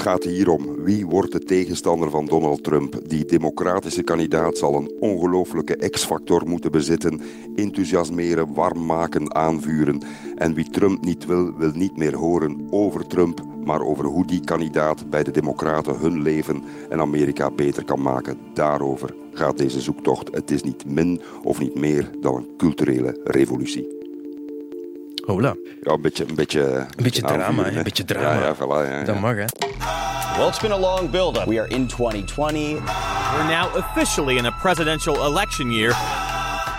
Het 0.00 0.08
gaat 0.08 0.24
hier 0.24 0.48
om 0.48 0.82
wie 0.84 1.06
wordt 1.06 1.32
de 1.32 1.38
tegenstander 1.38 2.10
van 2.10 2.26
Donald 2.26 2.64
Trump. 2.64 3.00
Die 3.06 3.24
democratische 3.24 4.02
kandidaat 4.02 4.58
zal 4.58 4.74
een 4.74 4.92
ongelooflijke 5.00 5.88
X-factor 5.90 6.48
moeten 6.48 6.70
bezitten. 6.70 7.20
Enthousiasmeren, 7.54 8.54
warm 8.54 8.86
maken, 8.86 9.34
aanvuren. 9.34 10.02
En 10.36 10.54
wie 10.54 10.70
Trump 10.70 11.04
niet 11.04 11.26
wil, 11.26 11.56
wil 11.56 11.70
niet 11.74 11.96
meer 11.96 12.16
horen 12.16 12.66
over 12.70 13.06
Trump, 13.06 13.44
maar 13.64 13.82
over 13.82 14.04
hoe 14.04 14.26
die 14.26 14.44
kandidaat 14.44 15.10
bij 15.10 15.22
de 15.22 15.30
Democraten 15.30 15.98
hun 15.98 16.22
leven 16.22 16.62
en 16.88 17.00
Amerika 17.00 17.50
beter 17.50 17.84
kan 17.84 18.02
maken. 18.02 18.38
Daarover 18.54 19.14
gaat 19.32 19.58
deze 19.58 19.80
zoektocht. 19.80 20.34
Het 20.34 20.50
is 20.50 20.62
niet 20.62 20.84
min 20.86 21.20
of 21.42 21.58
niet 21.58 21.74
meer 21.74 22.10
dan 22.20 22.36
een 22.36 22.56
culturele 22.56 23.20
revolutie. 23.24 23.99
Hola. 25.30 25.54
Ja, 25.82 25.92
een 25.92 26.00
beetje... 26.00 26.28
Een 26.28 26.34
beetje, 26.34 26.60
een 26.60 27.02
beetje 27.02 27.22
drama, 27.22 27.44
aanvuren, 27.44 27.76
een 27.76 27.82
beetje 27.82 28.04
drama. 28.04 28.34
Ja, 28.34 28.40
ja, 28.40 28.54
voilà, 28.54 28.88
ja, 28.88 28.98
ja. 28.98 29.04
Dat 29.04 29.20
mag, 29.20 29.34
hè. 29.34 29.44
Well, 30.36 30.48
it's 30.48 30.60
been 30.60 30.72
a 30.72 30.78
long 30.78 31.10
build-up. 31.10 31.46
We 31.46 31.60
are 31.60 31.68
in 31.68 31.86
2020. 31.86 32.74
We're 33.36 33.48
now 33.48 33.76
officially 33.76 34.36
in 34.36 34.46
a 34.46 34.50
presidential 34.60 35.24
election 35.24 35.70
year. 35.70 35.94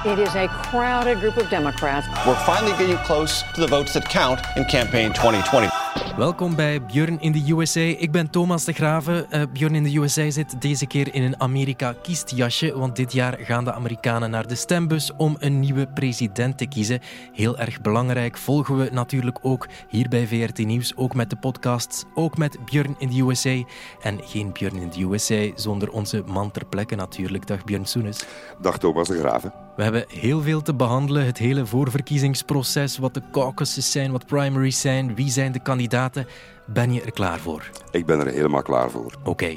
It 0.03 0.19
is 0.19 0.35
a 0.35 0.47
crowded 0.47 1.19
group 1.19 1.37
of 1.37 1.49
Democrats. 1.49 2.07
We're 2.25 2.43
finally 2.45 2.77
getting 2.77 2.97
close 3.05 3.43
to 3.53 3.61
the 3.61 3.67
votes 3.67 3.93
that 3.93 4.09
count 4.09 4.39
in 4.55 4.65
campaign 4.65 5.13
2020. 5.13 5.80
Welkom 6.17 6.55
bij 6.55 6.85
Björn 6.85 7.19
in 7.19 7.31
de 7.31 7.53
USA. 7.53 7.79
Ik 7.79 8.11
ben 8.11 8.29
Thomas 8.29 8.65
de 8.65 8.73
Graven. 8.73 9.31
Eh, 9.31 9.41
Björn 9.53 9.75
in 9.75 9.83
de 9.83 9.97
USA 9.97 10.29
zit 10.29 10.61
deze 10.61 10.85
keer 10.85 11.13
in 11.13 11.23
een 11.23 11.41
Amerika 11.41 11.93
kiest 12.01 12.31
jasje, 12.35 12.77
want 12.77 12.95
dit 12.95 13.13
jaar 13.13 13.37
gaan 13.39 13.63
de 13.63 13.73
Amerikanen 13.73 14.29
naar 14.29 14.47
de 14.47 14.55
stembus 14.55 15.11
om 15.17 15.35
een 15.39 15.59
nieuwe 15.59 15.87
president 15.87 16.57
te 16.57 16.67
kiezen. 16.67 16.99
Heel 17.33 17.57
erg 17.57 17.81
belangrijk. 17.81 18.37
Volgen 18.37 18.77
we 18.77 18.89
natuurlijk 18.91 19.39
ook 19.41 19.67
hier 19.89 20.09
bij 20.09 20.27
VRT 20.27 20.57
Nieuws, 20.57 20.95
ook 20.95 21.15
met 21.15 21.29
de 21.29 21.35
podcasts, 21.37 22.05
ook 22.13 22.37
met 22.37 22.65
Björn 22.65 22.95
in 22.97 23.09
de 23.09 23.21
USA. 23.21 23.63
En 24.01 24.19
geen 24.23 24.51
Björn 24.51 24.75
in 24.75 24.89
de 24.89 25.03
USA 25.03 25.51
zonder 25.55 25.89
onze 25.89 26.23
man 26.25 26.51
ter 26.51 26.65
plekke 26.65 26.95
natuurlijk. 26.95 27.47
Dag 27.47 27.63
Björn 27.63 27.85
Soenes. 27.85 28.25
Dag 28.61 28.77
Thomas 28.77 29.07
de 29.07 29.19
Graven. 29.19 29.53
We 29.81 29.87
hebben 29.87 30.05
heel 30.19 30.41
veel 30.41 30.61
te 30.61 30.73
behandelen. 30.73 31.25
Het 31.25 31.37
hele 31.37 31.65
voorverkiezingsproces, 31.65 32.97
wat 32.97 33.13
de 33.13 33.21
caucuses 33.31 33.91
zijn, 33.91 34.11
wat 34.11 34.25
primaries 34.25 34.81
zijn, 34.81 35.15
wie 35.15 35.29
zijn 35.29 35.51
de 35.51 35.59
kandidaten. 35.59 36.27
Ben 36.65 36.93
je 36.93 37.01
er 37.01 37.11
klaar 37.11 37.39
voor? 37.39 37.69
Ik 37.91 38.05
ben 38.05 38.19
er 38.19 38.27
helemaal 38.27 38.61
klaar 38.61 38.89
voor. 38.89 39.13
Oké. 39.23 39.55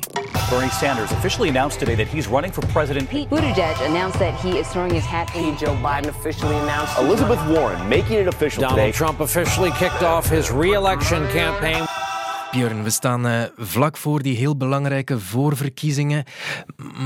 Bernie 0.50 0.70
Sanders 0.70 1.10
officially 1.10 1.48
announced 1.48 1.78
today 1.78 1.96
that 1.96 2.12
he's 2.12 2.26
running 2.26 2.54
for 2.54 2.66
president. 2.66 3.08
Pete 3.08 3.28
Buttigieg 3.28 3.86
announced 3.86 4.18
that 4.18 4.40
he 4.40 4.58
is 4.58 4.68
throwing 4.68 4.92
his 4.92 5.04
hat 5.04 5.34
in. 5.34 5.54
Joe 5.58 5.76
Biden 5.82 6.08
officially 6.08 6.56
announced. 6.56 6.98
Elizabeth 6.98 7.46
Warren 7.48 7.88
making 7.88 8.18
it 8.18 8.26
official 8.26 8.60
Donald 8.60 8.78
today. 8.78 8.92
Trump 8.92 9.20
officially 9.20 9.70
kicked 9.70 10.02
off 10.02 10.30
his 10.30 10.50
re-election 10.50 11.28
campaign. 11.28 11.84
Björn, 12.54 12.82
we 12.82 12.90
staan 12.90 13.26
eh, 13.26 13.42
vlak 13.56 13.96
voor 13.96 14.22
die 14.22 14.36
heel 14.36 14.56
belangrijke 14.56 15.20
voorverkiezingen. 15.20 16.24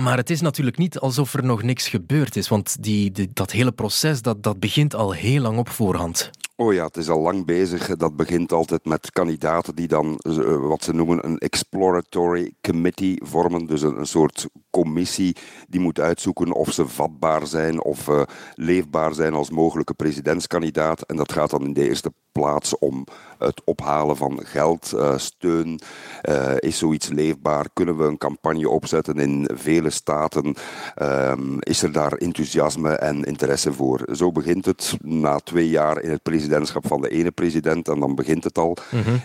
Maar 0.02 0.16
het 0.16 0.30
is 0.30 0.40
natuurlijk 0.40 0.78
niet 0.78 0.98
alsof 0.98 1.34
er 1.34 1.44
nog 1.44 1.62
niks 1.62 1.88
gebeurd 1.88 2.36
is. 2.36 2.48
Want 2.48 2.76
die, 2.82 3.10
die- 3.10 3.30
dat 3.32 3.50
hele 3.50 3.72
proces 3.72 4.22
dat, 4.22 4.42
dat 4.42 4.60
begint 4.60 4.94
al 4.94 5.12
heel 5.12 5.40
lang 5.42 5.58
op 5.58 5.68
voorhand. 5.68 6.30
Oh 6.56 6.72
ja, 6.74 6.84
het 6.84 6.96
is 6.96 7.08
al 7.08 7.20
lang 7.20 7.46
bezig. 7.46 7.96
Dat 7.96 8.16
begint 8.16 8.52
altijd 8.52 8.84
met 8.84 9.10
kandidaten 9.12 9.74
die 9.74 9.88
dan 9.88 10.18
eh, 10.18 10.56
wat 10.56 10.84
ze 10.84 10.94
noemen 10.94 11.24
een 11.26 11.38
exploratory 11.38 12.52
committee 12.60 13.20
vormen. 13.24 13.66
Dus 13.66 13.82
een, 13.82 13.98
een 13.98 14.06
soort 14.06 14.46
commissie 14.70 15.36
die 15.68 15.80
moet 15.80 16.00
uitzoeken 16.00 16.52
of 16.52 16.72
ze 16.72 16.88
vatbaar 16.88 17.46
zijn 17.46 17.82
of 17.82 18.08
eh, 18.08 18.22
leefbaar 18.54 19.14
zijn 19.14 19.34
als 19.34 19.50
mogelijke 19.50 19.94
presidentskandidaat. 19.94 21.02
En 21.02 21.16
dat 21.16 21.32
gaat 21.32 21.50
dan 21.50 21.64
in 21.64 21.72
de 21.72 21.88
eerste 21.88 22.12
plaats 22.32 22.78
om 22.78 23.04
het 23.38 23.62
ophalen 23.64 24.16
van 24.16 24.40
geld, 24.44 24.92
eh, 24.92 25.18
steun. 25.18 25.80
Eh, 26.22 26.52
is 26.58 26.78
zoiets 26.78 27.08
leefbaar? 27.08 27.66
Kunnen 27.72 27.96
we 27.96 28.04
een 28.04 28.18
campagne 28.18 28.68
opzetten 28.68 29.14
in 29.14 29.48
vele 29.54 29.90
staten? 29.90 30.54
Ehm, 30.94 31.58
is 31.58 31.82
er 31.82 31.92
daar 31.92 32.12
enthousiasme 32.12 32.90
en 32.90 33.24
interesse 33.24 33.72
voor? 33.72 34.08
Zo 34.12 34.32
begint 34.32 34.64
het 34.64 34.96
na 35.02 35.38
twee 35.38 35.68
jaar 35.68 36.02
in 36.02 36.10
het 36.10 36.22
presidentschap 36.22 36.86
van 36.86 37.00
de 37.00 37.08
ene 37.08 37.30
president 37.30 37.88
en 37.88 38.00
dan 38.00 38.14
begint 38.14 38.44
het 38.44 38.58
al. 38.58 38.76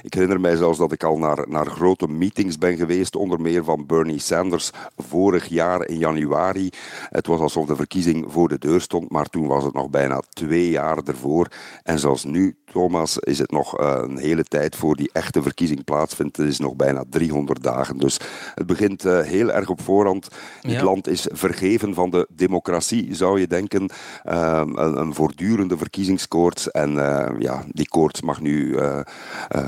Ik 0.01 0.13
herinner 0.13 0.39
mij 0.39 0.55
zelfs 0.55 0.77
dat 0.77 0.91
ik 0.91 1.03
al 1.03 1.17
naar, 1.17 1.45
naar 1.49 1.65
grote 1.65 2.07
meetings 2.07 2.57
ben 2.57 2.77
geweest, 2.77 3.15
onder 3.15 3.41
meer 3.41 3.63
van 3.63 3.85
Bernie 3.85 4.19
Sanders 4.19 4.71
vorig 4.97 5.45
jaar 5.45 5.87
in 5.87 5.97
januari. 5.97 6.69
Het 7.09 7.27
was 7.27 7.39
alsof 7.39 7.65
de 7.65 7.75
verkiezing 7.75 8.25
voor 8.27 8.47
de 8.49 8.59
deur 8.59 8.81
stond, 8.81 9.11
maar 9.11 9.25
toen 9.25 9.47
was 9.47 9.63
het 9.63 9.73
nog 9.73 9.89
bijna 9.89 10.21
twee 10.29 10.69
jaar 10.69 10.97
ervoor. 10.97 11.47
En 11.83 11.99
zelfs 11.99 12.23
nu, 12.23 12.55
Thomas, 12.71 13.17
is 13.17 13.39
het 13.39 13.51
nog 13.51 13.77
eh, 13.79 14.02
een 14.03 14.17
hele 14.17 14.43
tijd 14.43 14.75
voor 14.75 14.95
die 14.95 15.09
echte 15.13 15.41
verkiezing 15.41 15.83
plaatsvindt. 15.83 16.37
Het 16.37 16.47
is 16.47 16.59
nog 16.59 16.75
bijna 16.75 17.03
300 17.09 17.63
dagen. 17.63 17.97
Dus 17.97 18.17
het 18.55 18.65
begint 18.67 19.05
eh, 19.05 19.19
heel 19.21 19.51
erg 19.51 19.69
op 19.69 19.81
voorhand. 19.81 20.27
Dit 20.61 20.71
Ja. 20.71 20.83
land 20.83 21.07
is 21.07 21.27
vergeven 21.31 21.93
van 21.93 22.09
de 22.09 22.27
democratie, 22.35 23.15
zou 23.15 23.39
je 23.39 23.47
denken. 23.47 23.89
Ehm, 24.23 24.77
een, 24.77 24.97
een 24.99 25.13
voortdurende 25.13 25.77
verkiezingskoorts. 25.77 26.71
En 26.71 26.97
eh, 26.97 27.39
ja, 27.39 27.63
die 27.71 27.87
koorts 27.87 28.21
mag 28.21 28.41
nu 28.41 28.75
eh, 28.75 28.99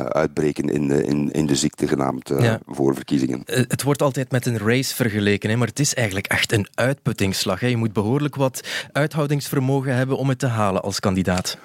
uitbreken 0.06 0.70
in 0.70 0.88
de, 0.88 1.04
in, 1.04 1.32
in 1.32 1.46
de 1.46 1.56
ziekte 1.56 1.88
genaamd 1.88 2.30
Ja. 2.40 2.60
voorverkiezingen. 2.68 3.44
Eh, 3.46 3.64
Het 3.68 3.84
wordt 3.84 4.02
altijd 4.02 4.32
met 4.32 4.46
een 4.46 4.58
race 4.58 4.96
vergeleken, 4.96 5.50
hè, 5.50 5.56
maar 5.56 5.68
het 5.68 5.80
is 5.80 5.94
eigenlijk 5.94 6.28
echt 6.28 6.52
een 6.52 6.68
uitputtingsslag. 6.74 7.60
Hè. 7.60 7.68
Je 7.68 7.78
moet 7.78 7.94
behoorlijk 7.94 8.36
wat 8.36 8.62
uithoudingsvermogen 8.92 9.96
hebben 9.96 10.18
om 10.18 10.30
het 10.30 10.40
te 10.40 10.48
halen 10.48 10.82
als 10.84 11.00
kandidaat. 11.00 11.58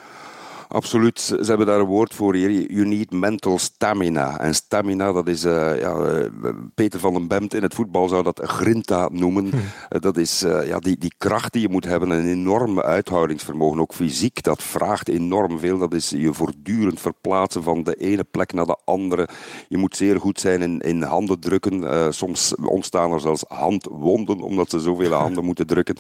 Absoluut, 0.72 1.20
ze 1.20 1.44
hebben 1.44 1.66
daar 1.66 1.81
een 1.81 1.86
woord 1.86 2.14
voor 2.14 2.34
hier. 2.34 2.50
You 2.72 2.86
need 2.86 3.10
mental 3.12 3.58
stamina. 3.58 4.38
En 4.38 4.54
stamina, 4.54 5.12
dat 5.12 5.28
is, 5.28 5.44
eh, 5.44 5.81
ja, 5.81 5.94
eh, 5.94 6.50
Peter 6.75 7.00
van 7.00 7.12
den 7.12 7.28
Bemt 7.28 7.54
in 7.54 7.62
het 7.62 7.75
voetbal 7.75 8.08
zou 8.08 8.22
dat 8.22 8.41
grinta 8.44 9.08
noemen. 9.12 9.50
Eh, 9.88 10.00
Dat 10.00 10.16
is 10.16 10.41
ja, 10.41 10.78
die, 10.78 10.98
die 10.98 11.12
kracht 11.19 11.53
die 11.53 11.62
je 11.62 11.69
moet 11.69 11.84
hebben, 11.84 12.10
een 12.10 12.28
enorme 12.28 12.82
uithoudingsvermogen. 12.82 13.81
Ook 13.81 13.94
fysiek, 13.94 14.42
dat 14.42 14.62
vraagt 14.62 15.08
enorm 15.08 15.58
veel. 15.58 15.78
Dat 15.78 15.94
is 15.94 16.10
je 16.10 16.34
voortdurend 16.34 17.00
verplaatsen 17.00 17.62
van 17.62 17.82
de 17.82 17.94
ene 17.94 18.25
plek 18.25 18.52
naar 18.52 18.66
de 18.66 18.78
andere. 18.84 19.28
Je 19.69 19.76
moet 19.76 19.97
zeer 19.97 20.20
goed 20.20 20.41
zijn 20.41 20.62
in, 20.62 20.81
in 20.81 21.02
handen 21.02 21.41
drukken. 21.41 22.14
Soms 22.14 22.54
ontstaan 22.54 23.12
er 23.12 23.20
zelfs 23.20 23.44
handwonden, 23.48 24.41
omdat 24.41 24.70
ze 24.70 24.81
zoveel 24.81 25.12
handen 25.25 25.44
moeten 25.44 25.66
drukken. 25.66 25.97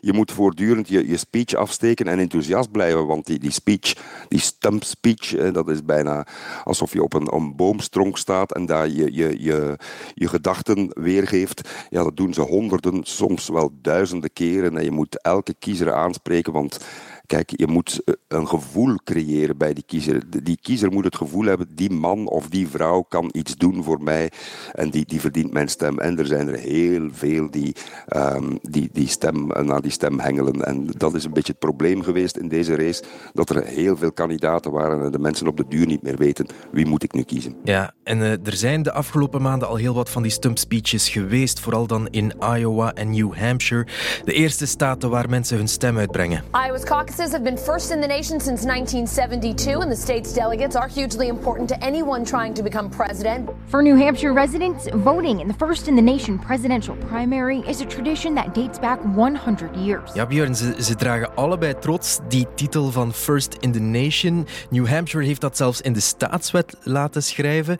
Je 0.00 0.12
moet 0.12 0.32
voortdurend 0.32 0.88
je, 0.88 1.08
je 1.08 1.16
speech 1.16 1.54
afsteken 1.54 2.06
en 2.06 2.18
enthousiast 2.18 2.70
blijven, 2.70 3.06
want 3.06 3.26
die, 3.26 3.38
die 3.38 3.50
speech, 3.50 3.94
die 4.28 4.40
stump 4.40 4.84
speech, 4.84 5.52
dat 5.52 5.68
is 5.68 5.84
bijna 5.84 6.26
alsof 6.64 6.92
je 6.92 7.02
op 7.02 7.12
een, 7.12 7.34
een 7.34 7.56
boomstronk 7.56 8.18
staat 8.18 8.52
en 8.52 8.66
daar 8.66 8.88
je, 8.88 9.14
je, 9.14 9.42
je, 9.42 9.78
je 10.14 10.28
gedachten 10.28 10.90
weergeeft. 10.94 11.68
Ja, 11.90 12.02
dat 12.02 12.16
doen 12.16 12.34
ze 12.34 12.40
honderden, 12.40 13.04
soms 13.04 13.48
wel 13.48 13.70
duizenden 13.82 14.32
keren 14.32 14.76
en 14.76 14.84
je 14.84 14.90
moet 14.90 15.22
elke 15.22 15.54
kiezer 15.58 15.92
aanspreken, 15.92 16.52
want 16.52 16.78
Kijk, 17.26 17.52
je 17.56 17.66
moet 17.66 18.00
eh, 18.04 18.14
een 18.28 18.48
gevoel 18.48 18.94
creëren 19.04 19.56
bij 19.56 19.74
die 19.74 19.84
kiezer. 19.86 20.42
Die 20.42 20.58
kiezer 20.62 20.92
moet 20.92 21.04
het 21.04 21.16
gevoel 21.16 21.44
hebben, 21.44 21.68
die 21.74 21.90
man 21.90 22.28
of 22.28 22.48
die 22.48 22.68
vrouw 22.68 23.02
kan 23.02 23.28
iets 23.32 23.56
doen 23.56 23.84
voor 23.84 24.02
mij 24.02 24.30
en 24.72 24.90
die, 24.90 25.04
die 25.06 25.20
verdient 25.20 25.52
mijn 25.52 25.68
stem. 25.68 25.98
En 25.98 26.18
er 26.18 26.26
zijn 26.26 26.48
er 26.48 26.58
heel 26.58 27.08
veel 27.12 27.50
die, 27.50 27.74
ehm, 28.06 28.56
die, 28.62 28.88
die 28.92 29.08
stem, 29.08 29.50
eh, 29.50 29.64
naar 29.64 29.80
die 29.80 29.90
stem 29.90 30.20
hengelen. 30.20 30.64
En 30.64 30.86
dat 30.86 31.14
is 31.14 31.24
een 31.24 31.32
beetje 31.32 31.52
het 31.52 31.60
probleem 31.60 32.02
geweest 32.02 32.36
in 32.36 32.48
deze 32.48 32.76
race, 32.76 33.02
dat 33.32 33.50
er 33.50 33.64
heel 33.64 33.96
veel 33.96 34.12
kandidaten 34.12 34.70
waren 34.70 35.04
en 35.04 35.10
de 35.10 35.18
mensen 35.18 35.46
op 35.46 35.56
de 35.56 35.64
duur 35.68 35.86
niet 35.86 36.02
meer 36.02 36.16
weten 36.16 36.46
wie 36.70 36.86
moet 36.86 37.02
ik 37.02 37.12
nu 37.12 37.22
kiezen. 37.22 37.56
Ja, 37.64 37.94
en 38.04 38.22
eh, 38.22 38.30
er 38.30 38.56
zijn 38.56 38.82
de 38.82 38.92
afgelopen 38.92 39.42
maanden 39.42 39.68
al 39.68 39.76
heel 39.76 39.94
wat 39.94 40.10
van 40.10 40.22
die 40.22 40.30
stump 40.30 40.58
speeches 40.58 41.08
geweest, 41.08 41.60
vooral 41.60 41.86
dan 41.86 42.08
in 42.08 42.32
Iowa 42.56 42.92
en 42.92 43.10
New 43.10 43.34
Hampshire, 43.34 43.86
de 44.24 44.32
eerste 44.32 44.66
staten 44.66 45.10
waar 45.10 45.28
mensen 45.28 45.56
hun 45.56 45.68
stem 45.68 45.98
uitbrengen. 45.98 46.42
Iowa's 46.66 46.84
caucuses 47.16 47.32
have 47.32 47.44
been 47.44 47.56
first 47.56 47.92
in 47.92 48.00
the 48.00 48.06
nation 48.06 48.38
since 48.38 48.66
1972, 48.66 49.80
and 49.80 49.90
the 49.90 49.96
state's 49.96 50.34
delegates 50.34 50.76
are 50.76 50.88
hugely 50.88 51.28
important 51.28 51.68
to 51.68 51.74
anyone 51.82 52.24
trying 52.24 52.54
to 52.54 52.62
become 52.62 52.90
president. 52.90 53.48
For 53.68 53.82
New 53.82 53.96
Hampshire 53.96 54.34
residents, 54.34 54.88
voting 54.92 55.40
in 55.40 55.48
the 55.48 55.54
first 55.54 55.88
in 55.88 55.96
the 55.96 56.02
nation 56.02 56.38
presidential 56.38 56.96
primary 57.08 57.60
is 57.66 57.80
a 57.80 57.86
tradition 57.86 58.34
that 58.34 58.54
dates 58.54 58.78
back 58.78 58.98
100 59.14 59.76
years. 59.76 60.14
Ja, 60.14 60.26
Björn, 60.26 60.54
ze, 60.54 60.74
ze 60.82 60.94
dragen 60.94 61.34
allebei 61.34 61.74
trots 61.74 62.18
die 62.28 62.46
titel 62.54 62.90
van 62.90 63.12
First 63.12 63.56
in 63.60 63.72
the 63.72 63.80
Nation. 63.80 64.46
New 64.70 64.86
Hampshire 64.86 65.24
heeft 65.24 65.40
dat 65.40 65.56
zelfs 65.56 65.80
in 65.80 65.92
de 65.92 66.00
staatswet 66.00 66.76
laten 66.82 67.22
schrijven. 67.22 67.78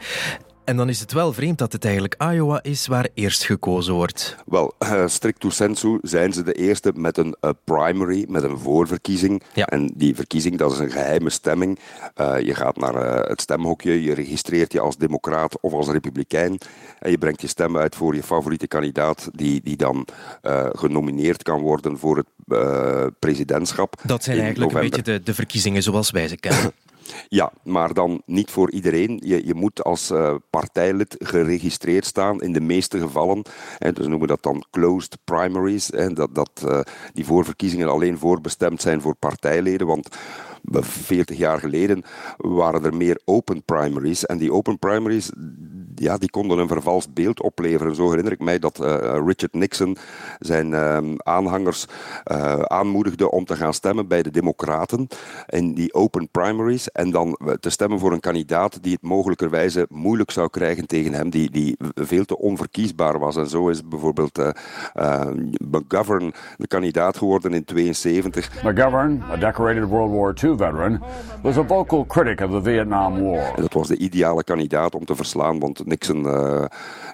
En 0.66 0.76
dan 0.76 0.88
is 0.88 1.00
het 1.00 1.12
wel 1.12 1.32
vreemd 1.32 1.58
dat 1.58 1.72
het 1.72 1.84
eigenlijk 1.84 2.14
Iowa 2.18 2.62
is 2.62 2.86
waar 2.86 3.08
eerst 3.14 3.44
gekozen 3.44 3.94
wordt. 3.94 4.36
Wel, 4.46 4.74
eh, 4.78 5.06
stricto 5.06 5.50
sensu 5.50 5.98
zijn 6.02 6.32
ze 6.32 6.42
de 6.42 6.52
eerste 6.52 6.92
met 6.94 7.18
een 7.18 7.36
eh, 7.40 7.50
primary, 7.64 8.24
met 8.28 8.42
een 8.42 8.58
voorverkiezing. 8.58 9.42
Ja. 9.54 9.66
En 9.66 9.92
die 9.94 10.14
verkiezing, 10.14 10.58
dat 10.58 10.72
is 10.72 10.78
een 10.78 10.90
geheime 10.90 11.30
stemming. 11.30 11.78
Eh, 12.14 12.40
je 12.40 12.54
gaat 12.54 12.76
naar 12.76 12.94
het 13.28 13.40
stemhokje, 13.40 14.02
je 14.02 14.14
registreert 14.14 14.72
je 14.72 14.80
als 14.80 14.96
democraat 14.96 15.60
of 15.60 15.72
als 15.72 15.88
republikein. 15.88 16.58
En 16.98 17.10
je 17.10 17.18
brengt 17.18 17.40
je 17.40 17.46
stem 17.46 17.76
uit 17.76 17.94
voor 17.94 18.14
je 18.14 18.22
favoriete 18.22 18.66
kandidaat, 18.66 19.28
die, 19.32 19.60
die 19.64 19.76
dan 19.76 20.06
genomineerd 20.72 21.42
kan 21.42 21.60
worden 21.60 21.98
voor 21.98 22.16
het 22.16 23.14
presidentschap. 23.18 24.00
Dat 24.02 24.24
zijn 24.24 24.38
eigenlijk 24.38 24.72
een 24.72 24.80
beetje 24.80 25.02
de, 25.02 25.22
de 25.22 25.34
verkiezingen 25.34 25.82
zoals 25.82 26.10
wij 26.10 26.28
ze 26.28 26.36
kennen. 26.36 26.72
Ja, 27.28 27.52
maar 27.64 27.94
dan 27.94 28.22
niet 28.26 28.50
voor 28.50 28.70
iedereen. 28.70 29.20
Je, 29.24 29.46
je 29.46 29.54
moet 29.54 29.84
als 29.84 30.10
uh, 30.10 30.34
partijlid 30.50 31.14
geregistreerd 31.18 32.04
staan 32.04 32.40
in 32.42 32.52
de 32.52 32.60
meeste 32.60 32.98
gevallen. 32.98 33.42
En 33.78 33.94
dus 33.94 34.06
noemen 34.06 34.20
we 34.20 34.26
dat 34.26 34.42
dan 34.42 34.64
closed 34.70 35.18
primaries. 35.24 35.86
Dat, 35.86 36.34
dat 36.34 36.62
uh, 36.64 36.80
die 37.12 37.24
voorverkiezingen 37.24 37.88
alleen 37.88 38.18
voorbestemd 38.18 38.80
zijn 38.82 39.00
voor 39.00 39.14
partijleden. 39.14 39.86
Want 39.86 40.08
40 40.70 41.36
jaar 41.36 41.58
geleden 41.58 42.02
waren 42.36 42.84
er 42.84 42.96
meer 42.96 43.20
open 43.24 43.62
primaries. 43.62 44.26
En 44.26 44.38
die 44.38 44.52
open 44.52 44.78
primaries 44.78 45.30
ja, 45.98 46.16
die 46.18 46.30
konden 46.30 46.58
een 46.58 46.68
vervalst 46.68 47.14
beeld 47.14 47.42
opleveren. 47.42 47.94
Zo 47.94 48.08
herinner 48.08 48.32
ik 48.32 48.40
mij 48.40 48.58
dat 48.58 48.80
uh, 48.80 48.88
Richard 49.26 49.54
Nixon 49.54 49.96
zijn 50.38 50.70
uh, 50.70 50.98
aanhangers 51.16 51.86
uh, 52.32 52.60
aanmoedigde 52.60 53.30
om 53.30 53.44
te 53.44 53.56
gaan 53.56 53.74
stemmen 53.74 54.08
bij 54.08 54.22
de 54.22 54.30
Democraten 54.30 55.08
in 55.46 55.74
die 55.74 55.94
open 55.94 56.28
primaries 56.28 56.90
en 56.90 57.10
dan 57.10 57.38
te 57.60 57.70
stemmen 57.70 57.98
voor 57.98 58.12
een 58.12 58.20
kandidaat 58.20 58.82
die 58.82 58.92
het 58.92 59.02
mogelijkerwijze 59.02 59.86
moeilijk 59.90 60.30
zou 60.30 60.48
krijgen 60.48 60.86
tegen 60.86 61.12
hem, 61.12 61.30
die, 61.30 61.50
die 61.50 61.76
veel 61.94 62.24
te 62.24 62.38
onverkiesbaar 62.38 63.18
was. 63.18 63.36
En 63.36 63.48
zo 63.48 63.68
is 63.68 63.88
bijvoorbeeld 63.88 64.38
McGovern 65.58 66.32
de 66.56 66.66
kandidaat 66.66 67.16
geworden 67.16 67.54
in 67.54 67.64
72. 67.64 68.62
McGovern, 68.62 69.22
a 69.30 69.36
decorated 69.36 69.88
World 69.88 70.10
War 70.10 70.34
II 70.44 70.56
veteran, 70.56 71.02
was 71.42 71.56
a 71.56 71.64
vocal 71.64 72.04
critic 72.06 72.40
of 72.40 72.50
the 72.50 72.62
Vietnam 72.62 73.22
War. 73.22 73.52
En 73.56 73.62
dat 73.62 73.72
was 73.72 73.88
de 73.88 73.96
ideale 73.96 74.44
kandidaat 74.44 74.94
om 74.94 75.04
te 75.04 75.16
verslaan, 75.16 75.58
want 75.58 75.85
Nixon 75.86 76.24
uh, 76.24 76.64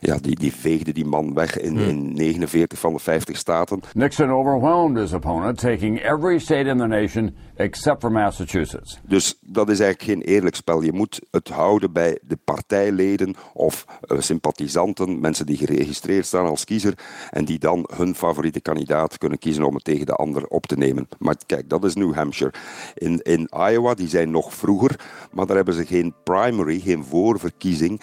ja, 0.01 0.17
die, 0.21 0.37
die 0.37 0.53
veegde 0.53 0.93
die 0.93 1.05
man 1.05 1.35
weg 1.35 1.59
in, 1.59 1.77
hmm. 1.77 1.89
in 1.89 2.13
49 2.13 2.79
van 2.79 2.93
de 2.93 2.99
50 2.99 3.37
staten. 3.37 3.81
Nixon 3.95 4.31
overwhelmed 4.31 4.99
his 4.99 5.13
opponent, 5.13 5.59
taking 5.59 6.01
every 6.01 6.39
state 6.39 6.69
in 6.69 6.79
the 6.79 6.87
nation 6.87 7.37
except 7.57 8.01
for 8.01 8.13
Massachusetts. 8.13 8.99
Dus 9.03 9.39
dat 9.41 9.69
is 9.69 9.81
eigenlijk 9.81 10.11
geen 10.11 10.35
eerlijk 10.35 10.57
spel. 10.57 10.83
Je 10.83 10.93
moet 10.93 11.21
het 11.31 11.49
houden 11.49 11.93
bij 11.93 12.19
de 12.23 12.39
partijleden 12.45 13.35
of 13.53 13.85
uh, 14.07 14.21
sympathisanten, 14.21 15.21
mensen 15.21 15.47
die 15.47 15.57
geregistreerd 15.57 16.27
staan 16.27 16.47
als 16.47 16.65
kiezer 16.65 16.95
en 17.31 17.45
die 17.45 17.59
dan 17.59 17.89
hun 17.95 18.15
favoriete 18.15 18.61
kandidaat 18.61 19.19
kunnen 19.19 19.39
kiezen 19.39 19.65
om 19.65 19.75
het 19.75 19.85
tegen 19.85 20.07
de 20.07 20.15
ander 20.15 20.47
op 20.47 20.67
te 20.67 20.77
nemen. 20.77 21.09
Maar 21.19 21.37
kijk, 21.47 21.69
dat 21.69 21.85
is 21.85 21.95
New 21.95 22.15
Hampshire. 22.15 22.53
In, 22.95 23.21
in 23.23 23.49
Iowa, 23.71 23.95
die 23.95 24.09
zijn 24.09 24.31
nog 24.31 24.55
vroeger, 24.55 24.97
maar 25.33 25.47
daar 25.47 25.57
hebben 25.57 25.75
ze 25.75 25.87
geen 25.87 26.15
primary, 26.25 26.81
geen 26.81 27.05
voorverkiezing. 27.05 28.01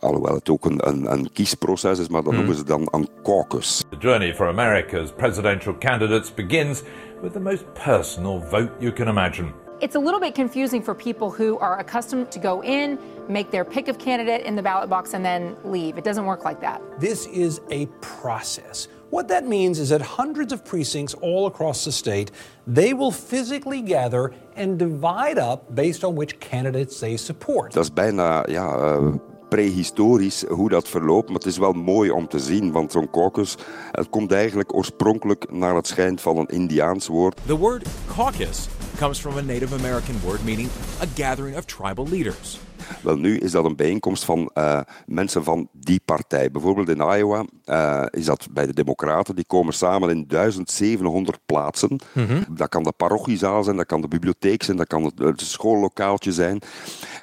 Alhoewel 0.00 0.34
het 0.34 0.48
ook 0.48 0.64
een, 0.64 0.88
een, 0.88 1.12
een 1.12 1.32
kiesproces 1.32 1.98
is, 1.98 2.08
maar 2.08 2.22
dat 2.22 2.32
mm. 2.32 2.38
noemen 2.38 2.56
ze 2.56 2.64
dan 2.64 2.88
een 2.90 3.08
caucus. 3.22 3.84
The 3.90 3.96
journey 3.98 4.34
for 4.34 4.48
America's 4.48 5.12
presidential 5.16 5.74
candidates 5.78 6.34
begins 6.34 6.82
with 7.22 7.32
the 7.32 7.40
most 7.40 7.64
personal 7.72 8.40
vote 8.40 8.70
you 8.78 8.92
can 8.92 9.08
imagine. 9.08 9.52
It's 9.80 9.94
a 9.94 10.00
little 10.00 10.20
bit 10.20 10.34
confusing 10.34 10.84
for 10.84 10.94
people 10.94 11.30
who 11.30 11.58
are 11.58 11.78
accustomed 11.78 12.30
to 12.32 12.40
go 12.40 12.62
in, 12.62 12.98
make 13.28 13.50
their 13.50 13.64
pick 13.64 13.88
of 13.88 13.98
candidate 13.98 14.44
in 14.44 14.56
the 14.56 14.62
ballot 14.62 14.88
box, 14.88 15.14
and 15.14 15.24
then 15.24 15.56
leave. 15.64 15.98
It 15.98 16.04
doesn't 16.04 16.24
work 16.24 16.44
like 16.44 16.60
that. 16.60 16.80
This 17.00 17.26
is 17.26 17.60
a 17.70 17.86
process. 18.00 18.88
What 19.10 19.28
that 19.28 19.46
means 19.46 19.78
is 19.78 19.88
that 19.88 20.02
hundreds 20.02 20.52
of 20.52 20.64
precincts 20.64 21.14
all 21.14 21.46
across 21.46 21.84
the 21.84 21.92
state, 21.92 22.30
they 22.66 22.92
will 22.92 23.12
physically 23.12 23.80
gather 23.80 24.32
and 24.56 24.78
divide 24.78 25.38
up 25.38 25.74
based 25.74 26.04
on 26.04 26.16
which 26.16 26.38
candidates 26.40 26.98
they 27.00 27.16
support. 27.16 27.72
Dat 27.72 27.82
is 27.82 27.92
bijna 27.92 28.44
ja, 28.48 28.96
uh, 28.98 29.14
prehistorisch 29.48 30.44
hoe 30.48 30.68
dat 30.68 30.88
verloopt. 30.88 31.26
Maar 31.26 31.36
het 31.36 31.46
is 31.46 31.58
wel 31.58 31.72
mooi 31.72 32.10
om 32.10 32.28
te 32.28 32.38
zien, 32.38 32.72
want 32.72 32.92
zo'n 32.92 33.10
caucus 33.10 33.56
het 33.90 34.08
komt 34.10 34.32
eigenlijk 34.32 34.74
oorspronkelijk 34.74 35.52
naar 35.52 35.74
het 35.74 35.86
schijnt 35.86 36.20
van 36.20 36.36
een 36.36 36.46
Indiaans 36.46 37.06
woord. 37.06 37.40
The 37.46 37.56
word 37.56 37.86
caucus 38.14 38.68
comes 38.98 39.20
from 39.20 39.38
a 39.38 39.42
Native 39.42 39.74
American 39.74 40.20
word 40.24 40.44
meaning 40.44 40.68
a 41.00 41.06
gathering 41.14 41.56
of 41.56 41.64
tribal 41.64 42.06
leaders. 42.08 42.58
Wel, 43.02 43.16
nu 43.16 43.38
is 43.38 43.50
dat 43.50 43.64
een 43.64 43.76
bijeenkomst 43.76 44.24
van 44.24 44.50
uh, 44.54 44.80
mensen 45.06 45.44
van 45.44 45.68
die 45.72 46.00
partij. 46.04 46.50
Bijvoorbeeld 46.50 46.88
in 46.88 47.00
Iowa 47.00 47.44
uh, 47.64 48.04
is 48.10 48.24
dat 48.24 48.48
bij 48.50 48.66
de 48.66 48.74
Democraten. 48.74 49.34
Die 49.34 49.44
komen 49.44 49.74
samen 49.74 50.10
in 50.10 50.24
1700 50.26 51.38
plaatsen. 51.46 51.98
Mm 52.12 52.26
-hmm. 52.26 52.44
Dat 52.50 52.68
kan 52.68 52.82
de 52.82 52.92
parochiezaal 52.92 53.64
zijn, 53.64 53.76
dat 53.76 53.86
kan 53.86 54.00
de 54.00 54.08
bibliotheek 54.08 54.62
zijn, 54.62 54.76
dat 54.76 54.86
kan 54.86 55.04
het, 55.04 55.18
het 55.18 55.40
schoollokaaltje 55.40 56.32
zijn. 56.32 56.60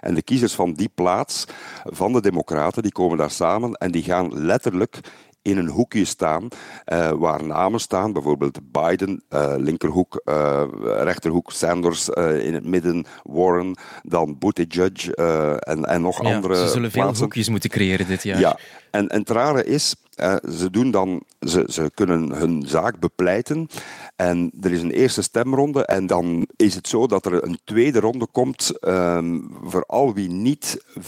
En 0.01 0.13
de 0.13 0.21
kiezers 0.21 0.53
van 0.53 0.73
die 0.73 0.89
plaats, 0.95 1.45
van 1.83 2.13
de 2.13 2.21
Democraten, 2.21 2.83
die 2.83 2.91
komen 2.91 3.17
daar 3.17 3.31
samen 3.31 3.73
en 3.73 3.91
die 3.91 4.03
gaan 4.03 4.45
letterlijk 4.45 4.99
in 5.45 5.57
een 5.57 5.67
hoekje 5.67 6.05
staan 6.05 6.47
uh, 6.85 7.11
waar 7.11 7.43
namen 7.43 7.79
staan, 7.79 8.13
bijvoorbeeld 8.13 8.59
Biden, 8.71 9.23
uh, 9.29 9.53
linkerhoek, 9.57 10.21
uh, 10.25 10.63
rechterhoek 10.81 11.51
Sanders, 11.51 12.09
in 12.09 12.53
het 12.53 12.65
midden 12.65 13.05
Warren, 13.23 13.77
dan 14.03 14.37
Buttigieg 14.37 15.09
en, 15.09 15.85
en 15.85 16.01
nog 16.01 16.23
ja, 16.23 16.35
andere 16.35 16.55
Ze 16.55 16.67
zullen 16.67 16.91
plaatsen. 16.91 17.15
veel 17.15 17.23
hoekjes 17.23 17.49
moeten 17.49 17.69
creëren 17.69 18.07
dit 18.07 18.23
jaar. 18.23 18.39
Ja, 18.39 18.57
en, 18.91 19.07
en 19.07 19.19
het 19.19 19.29
rare 19.29 19.63
is, 19.63 19.95
ze, 20.57 20.67
doen 20.71 20.91
dan, 20.91 21.23
ze, 21.39 21.63
ze 21.67 21.91
kunnen 21.93 22.31
hun 22.31 22.63
zaak 22.67 22.99
bepleiten 22.99 23.67
en 24.15 24.51
er 24.61 24.71
is 24.71 24.81
een 24.81 24.91
eerste 24.91 25.21
stemronde 25.21 25.85
en 25.85 26.07
dan 26.07 26.47
is 26.55 26.75
het 26.75 26.87
zo 26.87 27.07
dat 27.07 27.25
er 27.25 27.43
een 27.43 27.59
tweede 27.63 27.99
ronde 27.99 28.27
komt 28.31 28.73
um, 28.87 29.51
voor 29.63 29.83
al 29.87 30.13
wie 30.13 30.29
niet 30.29 30.83
15% 30.99 31.01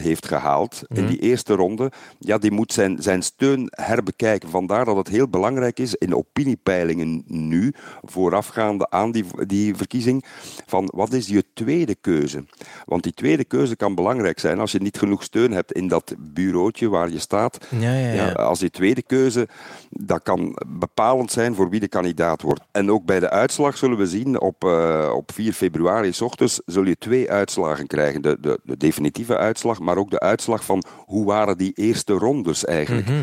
heeft 0.00 0.26
gehaald 0.26 0.82
mm. 0.88 0.96
in 0.96 1.06
Mhm. 1.06 1.14
die 1.14 1.30
eerste 1.30 1.54
ronde. 1.54 1.92
Ja, 2.18 2.38
die 2.38 2.50
moet 2.50 2.72
zijn, 2.72 3.02
zijn 3.02 3.22
steun 3.22 3.68
herbekijken. 3.70 4.48
Vandaar 4.48 4.84
dat 4.84 4.96
het 4.96 5.08
heel 5.08 5.28
belangrijk 5.28 5.78
is 5.78 5.94
in 5.94 6.14
opiniepeilingen 6.14 7.24
nu, 7.26 7.72
voorafgaande 8.02 8.90
aan 8.90 9.12
die, 9.12 9.24
die 9.46 9.76
verkiezing, 9.76 10.24
van 10.66 10.90
wat 10.94 11.12
is 11.12 11.26
je 11.26 11.44
tweede 11.54 11.94
keuze? 11.94 12.44
Want 12.84 13.02
die 13.02 13.12
tweede 13.12 13.44
keuze 13.44 13.76
kan 13.76 13.94
belangrijk 13.94 14.38
zijn 14.38 14.58
als 14.58 14.72
je 14.72 14.80
niet 14.80 14.98
genoeg 14.98 15.22
steun 15.22 15.52
hebt 15.52 15.72
in 15.72 15.88
dat 15.88 16.14
bureautje 16.18 16.88
waar 16.88 17.10
je 17.10 17.18
staat. 17.18 17.66
Ja, 17.78 17.92
ja, 17.92 18.12
ja. 18.12 18.32
als 18.32 18.58
die 18.58 18.70
tweede 18.70 19.02
keuze, 19.02 19.48
dat 19.90 20.22
kan 20.22 20.58
bepalend 20.66 21.30
zijn 21.30 21.54
voor 21.54 21.70
wie 21.70 21.80
de 21.80 21.88
kandidaat 21.96 22.42
wordt. 22.42 22.60
En 22.72 22.90
ook 22.90 23.04
bij 23.04 23.20
de 23.20 23.30
uitslag 23.30 23.76
zullen 23.76 23.98
we 23.98 24.06
zien, 24.06 24.40
op, 24.40 24.64
uh, 24.64 25.10
op 25.14 25.32
4 25.32 25.52
februari 25.52 26.12
s 26.12 26.20
ochtends 26.20 26.60
zul 26.66 26.84
je 26.84 26.96
twee 26.96 27.30
uitslagen 27.30 27.86
krijgen. 27.86 28.22
De, 28.22 28.36
de, 28.40 28.60
de 28.62 28.76
definitieve 28.76 29.36
uitslag, 29.36 29.80
maar 29.80 29.96
ook 29.96 30.10
de 30.10 30.20
uitslag 30.20 30.64
van 30.64 30.84
hoe 30.96 31.26
waren 31.26 31.58
die 31.58 31.72
eerste 31.74 32.12
rondes 32.12 32.64
eigenlijk. 32.64 33.08
Mhm. 33.08 33.18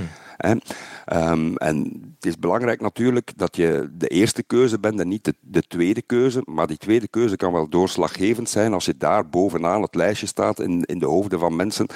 Hè? 0.48 0.52
Um, 1.32 1.58
en 1.58 1.78
het 2.16 2.26
is 2.26 2.40
belangrijk 2.40 2.82
natuurlijk 2.82 3.32
dat 3.36 3.56
je 3.56 3.90
de 3.98 4.08
eerste 4.08 4.44
keuze 4.44 4.80
bent 4.80 5.00
en 5.00 5.08
niet 5.08 5.24
de, 5.26 5.34
de, 5.42 5.62
tweede 5.68 6.02
keuze. 6.02 6.42
Maar 6.46 6.68
die 6.68 6.78
tweede 6.78 7.08
keuze 7.08 7.36
kan 7.36 7.52
wel 7.54 7.70
doorslaggevend 7.70 8.50
zijn. 8.50 8.74
Als 8.74 8.86
je 8.86 8.98
daar 8.98 9.30
bovenaan 9.30 9.82
het 9.82 9.96
lijstje 9.96 10.28
staat 10.28 10.60
in, 10.60 10.84
in 10.84 11.00
de 11.00 11.06
hoofden 11.06 11.40
van 11.40 11.56
mensen, 11.56 11.88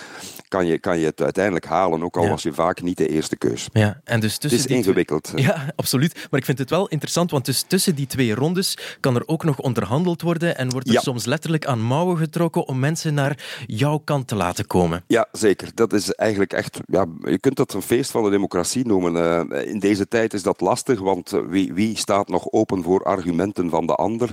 kan 0.47 0.65
je, 0.65 0.79
kan 0.79 0.99
je 0.99 1.05
het 1.05 1.21
uiteindelijk 1.21 1.65
halen. 1.65 2.03
Ook 2.03 2.17
al 2.17 2.23
Ja. 2.23 2.29
was 2.29 2.43
je 2.43 2.53
vaak 2.53 2.81
niet 2.81 2.97
de 2.97 3.07
eerste 3.09 3.37
keus. 3.37 3.67
Ja, 3.73 4.01
en 4.03 4.19
dus 4.19 4.31
Het 4.31 4.41
tussen 4.41 4.59
is 4.59 4.65
die 4.65 4.75
twee- 4.75 4.77
ingewikkeld. 4.77 5.31
Ja, 5.47 5.73
absoluut. 5.75 6.27
Maar 6.31 6.39
ik 6.39 6.45
vind 6.45 6.57
het 6.57 6.69
wel 6.69 6.87
interessant, 6.87 7.31
want 7.31 7.45
dus 7.45 7.61
tussen 7.61 7.95
die 7.95 8.07
twee 8.07 8.35
rondes 8.35 8.77
kan 8.99 9.15
er 9.15 9.27
ook 9.27 9.43
nog 9.43 9.59
onderhandeld 9.59 10.21
worden 10.21 10.57
en 10.57 10.69
wordt 10.69 10.87
er 10.87 10.93
Ja. 10.93 10.99
soms 10.99 11.25
letterlijk 11.25 11.65
aan 11.65 11.81
mouwen 11.81 12.17
getrokken 12.17 12.67
om 12.67 12.79
mensen 12.79 13.13
naar 13.13 13.63
jouw 13.65 13.97
kant 13.97 14.27
te 14.27 14.35
laten 14.35 14.67
komen. 14.67 15.03
Ja, 15.07 15.27
zeker. 15.31 15.69
Dat 15.73 15.93
is 15.93 16.11
eigenlijk 16.11 16.53
echt. 16.53 16.79
Ja, 16.87 17.05
je 17.23 17.39
kunt 17.39 17.55
dat 17.55 17.73
een 17.73 17.81
feest 17.81 18.11
van 18.11 18.23
de 18.23 18.29
democratie 18.37 18.85
noemen. 18.85 19.15
Eh, 19.15 19.67
in 19.67 19.79
deze 19.79 20.07
tijd 20.07 20.33
is 20.33 20.43
dat 20.43 20.61
lastig, 20.61 20.99
want 20.99 21.33
eh, 21.33 21.39
wie, 21.47 21.73
wie 21.73 21.97
staat 21.97 22.27
nog 22.27 22.51
open 22.51 22.83
voor 22.83 23.03
argumenten 23.03 23.69
van 23.69 23.85
de 23.85 23.95
ander? 23.95 24.31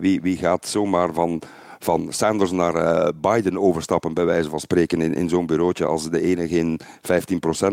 Wie, 0.00 0.20
wie 0.20 0.36
gaat 0.36 0.66
zomaar 0.66 1.12
van, 1.12 1.42
van 1.78 2.06
Sanders 2.10 2.50
naar 2.50 2.74
eh, 2.74 3.08
Biden 3.20 3.58
overstappen, 3.58 4.14
bij 4.14 4.24
wijze 4.24 4.48
van 4.48 4.60
spreken, 4.60 5.00
in, 5.00 5.14
in 5.14 5.28
zo'n 5.28 5.46
bureautje 5.46 5.84
als 5.84 6.10
de 6.10 6.20
ene 6.20 6.48
geen 6.48 6.80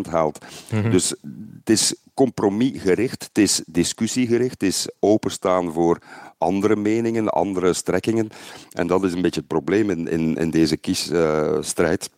15% 0.07 0.09
haalt? 0.09 0.45
Mhm. 0.71 0.91
Dus 0.91 1.09
het 1.59 1.69
is 1.69 1.95
compromisgericht, 2.13 3.23
het 3.23 3.37
is 3.37 3.63
discussiegericht, 3.65 4.61
het 4.61 4.63
is 4.63 4.89
openstaan 4.99 5.73
voor 5.73 5.99
andere 6.37 6.75
meningen, 6.75 7.29
andere 7.29 7.73
strekkingen. 7.73 8.29
En 8.71 8.87
dat 8.87 9.03
is 9.03 9.13
een 9.13 9.21
beetje 9.21 9.39
het 9.39 9.49
probleem 9.49 9.89
in, 9.89 10.07
in, 10.07 10.35
in 10.35 10.49
deze 10.49 10.77
kiesstrijd. 10.77 12.09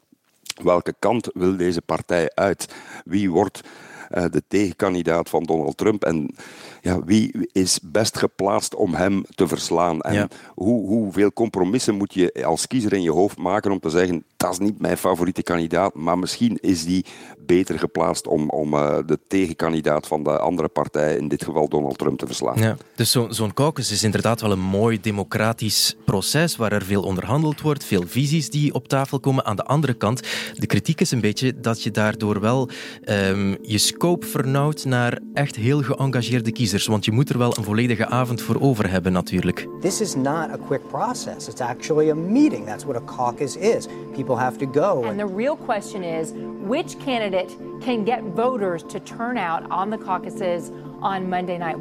Welke 0.64 0.96
kant 1.00 1.30
wil 1.34 1.58
deze 1.58 1.82
partij 1.82 2.32
uit? 2.36 2.76
Wie 3.06 3.32
wordt 3.32 3.62
eh, 4.10 4.26
de 4.32 4.44
tegenkandidaat 4.48 5.30
van 5.30 5.44
Donald 5.44 5.78
Trump? 5.78 6.04
En 6.04 6.36
ja, 6.82 7.04
wie 7.04 7.50
is 7.52 7.80
best 7.84 8.18
geplaatst 8.18 8.76
om 8.76 8.94
hem 8.94 9.24
te 9.36 9.48
verslaan? 9.48 10.02
En 10.02 10.14
Ja. 10.14 10.28
hoe, 10.56 10.88
hoeveel 10.88 11.34
compromissen 11.34 11.96
moet 11.96 12.14
je 12.14 12.44
als 12.46 12.68
kiezer 12.68 12.94
in 12.94 13.02
je 13.02 13.12
hoofd 13.12 13.38
maken 13.38 13.72
om 13.72 13.80
te 13.80 13.90
zeggen: 13.90 14.24
dat 14.38 14.52
is 14.52 14.58
niet 14.58 14.80
mijn 14.80 14.98
favoriete 14.98 15.44
kandidaat, 15.44 15.94
maar 15.94 16.20
misschien 16.20 16.58
is 16.62 16.86
die 16.86 17.06
beter 17.40 17.80
geplaatst 17.80 18.28
om, 18.28 18.50
om 18.50 18.74
uh, 18.74 18.98
de 19.06 19.20
tegenkandidaat 19.28 20.08
van 20.08 20.24
de 20.24 20.38
andere 20.40 20.68
partij, 20.68 21.16
in 21.16 21.28
dit 21.28 21.44
geval 21.44 21.70
Donald 21.70 21.98
Trump, 21.98 22.20
te 22.20 22.26
verslaan. 22.26 22.60
Ja, 22.60 22.78
dus 22.96 23.12
zo'n 23.12 23.34
zo 23.34 23.50
caucus 23.54 23.92
is 23.92 24.04
inderdaad 24.04 24.42
wel 24.42 24.52
een 24.52 24.60
mooi 24.60 25.02
democratisch 25.02 25.96
proces 26.06 26.56
waar 26.56 26.72
er 26.72 26.84
veel 26.84 27.04
onderhandeld 27.04 27.62
wordt, 27.62 27.84
veel 27.84 28.04
visies 28.06 28.50
die 28.50 28.74
op 28.74 28.88
tafel 28.88 29.20
komen. 29.20 29.46
Aan 29.46 29.56
de 29.56 29.64
andere 29.64 29.94
kant, 29.94 30.22
de 30.54 30.66
kritiek 30.66 31.02
is 31.02 31.12
een 31.12 31.22
beetje 31.22 31.60
dat 31.60 31.84
je 31.84 31.92
daardoor 31.92 32.40
wel 32.40 32.70
um, 33.06 33.58
je 33.62 33.78
scope 33.78 34.26
vernauwt 34.26 34.86
naar 34.86 35.20
echt 35.34 35.56
heel 35.56 35.82
geëngageerde 35.82 36.52
kiezers, 36.52 36.86
want 36.86 37.06
je 37.06 37.12
moet 37.12 37.30
er 37.30 37.38
wel 37.38 37.58
een 37.58 37.64
volledige 37.64 38.08
avond 38.08 38.42
voor 38.42 38.62
over 38.62 38.90
hebben 38.90 39.14
natuurlijk. 39.14 39.68
This 39.82 40.02
is 40.02 40.16
not 40.16 40.28
a 40.28 40.58
quick 40.66 40.88
process. 40.88 41.48
It's 41.48 41.62
actually 41.62 42.10
a 42.10 42.16
meeting. 42.16 42.66
That's 42.66 42.84
what 42.84 42.96
a 42.96 43.16
caucus 43.16 43.56
is. 43.56 43.88
People 44.16 44.27
have 44.36 44.58
to 44.58 44.66
go. 44.66 45.04
And 45.04 45.20
the 45.20 45.36
real 45.36 45.56
question 45.56 46.04
is 46.04 46.32
which 46.68 46.98
candidate 47.06 47.56
can 47.80 48.06
get 48.06 48.22
voters 48.36 48.84
to 48.88 49.00
turn 49.00 49.38
out 49.38 49.72
on 49.72 49.90
the 49.90 49.98
caucuses 49.98 50.72
on 51.02 51.30
Monday 51.30 51.58
night. 51.58 51.78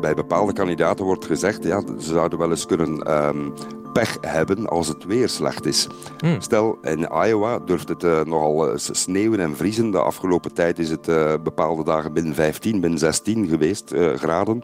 Bij 0.00 0.14
bepaalde 0.14 0.52
kandidaten 0.52 1.04
wordt 1.04 1.24
gezegd, 1.24 1.64
ja, 1.64 1.80
ze 1.80 2.12
zouden 2.12 2.38
wel 2.38 2.50
eens 2.50 2.66
kunnen 2.66 3.12
um, 3.28 3.52
pech 3.92 4.18
hebben 4.20 4.66
als 4.68 4.88
het 4.88 5.04
weer 5.04 5.28
slecht 5.28 5.66
is. 5.66 5.86
Hmm. 6.18 6.40
Stel, 6.40 6.78
in 6.82 7.08
Iowa 7.26 7.58
durft 7.58 7.88
het 7.88 8.02
uh, 8.02 8.20
nogal 8.20 8.68
uh, 8.68 8.76
sneeuwen 8.76 9.40
en 9.40 9.56
vriezen. 9.56 9.90
De 9.90 9.98
afgelopen 9.98 10.52
tijd 10.52 10.78
is 10.78 10.90
het 10.90 11.08
uh, 11.08 11.32
bepaalde 11.42 11.84
dagen 11.84 12.12
binnen 12.12 12.34
15, 12.34 12.80
binnen 12.80 12.98
16 12.98 13.48
geweest, 13.48 13.94
graden. 14.16 14.62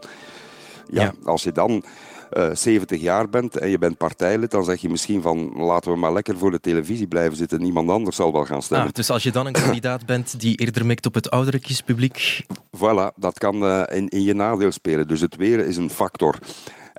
Ja, 0.87 1.01
ja, 1.03 1.13
als 1.23 1.43
je 1.43 1.51
dan 1.51 1.83
uh, 2.33 2.45
eh, 2.45 2.55
70 2.55 3.01
jaar 3.01 3.29
bent 3.29 3.57
en 3.57 3.69
je 3.69 3.77
bent 3.77 3.97
partijlid, 3.97 4.51
dan 4.51 4.63
zeg 4.63 4.81
je 4.81 4.89
misschien 4.89 5.21
van 5.21 5.53
laten 5.55 5.91
we 5.91 5.97
maar 5.97 6.13
lekker 6.13 6.37
voor 6.37 6.51
de 6.51 6.59
televisie 6.59 7.07
blijven 7.07 7.37
zitten. 7.37 7.61
Niemand 7.61 7.89
anders 7.89 8.15
zal 8.15 8.31
wel 8.31 8.45
gaan 8.45 8.61
stemmen. 8.61 8.87
Ah, 8.87 8.93
dus 8.93 9.09
als 9.09 9.23
je 9.23 9.31
dan 9.31 9.45
een 9.45 9.53
kandidaat 9.53 10.05
bent 10.05 10.39
die 10.39 10.55
eerder 10.55 10.85
mikt 10.85 11.05
op 11.05 11.13
het 11.13 11.29
oudere 11.29 11.59
kiespubliek? 11.59 12.45
Voilà, 12.77 13.15
dat 13.15 13.37
kan 13.37 13.63
uh, 13.63 13.83
in, 13.87 14.07
in 14.07 14.23
je 14.23 14.33
nadeel 14.33 14.71
spelen. 14.71 15.07
Dus 15.07 15.21
het 15.21 15.35
weer 15.35 15.59
is 15.59 15.77
een 15.77 15.89
factor. 15.89 16.37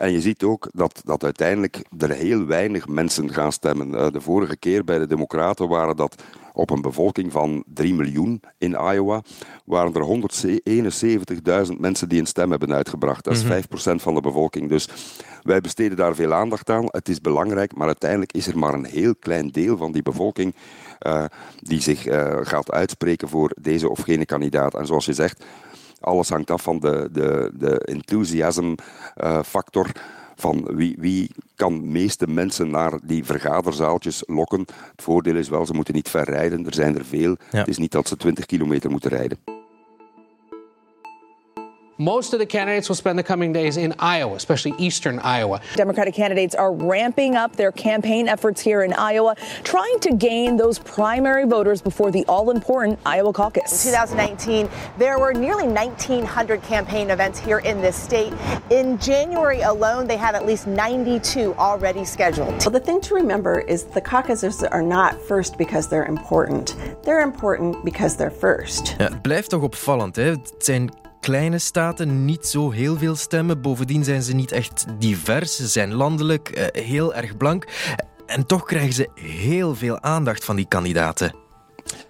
En 0.01 0.13
je 0.13 0.21
ziet 0.21 0.43
ook 0.43 0.69
dat, 0.73 1.01
dat 1.05 1.25
uiteindelijk 1.25 1.83
er 1.99 2.11
heel 2.11 2.47
weinig 2.47 2.89
mensen 2.89 3.33
gaan 3.33 3.53
stemmen. 3.53 3.91
Uh, 3.91 4.11
de 4.11 4.21
vorige 4.21 4.57
keer 4.57 4.85
bij 4.85 4.99
de 4.99 5.07
Democraten 5.07 5.69
waren 5.69 5.97
dat 5.97 6.23
op 6.53 6.71
een 6.71 6.81
bevolking 6.81 7.33
van 7.33 7.65
3 7.67 7.95
miljoen 7.95 8.41
in 8.59 8.71
Iowa 8.71 9.23
waren 9.65 9.95
er 9.95 10.31
171.000 11.67 11.77
mensen 11.79 12.09
die 12.09 12.21
een 12.21 12.27
stem 12.27 12.51
hebben 12.51 12.73
uitgebracht. 12.73 13.25
Dat 13.25 13.35
is 13.35 13.45
5% 13.45 13.47
mhm. 13.49 13.99
van 13.99 14.15
de 14.15 14.21
bevolking. 14.21 14.69
Dus 14.69 14.89
wij 15.43 15.61
besteden 15.61 15.97
daar 15.97 16.15
veel 16.15 16.33
aandacht 16.33 16.71
aan. 16.71 16.85
Het 16.87 17.09
is 17.09 17.21
belangrijk, 17.21 17.77
maar 17.77 17.87
uiteindelijk 17.87 18.33
is 18.33 18.47
er 18.47 18.59
maar 18.59 18.75
een 18.75 18.87
heel 18.87 19.15
klein 19.17 19.49
deel 19.49 19.77
van 19.77 19.93
die 19.93 20.03
bevolking 20.03 20.55
uh, 21.07 21.25
die 21.59 21.81
zich 21.81 22.07
uh, 22.07 22.37
gaat 22.43 22.71
uitspreken 22.71 23.29
voor 23.29 23.53
deze 23.61 23.89
of 23.91 24.01
gene 24.01 24.27
kandidaat. 24.27 24.75
En 24.75 24.87
zoals 24.87 25.05
je 25.05 25.13
zegt, 25.13 25.45
alles 26.01 26.29
hangt 26.29 26.51
af 26.51 26.63
van 26.63 26.81
de, 26.81 27.09
de, 27.13 27.51
de 27.55 27.79
enthusiasm 27.79 28.75
uh, 29.17 29.43
factor 29.43 29.93
van 30.37 30.65
wie, 30.77 30.97
wie 30.99 31.31
kan 31.55 31.93
meeste 31.93 32.27
mensen 32.29 32.71
naar 32.71 32.99
die 33.03 33.25
vergaderzaaltjes 33.25 34.23
lokken. 34.27 34.61
Het 34.91 35.03
voordeel 35.03 35.37
is 35.37 35.49
wel, 35.49 35.67
ze 35.67 35.75
moeten 35.75 35.95
niet 35.95 36.09
ver 36.09 36.25
rijden. 36.25 36.67
Er 36.67 36.75
zijn 36.75 36.99
er 36.99 37.05
veel. 37.05 37.37
Ja. 37.51 37.59
Het 37.59 37.69
is 37.69 37.79
niet 37.79 37.93
dat 37.93 38.09
ze 38.09 38.17
20 38.17 38.47
kilometer 38.47 38.91
moeten 38.91 39.11
rijden. 39.11 39.60
Most 42.01 42.33
of 42.33 42.39
the 42.39 42.47
candidates 42.47 42.89
will 42.89 42.97
spend 42.97 43.19
the 43.19 43.23
coming 43.23 43.53
days 43.53 43.77
in 43.77 43.95
Iowa, 43.99 44.35
especially 44.35 44.73
eastern 44.79 45.19
Iowa. 45.19 45.61
Democratic 45.77 46.15
candidates 46.15 46.55
are 46.55 46.73
ramping 46.73 47.37
up 47.37 47.57
their 47.57 47.71
campaign 47.73 48.27
efforts 48.27 48.63
here 48.63 48.85
in 48.85 48.95
Iowa, 48.95 49.37
trying 49.65 50.01
to 50.01 50.15
gain 50.15 50.57
those 50.57 50.79
primary 50.79 51.45
voters 51.45 51.83
before 51.83 52.11
the 52.11 52.25
all 52.27 52.51
important 52.51 52.99
Iowa 53.05 53.35
caucus. 53.35 53.85
In 53.85 53.93
2019, 53.93 54.71
there 54.97 55.19
were 55.19 55.35
nearly 55.35 55.69
1,900 55.69 56.63
campaign 56.63 57.11
events 57.11 57.39
here 57.39 57.59
in 57.59 57.83
this 57.83 57.97
state. 57.97 58.33
In 58.71 58.99
January 58.99 59.61
alone, 59.61 60.07
they 60.07 60.17
had 60.17 60.35
at 60.35 60.47
least 60.47 60.67
92 60.67 61.55
already 61.59 62.07
scheduled. 62.07 62.61
Well, 62.61 62.71
the 62.71 62.81
thing 62.81 63.03
to 63.03 63.15
remember 63.15 63.61
is 63.61 63.85
the 63.85 64.01
caucuses 64.01 64.65
are 64.65 64.83
not 64.83 65.21
first 65.29 65.59
because 65.59 65.87
they're 65.91 66.07
important. 66.07 66.77
They're 67.03 67.21
important 67.21 67.85
because 67.85 68.17
they're 68.17 68.31
first. 68.31 68.95
Ja, 68.97 69.05
het 69.05 69.23
blijft 69.23 69.51
toch 69.51 69.63
opvallend, 69.63 70.17
hè? 70.17 70.23
Het 70.23 70.55
zijn 70.59 70.91
kleine 71.21 71.59
staten 71.59 72.25
niet 72.25 72.47
zo 72.47 72.71
heel 72.71 72.97
veel 72.97 73.17
stemmen. 73.17 73.61
Bovendien 73.61 74.05
zijn 74.05 74.23
ze 74.23 74.35
niet 74.35 74.53
echt 74.53 74.87
divers. 74.99 75.57
Ze 75.57 75.69
zijn 75.69 75.95
landelijk, 75.95 76.49
eh, 76.49 76.85
heel 76.85 77.15
erg 77.15 77.37
blank. 77.37 77.67
En 78.27 78.47
toch 78.47 78.65
krijgen 78.65 78.93
ze 78.93 79.09
heel 79.15 79.75
veel 79.75 80.01
aandacht 80.01 80.45
van 80.45 80.57
die 80.57 80.69
kandidaten. 80.69 81.35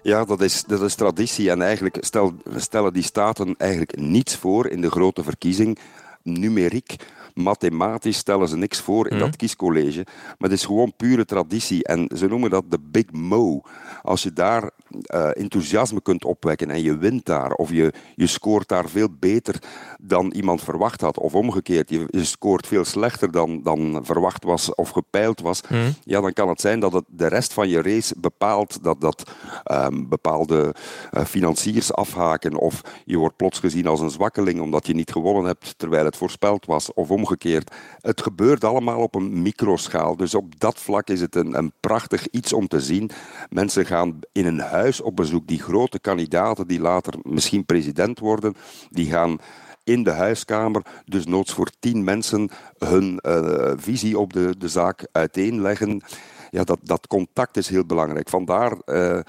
Ja, 0.01 0.25
dat 0.25 0.41
is, 0.41 0.63
dat 0.63 0.81
is 0.81 0.95
traditie. 0.95 1.49
En 1.49 1.61
eigenlijk 1.61 1.97
stel, 1.99 2.33
stellen 2.55 2.93
die 2.93 3.03
staten 3.03 3.55
eigenlijk 3.57 3.97
niets 3.97 4.35
voor 4.35 4.67
in 4.67 4.81
de 4.81 4.91
grote 4.91 5.23
verkiezing. 5.23 5.79
Numeriek 6.23 6.95
mathematisch 7.33 8.17
stellen 8.17 8.47
ze 8.47 8.57
niks 8.57 8.79
voor 8.79 9.07
in 9.07 9.17
dat 9.17 9.27
mhm. 9.27 9.37
kiescollege. 9.37 10.05
Maar 10.37 10.49
het 10.49 10.59
is 10.59 10.65
gewoon 10.65 10.93
pure 10.97 11.25
traditie. 11.25 11.83
En 11.83 12.09
ze 12.15 12.27
noemen 12.27 12.49
dat 12.49 12.71
de 12.71 12.79
Big 12.79 13.11
Mo. 13.11 13.61
Als 14.01 14.23
je 14.23 14.33
daar 14.33 14.71
uh, 14.91 15.37
enthousiasme 15.37 16.01
kunt 16.01 16.25
opwekken 16.25 16.69
en 16.69 16.81
je 16.81 16.97
wint 16.97 17.25
daar, 17.25 17.51
of 17.51 17.71
je, 17.71 17.93
je 18.15 18.27
scoort 18.27 18.67
daar 18.67 18.89
veel 18.89 19.07
beter 19.19 19.55
dan 19.99 20.31
iemand 20.31 20.63
verwacht 20.63 21.01
had, 21.01 21.19
of 21.19 21.35
omgekeerd, 21.35 21.89
je, 21.89 22.05
je 22.09 22.23
scoort 22.25 22.67
veel 22.67 22.85
slechter 22.85 23.31
dan, 23.31 23.61
dan 23.63 23.99
verwacht 24.03 24.43
was 24.43 24.75
of 24.75 24.89
gepeild 24.89 25.41
was, 25.41 25.61
mhm. 25.61 25.91
ja, 26.03 26.21
dan 26.21 26.33
kan 26.33 26.49
het 26.49 26.61
zijn 26.61 26.79
dat 26.79 26.93
het 26.93 27.05
de 27.07 27.27
rest 27.27 27.53
van 27.53 27.69
je 27.69 27.81
race 27.81 28.15
bepaalt 28.17 28.83
dat, 28.83 29.01
dat 29.01 29.31
um, 29.71 30.09
bepaalde 30.09 30.75
uh, 31.11 31.25
financiers 31.25 31.93
afhaken, 31.93 32.55
of 32.55 32.81
je 33.05 33.17
wordt 33.17 33.35
plots 33.35 33.59
gezien 33.59 33.87
als 33.87 33.99
een 33.99 34.09
zwakkeling 34.09 34.61
omdat 34.61 34.87
je 34.87 34.93
niet 34.93 35.11
gewonnen 35.11 35.45
hebt 35.45 35.73
terwijl 35.77 36.05
het 36.05 36.17
voorspeld 36.17 36.65
was, 36.65 36.93
of 36.93 37.11
omgekeerd. 37.21 37.75
Het 38.01 38.21
gebeurt 38.21 38.63
allemaal 38.63 38.99
op 38.99 39.15
een 39.15 39.41
microschaal. 39.41 40.15
Dus 40.15 40.35
op 40.35 40.59
dat 40.59 40.79
vlak 40.79 41.07
is 41.07 41.21
het 41.21 41.35
een, 41.35 41.57
een 41.57 41.71
prachtig 41.79 42.27
iets 42.27 42.53
om 42.53 42.67
te 42.67 42.81
zien. 42.81 43.11
Mensen 43.49 43.85
gaan 43.85 44.19
in 44.31 44.45
een 44.45 44.59
huis 44.59 45.01
op 45.01 45.15
bezoek. 45.15 45.47
Die 45.47 45.61
grote 45.61 45.99
kandidaten 45.99 46.67
die 46.67 46.79
later 46.79 47.13
misschien 47.23 47.65
president 47.65 48.19
worden, 48.19 48.55
die 48.89 49.09
gaan 49.09 49.37
in 49.83 50.03
de 50.03 50.11
huiskamer, 50.11 50.81
dus 51.05 51.25
noods 51.25 51.53
voor 51.53 51.69
tien 51.79 52.03
mensen, 52.03 52.49
hun 52.77 53.19
uh, 53.21 53.71
visie 53.75 54.19
op 54.19 54.33
de, 54.33 54.55
de 54.57 54.67
zaak 54.67 55.07
uiteenleggen. 55.11 56.01
Ja, 56.49 56.63
dat, 56.63 56.79
dat 56.83 57.07
contact 57.07 57.57
is 57.57 57.69
heel 57.69 57.85
belangrijk. 57.85 58.29
Vandaar 58.29 58.77
uh, 58.85 59.19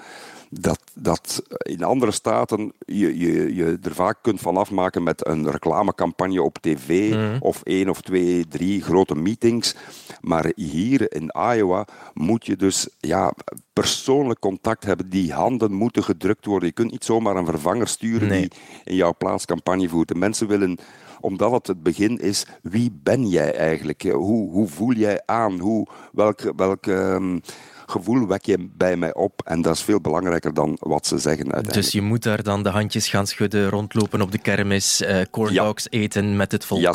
dat, 0.59 0.79
dat 0.93 1.43
in 1.57 1.83
andere 1.83 2.11
staten 2.11 2.73
je, 2.85 3.17
je, 3.19 3.55
je 3.55 3.77
er 3.81 3.93
vaak 3.93 4.17
kunt 4.21 4.41
van 4.41 4.57
afmaken 4.57 5.03
met 5.03 5.27
een 5.27 5.51
reclamecampagne 5.51 6.41
op 6.41 6.57
tv 6.61 7.13
mhm. 7.13 7.37
of 7.39 7.61
één 7.63 7.89
of 7.89 8.01
twee, 8.01 8.47
drie 8.47 8.81
grote 8.81 9.15
meetings. 9.15 9.75
Maar 10.21 10.51
hier 10.55 11.13
in 11.13 11.31
Iowa 11.55 11.87
moet 12.13 12.45
je 12.45 12.55
dus 12.55 12.87
ja, 12.99 13.33
persoonlijk 13.73 14.39
contact 14.39 14.85
hebben. 14.85 15.09
Die 15.09 15.33
handen 15.33 15.73
moeten 15.73 16.03
gedrukt 16.03 16.45
worden. 16.45 16.67
Je 16.67 16.73
kunt 16.73 16.91
niet 16.91 17.05
zomaar 17.05 17.35
een 17.35 17.45
vervanger 17.45 17.87
sturen 17.87 18.29
die 18.29 18.51
in 18.83 18.95
jouw 18.95 19.13
plaats 19.17 19.45
campagne 19.45 19.89
voert. 19.89 20.07
De 20.07 20.15
mensen 20.15 20.47
willen 20.47 20.77
omdat 21.23 21.51
het 21.51 21.67
het 21.67 21.83
begin 21.83 22.19
is, 22.19 22.45
wie 22.61 22.99
ben 23.03 23.27
jij 23.27 23.55
eigenlijk? 23.55 24.01
Hoe, 24.01 24.51
hoe 24.51 24.67
voel 24.67 24.93
jij 24.93 25.21
aan? 25.25 25.59
Hoe, 25.59 25.87
welke, 26.11 26.53
welke 26.55 26.93
um, 26.93 27.41
gevoel 27.85 28.27
wek 28.27 28.45
je 28.45 28.69
bij 28.71 28.95
mij 28.95 29.13
op. 29.13 29.41
En 29.45 29.61
dat 29.61 29.75
is 29.75 29.81
veel 29.81 30.01
belangrijker 30.01 30.53
dan 30.53 30.77
wat 30.79 31.07
ze 31.07 31.17
zeggen 31.17 31.43
uiteindelijk. 31.43 31.73
Dus 31.73 31.91
je 31.91 32.01
moet 32.01 32.23
daar 32.23 32.43
dan 32.43 32.63
de 32.63 32.69
handjes 32.69 33.07
gaan 33.07 33.27
schudden, 33.27 33.69
rondlopen 33.69 34.21
op 34.21 34.31
de 34.31 34.37
kermis, 34.37 35.01
uh, 35.01 35.21
corn 35.31 35.53
dogs 35.53 35.87
eten 35.89 36.35
met 36.35 36.51
het 36.51 36.65
volk. 36.65 36.81
Ja. 36.81 36.93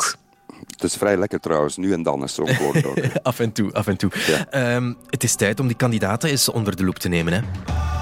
Het 0.67 0.83
is 0.83 0.95
vrij 0.95 1.17
lekker 1.17 1.39
trouwens, 1.39 1.77
nu 1.77 1.93
en 1.93 2.03
dan 2.03 2.23
is 2.23 2.33
zo'n 2.33 2.55
corn 2.57 2.83
af 3.21 3.39
en 3.39 3.51
toe, 3.51 3.73
af 3.73 3.87
en 3.87 3.97
toe. 3.97 4.11
Ja. 4.27 4.75
Um, 4.75 4.97
het 5.09 5.23
is 5.23 5.35
tijd 5.35 5.59
om 5.59 5.67
die 5.67 5.75
kandidaten 5.75 6.29
eens 6.29 6.49
onder 6.49 6.75
de 6.75 6.83
loep 6.83 6.99
te 6.99 7.07
nemen. 7.07 7.33
Hè? 7.33 7.39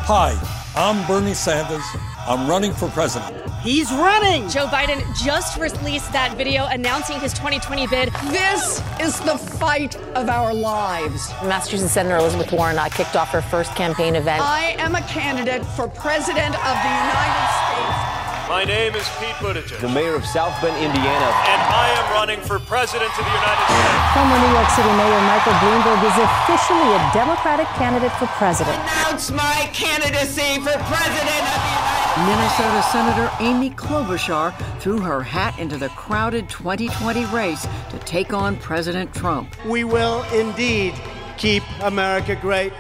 Hi, 0.08 0.34
I'm 0.76 1.06
Bernie 1.08 1.36
Sanders. 1.36 1.94
I'm 2.30 2.48
running 2.50 2.74
for 2.74 2.90
president. 2.90 3.47
He's 3.62 3.92
running! 3.92 4.48
Joe 4.50 4.68
Biden 4.68 5.04
just 5.18 5.58
released 5.58 6.12
that 6.14 6.38
video 6.38 6.66
announcing 6.68 7.20
his 7.20 7.34
2020 7.34 7.88
bid. 7.88 8.10
This 8.26 8.82
is 9.02 9.20
the 9.22 9.38
fight 9.38 9.96
of 10.16 10.30
our 10.30 10.54
lives. 10.54 11.32
Massachusetts 11.44 11.92
Senator 11.92 12.18
Elizabeth 12.18 12.52
Warren 12.52 12.78
uh, 12.78 12.88
kicked 12.90 13.16
off 13.16 13.30
her 13.30 13.42
first 13.42 13.76
campaign 13.76 14.16
event. 14.16 14.42
I 14.44 14.76
am 14.78 14.96
a 14.96 15.02
candidate 15.02 15.66
for 15.66 15.88
president 15.88 16.56
of 16.56 16.76
the 16.84 16.94
United 16.94 17.48
States. 17.58 18.17
My 18.48 18.64
name 18.64 18.96
is 18.96 19.04
Pete 19.20 19.36
Buttigieg. 19.44 19.82
The 19.82 19.90
mayor 19.90 20.16
of 20.16 20.26
South 20.26 20.56
Bend, 20.62 20.72
Indiana. 20.80 21.28
And 21.52 21.62
I 21.68 21.92
am 22.00 22.14
running 22.14 22.40
for 22.40 22.60
president 22.60 23.12
of 23.12 23.26
the 23.28 23.36
United 23.36 23.66
States. 23.68 24.16
Former 24.16 24.40
New 24.40 24.54
York 24.56 24.70
City 24.72 24.88
Mayor 24.96 25.20
Michael 25.28 25.52
Bloomberg 25.60 26.00
is 26.08 26.16
officially 26.16 26.96
a 26.96 27.02
Democratic 27.12 27.68
candidate 27.76 28.12
for 28.14 28.28
president. 28.40 28.80
Announce 28.80 29.32
my 29.32 29.70
candidacy 29.74 30.64
for 30.64 30.72
president 30.88 31.44
of 31.44 31.60
the 31.60 31.76
United 31.76 32.00
States. 32.00 32.24
Minnesota 32.24 32.82
Senator 32.88 33.30
Amy 33.44 33.70
Klobuchar 33.72 34.56
threw 34.80 35.02
her 35.02 35.22
hat 35.22 35.60
into 35.60 35.76
the 35.78 35.90
crowded 35.90 36.48
2020 36.48 37.26
race 37.26 37.68
to 37.90 38.00
take 38.06 38.32
on 38.32 38.56
President 38.56 39.14
Trump. 39.14 39.54
We 39.66 39.84
will 39.84 40.24
indeed 40.32 40.94
keep 41.38 41.64
America 41.82 42.38
great. 42.40 42.72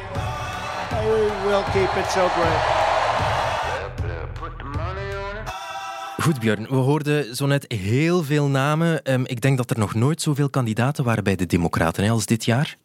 we'll 1.43 1.65
keep 1.75 1.91
it 1.97 2.07
so 2.09 2.31
great. 2.36 2.87
Goed, 6.21 6.39
Björn. 6.39 6.67
We 6.69 6.75
hoorden 6.75 7.36
zo 7.36 7.45
net 7.45 7.65
heel 7.71 8.24
veel 8.24 8.47
namen. 8.47 9.13
Um, 9.13 9.25
ik 9.25 9.41
denk 9.41 9.57
dat 9.57 9.69
er 9.69 9.79
nog 9.79 9.93
nooit 9.93 10.21
zoveel 10.21 10.50
kandidaten 10.50 11.03
waren 11.03 11.24
bij 11.24 11.36
de 11.36 11.45
Democraten 11.45 12.09
als 12.09 12.25
dit 12.25 12.45
jaar. 12.45 12.77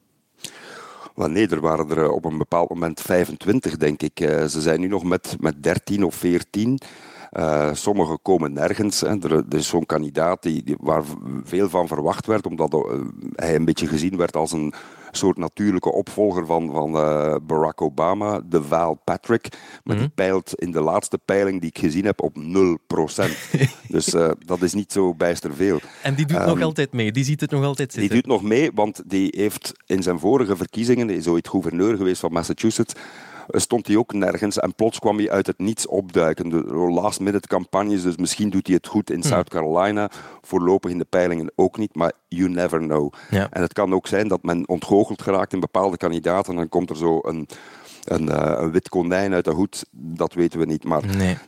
Nee, 1.15 1.49
er 1.49 1.61
waren 1.61 1.91
er 1.91 2.11
op 2.11 2.25
een 2.25 2.39
bepaald 2.39 2.69
moment 2.69 3.01
25, 3.01 3.77
denk 3.77 4.03
ik. 4.03 4.21
Uh, 4.21 4.45
ze 4.45 4.61
zijn 4.61 4.81
nu 4.81 4.89
nog 4.89 5.05
met, 5.05 5.37
met 5.41 5.62
13 5.62 6.05
of 6.05 6.15
14. 6.15 6.79
Uh, 7.33 7.69
sommige 7.73 8.19
komen 8.23 8.53
nergens. 8.53 9.01
Hè. 9.01 9.19
Er, 9.23 9.45
is 9.49 9.69
zo'n 9.69 9.87
kandidaat 9.87 10.43
die, 10.43 10.77
waar 10.81 11.03
veel 11.45 11.69
van 11.69 11.89
verwacht 11.89 12.27
werd, 12.27 12.47
omdat 12.47 12.87
hij 13.35 13.55
een 13.55 13.65
beetje 13.65 13.87
gezien 13.87 14.17
werd 14.17 14.37
als 14.37 14.53
een 14.53 14.75
soort 15.16 15.38
natuurlijke 15.38 15.92
opvolger 15.92 16.47
van, 16.47 16.71
van 16.73 16.95
uh, 16.95 17.35
Barack 17.42 17.81
Obama, 17.81 18.40
de 18.45 18.62
Val 18.62 19.00
Patrick. 19.04 19.49
Maar 19.85 19.97
die 19.97 20.04
mhm. 20.04 20.14
peilt 20.14 20.54
in 20.54 20.71
de 20.71 20.81
laatste 20.81 21.19
peiling 21.25 21.61
die 21.61 21.71
ik 21.71 21.78
gezien 21.78 22.04
heb 22.04 22.23
op 22.23 22.37
0%. 22.37 22.40
dus 23.88 24.14
dat 24.38 24.62
is 24.62 24.75
niet 24.75 24.92
zo 24.92 25.14
bijster 25.14 25.54
veel. 25.54 25.81
En 26.02 26.14
die 26.14 26.26
doet 26.26 26.40
um, 26.40 26.47
nog 26.47 26.62
altijd 26.62 26.92
mee, 26.92 27.12
die 27.12 27.25
ziet 27.25 27.40
het 27.40 27.50
nog 27.50 27.64
altijd 27.64 27.92
zitten. 27.92 28.12
Die 28.12 28.23
doet 28.23 28.33
nog 28.33 28.42
mee, 28.42 28.71
want 28.75 29.02
die 29.07 29.35
heeft 29.37 29.73
in 29.87 30.02
zijn 30.02 30.19
vorige 30.19 30.57
verkiezingen, 30.57 31.11
is 31.11 31.26
ooit 31.26 31.49
gouverneur 31.49 31.97
geweest 31.97 32.21
van 32.21 32.33
Massachusetts, 32.33 32.95
stond 33.49 33.87
hij 33.87 33.97
ook 33.97 34.13
nergens. 34.13 34.59
En 34.59 34.75
plots 34.75 34.99
kwam 34.99 35.17
hij 35.17 35.31
uit 35.31 35.47
het 35.47 35.59
niets 35.59 35.87
opduiken. 35.87 36.49
De 36.49 36.65
last-minute 36.75 37.49
campagnes, 37.49 38.03
dus 38.03 38.17
misschien 38.17 38.51
doet 38.51 38.67
hij 38.67 38.77
het 38.77 38.87
goed 38.87 39.11
in 39.11 39.21
hmm. 39.21 39.31
South 39.31 39.49
Carolina. 39.49 40.11
Voorlopig 40.43 40.91
in 40.91 40.99
de 40.99 41.07
peilingen 41.09 41.53
ook 41.55 41.77
niet, 41.77 41.95
maar 41.95 42.13
you 42.29 42.49
never 42.49 42.79
know. 42.79 43.13
En 43.31 43.63
het 43.63 43.73
kan 43.73 43.95
ook 43.95 44.07
zijn 44.07 44.29
dat 44.29 44.43
men 44.43 44.69
ontgoocheld 44.69 45.23
geraakt 45.23 45.53
in 45.53 45.61
bepaalde 45.61 45.97
kandidaten. 45.97 46.53
En 46.53 46.59
dan 46.59 46.69
komt 46.69 46.91
er 46.91 46.97
zo 46.97 47.21
een 47.23 47.49
een, 48.05 48.29
uh, 48.29 48.55
een, 48.57 48.71
wit 48.71 48.89
konijn 48.89 49.33
uit 49.33 49.45
de 49.45 49.51
hoed, 49.51 49.85
dat 49.91 50.35
weten 50.35 50.59
we 50.59 50.67
niet. 50.67 50.85
Maar 50.85 51.03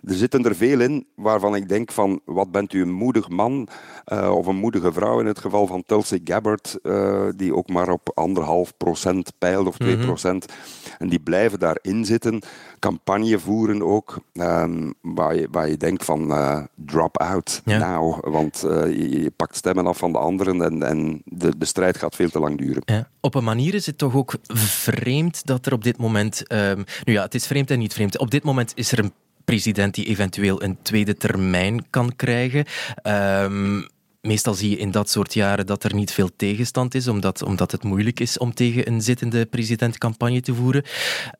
er 0.04 0.14
zitten 0.14 0.44
er 0.44 0.56
veel 0.56 0.80
in 0.80 1.06
waarvan 1.14 1.54
ik 1.54 1.68
denk 1.68 1.92
van, 1.92 2.20
wat 2.24 2.50
bent 2.50 2.72
u 2.72 2.82
een 2.82 2.92
moedig 2.92 3.28
man 3.28 3.68
uh, 4.12 4.36
of 4.36 4.46
een 4.46 4.56
moedige 4.56 4.92
vrouw 4.92 5.20
in 5.20 5.26
het 5.26 5.38
geval 5.38 5.66
van 5.66 5.82
Tulsi 5.86 6.20
Gabbard, 6.24 6.78
uh, 6.82 7.28
die 7.36 7.54
ook 7.54 7.68
maar 7.68 7.88
op 7.88 8.10
anderhalf 8.14 8.76
procent 8.76 9.32
peilt 9.38 9.66
of 9.66 9.76
twee 9.76 9.96
mhm. 9.96 10.04
procent. 10.04 10.46
Mm 10.46 10.54
-hmm. 10.54 10.92
En 10.98 11.08
die 11.08 11.20
blijven 11.20 11.58
daarin 11.58 12.04
zitten, 12.04 12.42
campagne 12.84 13.38
voeren 13.38 13.82
ook, 13.82 14.18
um, 14.32 14.94
waar, 15.00 15.36
je, 15.36 15.48
waar 15.50 15.68
je 15.68 15.76
denkt 15.76 16.04
van 16.04 16.32
drop 16.74 17.18
out 17.18 17.62
ja. 17.64 17.78
now, 17.78 18.32
want 18.32 18.58
je, 18.60 19.20
je, 19.22 19.30
pakt 19.30 19.56
stemmen 19.56 19.86
af 19.86 19.98
van 19.98 20.12
de 20.12 20.18
anderen 20.18 20.62
en, 20.62 20.82
en 20.82 21.22
de, 21.24 21.52
de 21.58 21.64
strijd 21.64 21.98
gaat 21.98 22.14
veel 22.14 22.28
te 22.28 22.38
lang 22.38 22.58
duren. 22.58 22.82
Ja. 22.84 23.08
Op 23.20 23.34
een 23.34 23.44
manier 23.44 23.74
is 23.74 23.86
het 23.86 23.98
toch 23.98 24.14
ook 24.14 24.34
vreemd 24.54 25.46
dat 25.46 25.66
er 25.66 25.72
op 25.72 25.84
dit 25.84 25.98
moment 25.98 26.42
Um, 26.54 26.84
nu 27.04 27.12
ja, 27.12 27.22
het 27.22 27.34
is 27.34 27.46
vreemd 27.46 27.70
en 27.70 27.78
niet 27.78 27.92
vreemd. 27.92 28.18
Op 28.18 28.30
dit 28.30 28.44
moment 28.44 28.72
is 28.74 28.92
er 28.92 28.98
een 28.98 29.12
president 29.44 29.94
die 29.94 30.04
eventueel 30.04 30.62
een 30.62 30.78
tweede 30.82 31.16
termijn 31.16 31.90
kan 31.90 32.16
krijgen. 32.16 32.64
Um, 33.02 33.88
meestal 34.20 34.54
zie 34.54 34.70
je 34.70 34.76
in 34.76 34.90
dat 34.90 35.10
soort 35.10 35.34
jaren 35.34 35.66
dat 35.66 35.84
er 35.84 35.94
niet 35.94 36.12
veel 36.12 36.30
tegenstand 36.36 36.94
is, 36.94 37.08
omdat, 37.08 37.42
omdat 37.42 37.72
het 37.72 37.82
moeilijk 37.82 38.20
is 38.20 38.38
om 38.38 38.54
tegen 38.54 38.88
een 38.88 39.02
zittende 39.02 39.46
president 39.46 39.98
campagne 39.98 40.40
te 40.40 40.54
voeren. 40.54 40.84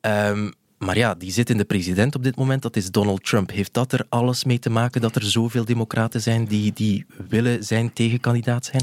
Um, 0.00 0.52
maar 0.84 0.96
ja, 0.96 1.14
die 1.14 1.32
zittende 1.32 1.64
president 1.64 2.14
op 2.14 2.22
dit 2.22 2.36
moment, 2.36 2.62
dat 2.62 2.76
is 2.76 2.90
Donald 2.90 3.24
Trump. 3.24 3.50
Heeft 3.50 3.74
dat 3.74 3.92
er 3.92 4.06
alles 4.08 4.44
mee 4.44 4.58
te 4.58 4.70
maken 4.70 5.00
dat 5.00 5.14
er 5.14 5.22
zoveel 5.22 5.64
democraten 5.64 6.20
zijn 6.20 6.44
die, 6.44 6.72
die 6.72 7.06
willen 7.28 7.64
zijn 7.64 7.92
tegenkandidaat 7.92 8.64
zijn? 8.64 8.82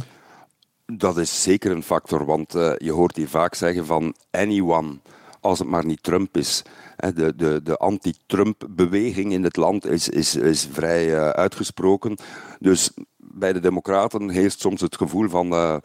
Dat 0.85 1.17
is 1.17 1.43
zeker 1.43 1.71
een 1.71 1.83
factor, 1.83 2.25
want 2.25 2.55
uh, 2.55 2.73
je 2.77 2.91
hoort 2.91 3.15
hier 3.15 3.27
vaak 3.27 3.55
zeggen 3.55 3.85
van 3.85 4.15
anyone 4.31 4.99
als 5.39 5.59
het 5.59 5.67
maar 5.67 5.85
niet 5.85 6.03
Trump 6.03 6.37
is. 6.37 6.61
De, 6.95 7.33
de, 7.35 7.61
de 7.63 7.77
anti-Trump-beweging 7.77 9.31
in 9.31 9.43
het 9.43 9.55
land 9.55 9.85
is, 9.85 10.09
is, 10.09 10.35
is 10.35 10.67
vrij 10.71 11.07
uh, 11.07 11.29
uitgesproken. 11.29 12.17
Dus 12.59 12.91
bij 13.17 13.53
de 13.53 13.59
Democraten 13.59 14.29
heerst 14.29 14.59
soms 14.59 14.81
het 14.81 14.95
gevoel 14.97 15.29
van. 15.29 15.53
Uh, 15.53 15.75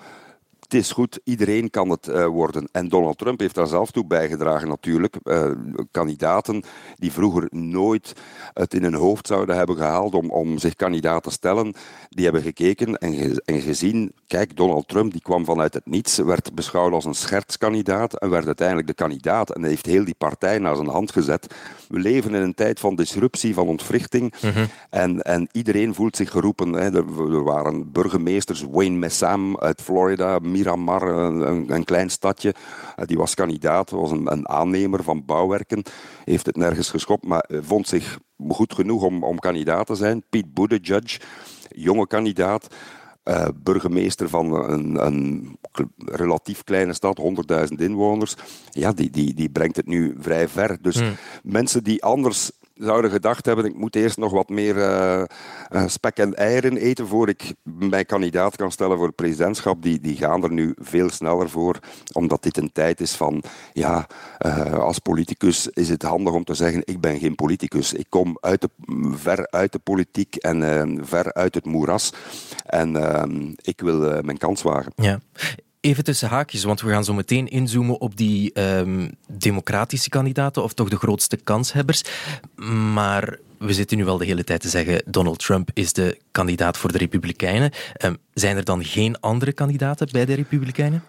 het 0.66 0.75
is 0.75 0.92
goed, 0.92 1.20
iedereen 1.25 1.70
kan 1.70 1.90
het 1.90 2.08
uh, 2.08 2.26
worden. 2.26 2.68
En 2.73 2.88
Donald 2.88 3.18
Trump 3.18 3.40
heeft 3.40 3.54
daar 3.54 3.66
zelf 3.66 3.90
toe 3.90 4.06
bijgedragen 4.06 4.68
natuurlijk. 4.68 5.16
Uh, 5.25 5.50
kandidaten 5.90 6.62
die 6.94 7.12
vroeger 7.12 7.46
nooit 7.50 8.12
het 8.52 8.75
in 8.75 8.82
hun 8.82 8.94
hoofd 8.94 9.26
zouden 9.26 9.56
hebben 9.56 9.76
gehaald 9.76 10.14
om, 10.14 10.30
om 10.30 10.58
zich 10.58 10.75
kandidaat 10.75 11.23
te 11.23 11.30
stellen, 11.30 11.75
die 12.08 12.25
hebben 12.25 12.42
gekeken 12.42 12.99
en, 12.99 13.14
ge 13.14 13.42
en 13.44 13.61
gezien, 13.61 14.12
kijk, 14.26 14.56
Donald 14.56 14.88
Trump 14.88 15.12
die 15.12 15.20
kwam 15.20 15.44
vanuit 15.44 15.75
het 15.75 15.87
niets, 15.87 16.16
werd 16.16 16.54
beschouwd 16.54 16.92
als 16.92 17.04
een 17.04 17.14
schertskandidaat 17.14 18.14
en 18.14 18.30
werd 18.30 18.46
uiteindelijk 18.46 18.87
de 18.87 18.94
kandidaat 18.94 19.50
en 19.50 19.64
heeft 19.64 19.87
heel 19.87 20.04
die 20.04 20.14
partij 20.18 20.58
naar 20.58 20.76
zijn 20.76 20.88
hand 20.88 21.12
gezet. 21.12 21.54
We 21.88 21.99
leven 21.99 22.35
in 22.35 22.42
een 22.42 22.54
tijd 22.54 22.80
van 22.80 22.96
disruptie, 22.96 23.54
van 23.54 23.68
ontwrichting 23.68 24.35
mm 24.42 24.50
-hmm. 24.50 24.66
en, 24.90 25.23
en 25.23 25.49
iedereen 25.52 25.95
voelt 25.95 26.17
zich 26.17 26.30
geroepen. 26.30 26.73
Hè. 26.73 26.97
Er, 26.97 27.34
er 27.34 27.45
waren 27.45 27.93
burgemeesters, 27.93 28.64
Wayne 28.71 28.97
Messam 28.97 29.58
uit 29.58 29.82
Florida, 29.82 30.38
Miramar, 30.56 31.02
een, 31.02 31.73
een 31.73 31.84
klein 31.84 32.10
stadje. 32.10 32.54
Eh, 32.97 33.06
die 33.06 33.16
was 33.16 33.34
kandidaat, 33.34 33.90
was 33.90 34.10
een, 34.10 34.32
een, 34.32 34.49
aannemer 34.49 35.02
van 35.02 35.25
bouwwerken. 35.25 35.82
Heeft 36.25 36.47
het 36.47 36.56
nergens 36.56 36.90
geschopt, 36.90 37.25
maar 37.25 37.40
eh, 37.40 37.58
vond 37.62 37.88
zich 37.88 38.19
goed 38.49 38.75
genoeg 38.75 39.02
om, 39.02 39.25
om 39.25 39.38
kandidaat 39.38 39.86
te 39.86 39.95
zijn. 39.95 40.25
Pete 40.30 40.49
Buttigieg, 40.49 41.21
jonge 41.69 42.06
kandidaat. 42.06 42.75
Uh, 43.25 43.49
burgemeester 43.62 44.28
van 44.28 44.52
een, 44.52 45.06
een, 45.06 45.58
relatief 45.97 46.64
kleine 46.64 46.92
stad, 46.92 47.21
100.000 47.71 47.75
inwoners. 47.76 48.34
Ja, 48.71 48.92
die, 48.92 49.10
die, 49.10 49.34
die 49.34 49.50
brengt 49.50 49.76
het 49.76 49.86
nu 49.86 50.16
vrij 50.19 50.49
ver. 50.49 50.78
Dus 50.80 50.99
hmm. 50.99 51.16
mensen 51.42 51.84
die 51.84 52.04
anders 52.04 52.50
zouden 52.76 53.10
gedacht 53.10 53.47
hebben, 53.47 53.65
ik 53.65 53.76
moet 53.76 53.97
eerst 53.97 54.17
nog 54.17 54.32
wat 54.32 54.49
meer 54.49 54.76
uh, 54.76 55.23
uh, 55.73 55.82
spek 55.86 56.17
en 56.17 56.34
eieren 56.34 56.76
eten 56.76 57.06
voor 57.06 57.28
ik 57.28 57.54
mij 57.62 58.04
kandidaat 58.04 58.56
kan 58.56 58.73
stellen 58.73 58.97
voor 58.97 59.06
het 59.06 59.17
presidentschap. 59.17 59.82
Die, 59.82 60.00
die 60.00 60.17
gaan 60.17 60.43
er 60.43 60.52
nu 60.52 60.75
veel 60.78 61.10
sneller 61.10 61.50
voor, 61.50 61.78
omdat 62.12 62.43
dit 62.43 62.56
een 62.56 62.73
tijd 62.73 63.00
is 63.00 63.15
van, 63.15 63.43
ja, 63.73 64.06
uh, 64.47 64.73
als 64.73 64.99
politicus 64.99 65.69
is 65.69 65.89
het 65.89 66.02
handig 66.02 66.32
om 66.32 66.45
te 66.45 66.54
zeggen, 66.54 66.82
ik 66.84 67.00
ben 67.00 67.19
geen 67.19 67.34
politicus. 67.34 67.93
Ik 67.93 68.06
kom 68.08 68.36
uit 68.41 68.60
de, 68.60 68.71
ver 69.10 69.50
uit 69.50 69.73
de 69.73 69.78
politiek 69.78 70.36
en 70.36 71.00
ver 71.06 71.34
uit 71.34 71.54
het 71.54 71.65
moeras. 71.65 72.12
En 72.67 72.97
ik 73.62 73.80
wil 73.80 74.23
mijn 74.23 74.39
kans 74.39 74.62
wagen. 74.62 74.93
Ja. 74.97 75.21
Even 75.80 76.04
tussen 76.04 76.28
haakjes, 76.28 76.65
want 76.65 76.80
we 76.80 76.91
gaan 76.91 77.04
zo 77.04 77.15
meteen 77.15 77.49
inzoomen 77.49 78.00
op 78.00 78.17
die 78.17 78.60
um, 78.60 79.10
democratische 79.28 80.08
kandidaten, 80.08 80.62
of 80.62 80.73
toch 80.73 80.89
de 80.89 80.97
grootste 80.97 81.36
kanshebbers. 81.36 82.02
Maar 82.93 83.39
we 83.58 83.73
zitten 83.73 83.97
nu 83.97 84.04
wel 84.04 84.19
de 84.19 84.25
hele 84.25 84.45
tijd 84.45 84.60
te 84.60 84.69
zeggen: 84.69 85.02
Donald 85.06 85.39
Trump 85.39 85.71
is 85.75 85.93
de 85.93 86.19
kandidaat 86.30 86.76
voor 86.76 86.93
de 86.93 86.99
Republikeinen. 86.99 87.71
Um, 88.04 88.17
zijn 88.34 88.56
er 88.56 88.65
dan 88.65 88.84
geen 88.84 89.21
andere 89.21 89.52
kandidaten 89.52 90.08
bij 90.12 90.25
de 90.25 90.34
Republikeinen? 90.34 91.02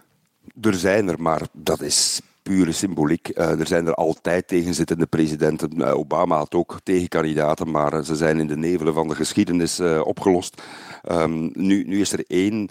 Er 0.61 0.73
zijn 0.73 1.07
er, 1.07 1.21
maar 1.21 1.41
dat 1.51 1.81
is 1.81 2.21
pure 2.43 2.71
symboliek. 2.71 3.29
Uh, 3.33 3.59
er 3.59 3.67
zijn 3.67 3.87
er 3.87 3.93
altijd 3.93 4.47
tegenzittende 4.47 5.05
presidenten. 5.05 5.71
Uh, 5.77 5.97
Obama 5.97 6.37
had 6.37 6.53
ook 6.53 6.79
tegenkandidaten, 6.83 7.71
maar 7.71 8.03
ze 8.03 8.15
zijn 8.15 8.39
in 8.39 8.47
de 8.47 8.57
nevelen 8.57 8.93
van 8.93 9.07
de 9.07 9.15
geschiedenis 9.15 9.79
opgelost. 10.03 10.61
Um, 11.11 11.51
nu, 11.53 11.83
nu 11.83 11.99
is 11.99 12.11
er 12.11 12.23
één 12.27 12.69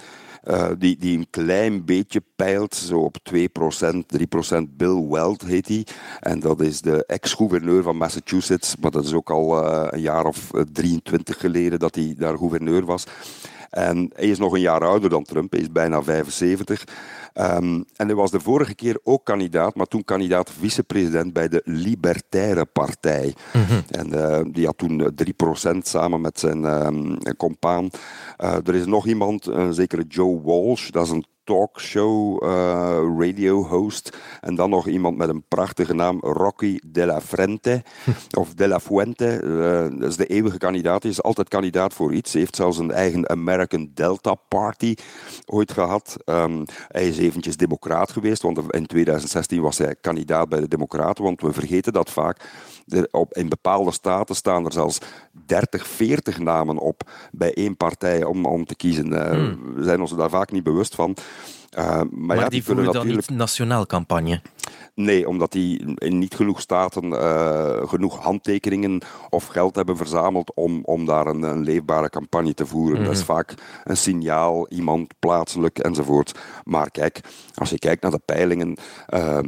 uh, 0.50 0.68
die, 0.78 0.96
die 0.98 1.18
een 1.18 1.26
klein 1.30 1.84
beetje 1.84 2.22
peilt, 2.36 2.74
zo 2.74 2.98
op 2.98 3.16
2%, 3.34 3.36
3%. 3.36 4.62
Bill 4.76 5.06
Weld 5.08 5.42
heet 5.42 5.68
hij. 5.68 5.86
En 6.20 6.40
dat 6.40 6.60
is 6.60 6.80
de 6.80 7.06
ex-gouverneur 7.06 7.82
van 7.82 7.96
Massachusetts. 7.96 8.76
Maar 8.76 8.90
dat 8.90 9.04
is 9.04 9.12
ook 9.12 9.30
al 9.30 9.64
uh, 9.64 9.86
een 9.90 10.00
jaar 10.00 10.24
of 10.24 10.50
23 10.72 11.40
geleden 11.40 11.78
dat 11.78 11.94
hij 11.94 12.14
daar 12.18 12.36
gouverneur 12.36 12.84
was. 12.84 13.04
En 13.70 14.10
hij 14.14 14.28
is 14.28 14.38
nog 14.38 14.52
een 14.52 14.60
jaar 14.60 14.84
ouder 14.84 15.10
dan 15.10 15.24
Trump, 15.24 15.52
hij 15.52 15.60
is 15.60 15.72
bijna 15.72 16.02
75. 16.02 16.84
Um, 17.34 17.84
en 17.96 18.06
hij 18.06 18.14
was 18.14 18.30
de 18.30 18.40
vorige 18.40 18.74
keer 18.74 18.98
ook 19.02 19.24
kandidaat, 19.24 19.74
maar 19.74 19.86
toen 19.86 20.04
kandidaat 20.04 20.50
vicepresident 20.58 21.32
bij 21.32 21.48
de 21.48 21.62
Libertaire 21.64 22.64
Partij. 22.64 23.34
Mm 23.52 23.62
-hmm. 23.62 23.82
En 23.88 24.14
uh, 24.14 24.40
die 24.52 24.66
had 24.66 24.78
toen 24.78 25.12
3% 25.74 25.78
samen 25.78 26.20
met 26.20 26.38
zijn 26.38 26.64
um, 26.64 27.18
compaan. 27.36 27.90
Uh, 28.38 28.54
er 28.64 28.74
is 28.74 28.86
nog 28.86 29.06
iemand, 29.06 29.46
een 29.46 29.74
zekere 29.74 30.04
Joe 30.08 30.40
Walsh, 30.42 30.90
dat 30.90 31.04
is 31.04 31.10
een 31.10 31.26
talkshow 31.46 32.44
uh, 32.44 32.48
radio 33.18 33.64
host. 33.64 34.16
En 34.40 34.54
dan 34.54 34.70
nog 34.70 34.86
iemand 34.86 35.16
met 35.16 35.28
een 35.28 35.44
prachtige 35.48 35.94
naam, 35.94 36.18
Rocky 36.20 36.78
de 36.86 37.06
la 37.06 37.20
Frente. 37.20 37.82
of 38.38 38.54
de 38.54 38.68
la 38.68 38.80
Fuente. 38.80 39.40
Uh, 39.44 40.00
dat 40.00 40.10
is 40.10 40.16
de 40.16 40.26
eeuwige 40.26 40.58
kandidaat. 40.58 41.02
Hij 41.02 41.10
is 41.10 41.22
altijd 41.22 41.48
kandidaat 41.48 41.94
voor 41.94 42.12
iets. 42.12 42.32
Hij 42.32 42.40
heeft 42.40 42.56
zelfs 42.56 42.78
een 42.78 42.90
eigen 42.90 43.28
American 43.28 43.90
Delta 43.94 44.34
Party 44.48 44.94
ooit 45.46 45.72
gehad. 45.72 46.16
Um, 46.24 46.64
hij 46.88 47.08
is 47.08 47.18
eventjes 47.18 47.56
democraat 47.56 48.12
geweest, 48.12 48.42
want 48.42 48.60
in 48.70 48.86
2016 48.86 49.60
was 49.60 49.78
hij 49.78 49.94
kandidaat 50.00 50.48
bij 50.48 50.60
de 50.60 50.68
Democraten. 50.68 51.24
Want 51.24 51.40
we 51.40 51.52
vergeten 51.52 51.92
dat 51.92 52.10
vaak. 52.10 52.50
De, 52.84 53.08
op, 53.10 53.34
in 53.34 53.48
bepaalde 53.48 53.92
staten 53.92 54.34
staan 54.34 54.64
er 54.64 54.72
zelfs 54.72 54.98
30, 55.46 55.86
40 55.86 56.38
namen 56.38 56.78
op 56.78 57.10
bij 57.32 57.54
één 57.54 57.76
partij 57.76 58.24
om, 58.24 58.44
om 58.44 58.64
te 58.64 58.76
kiezen. 58.76 59.12
Uh, 59.12 59.30
hmm. 59.30 59.74
We 59.74 59.82
zijn 59.82 60.00
ons 60.00 60.16
daar 60.16 60.30
vaak 60.30 60.52
niet 60.52 60.62
bewust 60.62 60.94
van. 60.94 61.16
Uh, 61.78 61.84
maar, 61.86 62.06
maar 62.10 62.36
ja, 62.36 62.48
die, 62.48 62.64
voeren 62.64 62.84
dan 62.84 62.94
natuurlijk... 62.94 63.28
niet 63.28 63.38
nationaal 63.38 63.86
campagne? 63.86 64.40
Nee, 64.94 65.28
omdat 65.28 65.52
die 65.52 65.94
in 65.94 66.18
niet 66.18 66.34
genoeg 66.34 66.60
staten 66.60 67.04
uh, 67.04 67.88
genoeg 67.88 68.22
handtekeningen 68.22 69.00
of 69.30 69.46
geld 69.46 69.74
hebben 69.74 69.96
verzameld 69.96 70.52
om, 70.54 70.80
om 70.84 71.04
daar 71.04 71.26
een, 71.26 71.42
een 71.42 71.62
leefbare 71.62 72.10
campagne 72.10 72.54
te 72.54 72.66
voeren. 72.66 72.98
Mm. 72.98 73.04
Dat 73.04 73.14
is 73.14 73.22
vaak 73.22 73.54
een 73.84 73.96
signaal, 73.96 74.68
iemand 74.68 75.14
plaatselijk 75.18 75.78
enzovoort. 75.78 76.38
Maar 76.64 76.90
kijk, 76.90 77.20
als 77.54 77.70
je 77.70 77.78
kijkt 77.78 78.02
naar 78.02 78.10
de 78.10 78.20
peilingen. 78.24 78.76
Uh, 79.14 79.38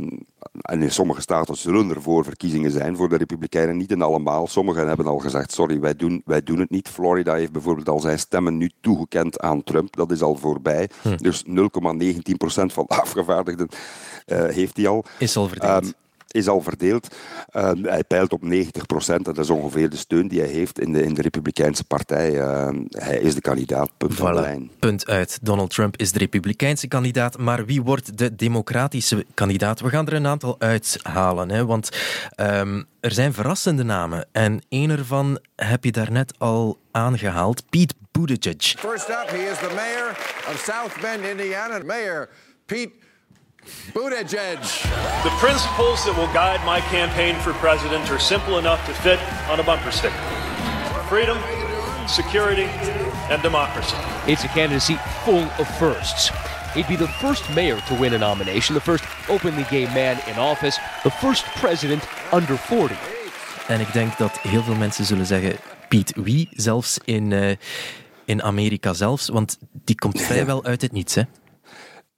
en 0.60 0.82
in 0.82 0.90
sommige 0.90 1.20
staten 1.20 1.56
zullen 1.56 1.90
er 1.90 2.02
voor 2.02 2.24
verkiezingen 2.24 2.70
zijn 2.70 2.96
voor 2.96 3.08
de 3.08 3.16
Republikeinen, 3.16 3.76
niet 3.76 3.90
in 3.90 4.02
allemaal. 4.02 4.46
Sommigen 4.46 4.88
hebben 4.88 5.06
al 5.06 5.18
gezegd: 5.18 5.52
sorry, 5.52 5.80
wij 5.80 5.94
doen, 5.94 6.22
wij 6.24 6.42
doen 6.42 6.58
het 6.58 6.70
niet. 6.70 6.88
Florida 6.88 7.34
heeft 7.34 7.52
bijvoorbeeld 7.52 7.88
al 7.88 8.00
zijn 8.00 8.18
stemmen 8.18 8.56
nu 8.56 8.70
toegekend 8.80 9.40
aan 9.40 9.62
Trump. 9.62 9.96
Dat 9.96 10.10
is 10.10 10.22
al 10.22 10.36
voorbij. 10.36 10.88
Hm. 11.02 11.16
Dus 11.16 11.44
0,19% 11.46 11.52
van 12.66 12.84
de 12.86 12.94
afgevaardigden 13.02 13.68
uh, 14.26 14.44
heeft 14.44 14.76
hij 14.76 14.88
al. 14.88 15.04
Is 15.18 15.36
al 15.36 15.48
verdeeld. 15.48 15.84
Um, 15.84 15.92
is 16.28 16.48
al 16.48 16.60
verdeeld. 16.60 17.14
Uh, 17.52 17.70
hij 17.82 18.04
peilt 18.04 18.32
op 18.32 18.42
90 18.42 18.86
procent. 18.86 19.24
Dat 19.24 19.38
is 19.38 19.50
ongeveer 19.50 19.90
de 19.90 19.96
steun 19.96 20.28
die 20.28 20.40
hij 20.40 20.48
heeft 20.48 20.80
in 20.80 20.92
de, 20.92 21.02
in 21.02 21.14
de 21.14 21.22
Republikeinse 21.22 21.84
partij. 21.84 22.34
Uh, 22.34 22.68
hij 22.88 23.18
is 23.18 23.34
de 23.34 23.40
kandidaat. 23.40 23.90
Punt 23.96 24.14
voilà. 24.14 24.32
lijn. 24.32 24.70
Punt 24.78 25.06
uit. 25.06 25.38
Donald 25.42 25.70
Trump 25.70 25.96
is 25.96 26.12
de 26.12 26.18
Republikeinse 26.18 26.88
kandidaat. 26.88 27.38
Maar 27.38 27.66
wie 27.66 27.82
wordt 27.82 28.18
de 28.18 28.34
Democratische 28.34 29.26
kandidaat? 29.34 29.80
We 29.80 29.88
gaan 29.88 30.06
er 30.06 30.12
een 30.12 30.26
aantal 30.26 30.56
uithalen. 30.58 31.50
Hè, 31.50 31.66
want 31.66 31.88
um, 32.36 32.84
er 33.00 33.12
zijn 33.12 33.32
verrassende 33.32 33.82
namen. 33.82 34.26
En 34.32 34.60
één 34.68 34.90
ervan 34.90 35.38
heb 35.56 35.84
je 35.84 35.92
daarnet 35.92 36.34
al 36.38 36.78
aangehaald. 36.90 37.68
Pete 37.70 37.94
Buttigieg. 38.12 38.80
First 38.80 39.08
up, 39.08 39.28
he 39.28 39.50
is 39.50 39.58
the 39.58 39.72
mayor 39.74 40.10
of 40.48 40.62
South 40.64 41.00
Bend, 41.00 41.24
Indiana. 41.24 41.84
Mayor 41.84 42.28
Pete 42.66 42.92
Buttigieg. 43.92 44.60
The 45.22 45.30
principles 45.38 46.04
that 46.04 46.14
will 46.16 46.32
guide 46.32 46.64
my 46.64 46.80
campaign 46.90 47.34
for 47.36 47.52
president 47.54 48.10
are 48.10 48.20
simple 48.20 48.58
enough 48.58 48.84
to 48.86 48.92
fit 48.92 49.18
on 49.50 49.60
a 49.60 49.62
bumper 49.62 49.92
sticker 49.92 50.38
freedom, 51.08 51.38
security, 52.06 52.68
and 53.30 53.42
democracy. 53.42 53.96
It's 54.26 54.44
a 54.44 54.48
candidacy 54.48 54.96
full 55.24 55.44
of 55.58 55.66
firsts. 55.78 56.30
He'd 56.74 56.86
be 56.86 56.96
the 56.96 57.08
first 57.08 57.48
mayor 57.54 57.80
to 57.80 57.94
win 57.94 58.12
a 58.12 58.18
nomination, 58.18 58.74
the 58.74 58.80
first 58.80 59.04
openly 59.28 59.64
gay 59.70 59.86
man 59.86 60.20
in 60.26 60.38
office, 60.38 60.78
the 61.02 61.10
first 61.10 61.44
president 61.60 62.02
under 62.32 62.58
40. 62.58 62.96
En 63.68 63.80
ik 63.80 63.92
denk 63.92 64.18
dat 64.18 64.38
heel 64.38 64.62
veel 64.62 64.74
mensen 64.74 65.04
zullen 65.04 65.26
zeggen: 65.26 65.56
Piet, 65.88 66.12
wie? 66.16 66.48
Zelfs 66.50 66.98
in, 67.04 67.30
uh, 67.30 67.50
in 68.24 68.42
Amerika 68.42 68.92
zelfs, 68.92 69.28
want 69.28 69.58
die 69.84 69.96
komt 69.96 70.22
vrijwel 70.22 70.64
uit 70.64 70.82
het 70.82 70.92
niets, 70.92 71.14
hè? 71.14 71.22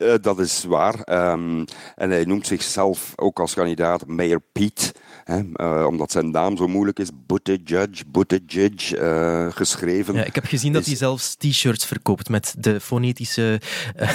Uh, 0.01 0.15
dat 0.21 0.39
is 0.39 0.65
waar. 0.65 0.95
Um, 1.33 1.65
en 1.97 2.11
hij 2.11 2.25
noemt 2.25 2.47
zichzelf 2.47 3.13
ook 3.17 3.41
als 3.41 3.55
kandidaat 3.55 4.07
Mayor 4.07 4.43
Pete. 4.53 4.93
Hè, 5.25 5.41
uh, 5.55 5.87
omdat 5.87 6.11
zijn 6.11 6.31
naam 6.31 6.57
zo 6.57 6.69
moeilijk 6.69 6.99
is. 6.99 7.09
Buttigieg, 7.27 8.07
Buttigieg 8.07 8.99
uh, 8.99 9.47
geschreven. 9.51 10.15
Ja, 10.15 10.25
ik 10.25 10.35
heb 10.35 10.45
gezien 10.45 10.73
dat 10.73 10.83
is... 10.83 10.89
hij 10.89 10.97
zelfs 10.97 11.35
t-shirts 11.35 11.87
verkoopt 11.87 12.29
met 12.29 12.55
de 12.59 12.81
fonetische 12.81 13.43
ja. 13.97 14.11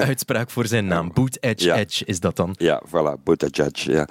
uitspraak 0.00 0.50
voor 0.50 0.66
zijn 0.66 0.86
naam. 0.86 1.12
Buttigieg 1.12 1.66
ja. 1.66 1.76
Edge 1.76 2.04
is 2.04 2.20
dat 2.20 2.36
dan. 2.36 2.54
Ja, 2.58 2.82
voilà, 2.86 3.22
Buttigieg. 3.24 3.82
Ja. 3.82 4.08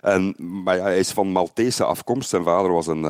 En, 0.00 0.34
maar 0.38 0.76
ja, 0.76 0.82
hij 0.82 0.98
is 0.98 1.10
van 1.10 1.28
Maltese 1.28 1.84
afkomst. 1.84 2.28
Zijn 2.28 2.44
vader 2.44 2.72
was, 2.72 2.86
een, 2.86 3.02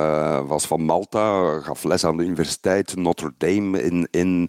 was 0.46 0.66
van 0.66 0.82
Malta, 0.82 1.58
gaf 1.60 1.84
les 1.84 2.04
aan 2.04 2.16
de 2.16 2.24
universiteit 2.24 2.96
Notre 2.96 3.32
Dame 3.38 3.82
in, 3.82 4.08
in 4.10 4.48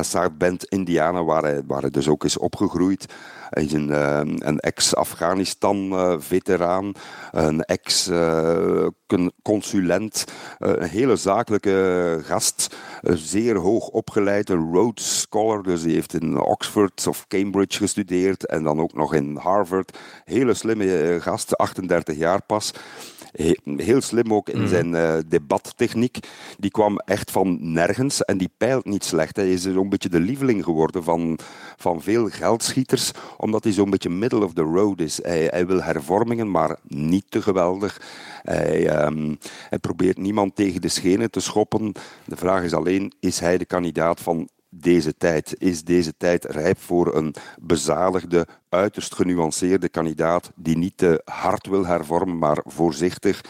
South 0.00 0.38
Bend, 0.38 0.64
Indiana, 0.64 1.24
waar 1.24 1.42
hij, 1.42 1.62
waar 1.66 1.80
hij 1.80 1.90
dus 1.90 2.08
ook 2.08 2.24
is 2.24 2.38
opgegroeid. 2.38 3.06
Hij 3.50 3.64
is 3.64 3.72
een, 3.72 3.90
een 4.48 4.60
ex-Afghanistan-veteraan, 4.60 6.92
een 7.30 7.61
ex-consulent, 7.64 10.24
uh, 10.58 10.60
een 10.72 10.88
hele 10.88 11.16
zakelijke 11.16 12.18
gast, 12.22 12.76
zeer 13.02 13.56
hoog 13.56 13.88
opgeleid, 13.88 14.50
een 14.50 14.72
Rhodes 14.72 15.20
Scholar, 15.20 15.62
dus 15.62 15.82
die 15.82 15.94
heeft 15.94 16.14
in 16.14 16.40
Oxford 16.40 17.06
of 17.06 17.26
Cambridge 17.26 17.78
gestudeerd 17.78 18.46
en 18.46 18.62
dan 18.62 18.80
ook 18.80 18.94
nog 18.94 19.14
in 19.14 19.36
Harvard. 19.36 19.98
Hele 20.24 20.54
slimme 20.54 21.18
gast, 21.20 21.56
38 21.56 22.16
jaar 22.16 22.42
pas 22.42 22.72
heel 23.76 24.00
slim 24.00 24.34
ook 24.34 24.48
in 24.48 24.60
mm. 24.60 24.68
zijn 24.68 24.92
uh, 24.92 25.14
debattechniek. 25.26 26.18
Die 26.58 26.70
kwam 26.70 26.98
echt 26.98 27.30
van 27.30 27.72
nergens 27.72 28.24
en 28.24 28.38
die 28.38 28.50
peilt 28.56 28.84
niet 28.84 29.04
slecht. 29.04 29.36
Hij 29.36 29.52
is 29.52 29.62
zo'n 29.62 29.88
beetje 29.88 30.08
de 30.08 30.20
lieveling 30.20 30.64
geworden 30.64 31.04
van, 31.04 31.38
van 31.76 32.02
veel 32.02 32.28
geldschieters, 32.28 33.10
omdat 33.36 33.64
hij 33.64 33.72
zo'n 33.72 33.90
beetje 33.90 34.10
middle 34.10 34.44
of 34.44 34.52
the 34.52 34.62
road 34.62 35.00
is. 35.00 35.22
Hij, 35.22 35.44
hij 35.44 35.66
wil 35.66 35.82
hervormingen, 35.82 36.50
maar 36.50 36.78
niet 36.82 37.24
te 37.28 37.42
geweldig. 37.42 38.00
Hij, 38.42 39.04
um, 39.04 39.38
hij 39.68 39.78
probeert 39.78 40.18
niemand 40.18 40.56
tegen 40.56 40.80
de 40.80 40.88
schenen 40.88 41.30
te 41.30 41.40
schoppen. 41.40 41.92
De 42.24 42.36
vraag 42.36 42.62
is 42.62 42.74
alleen, 42.74 43.12
is 43.20 43.40
hij 43.40 43.58
de 43.58 43.64
kandidaat 43.64 44.20
van 44.20 44.48
deze 44.74 45.16
tijd? 45.16 45.54
Is 45.58 45.84
deze 45.84 46.14
tijd 46.16 46.44
rijp 46.44 46.78
voor 46.78 47.14
een 47.14 47.34
bezadigde, 47.60 48.46
uiterst 48.68 49.14
genuanceerde 49.14 49.88
kandidaat 49.88 50.50
die 50.54 50.76
niet 50.76 50.96
te 50.96 51.22
hard 51.24 51.66
wil 51.66 51.86
hervormen, 51.86 52.38
maar 52.38 52.58
voorzichtig 52.64 53.40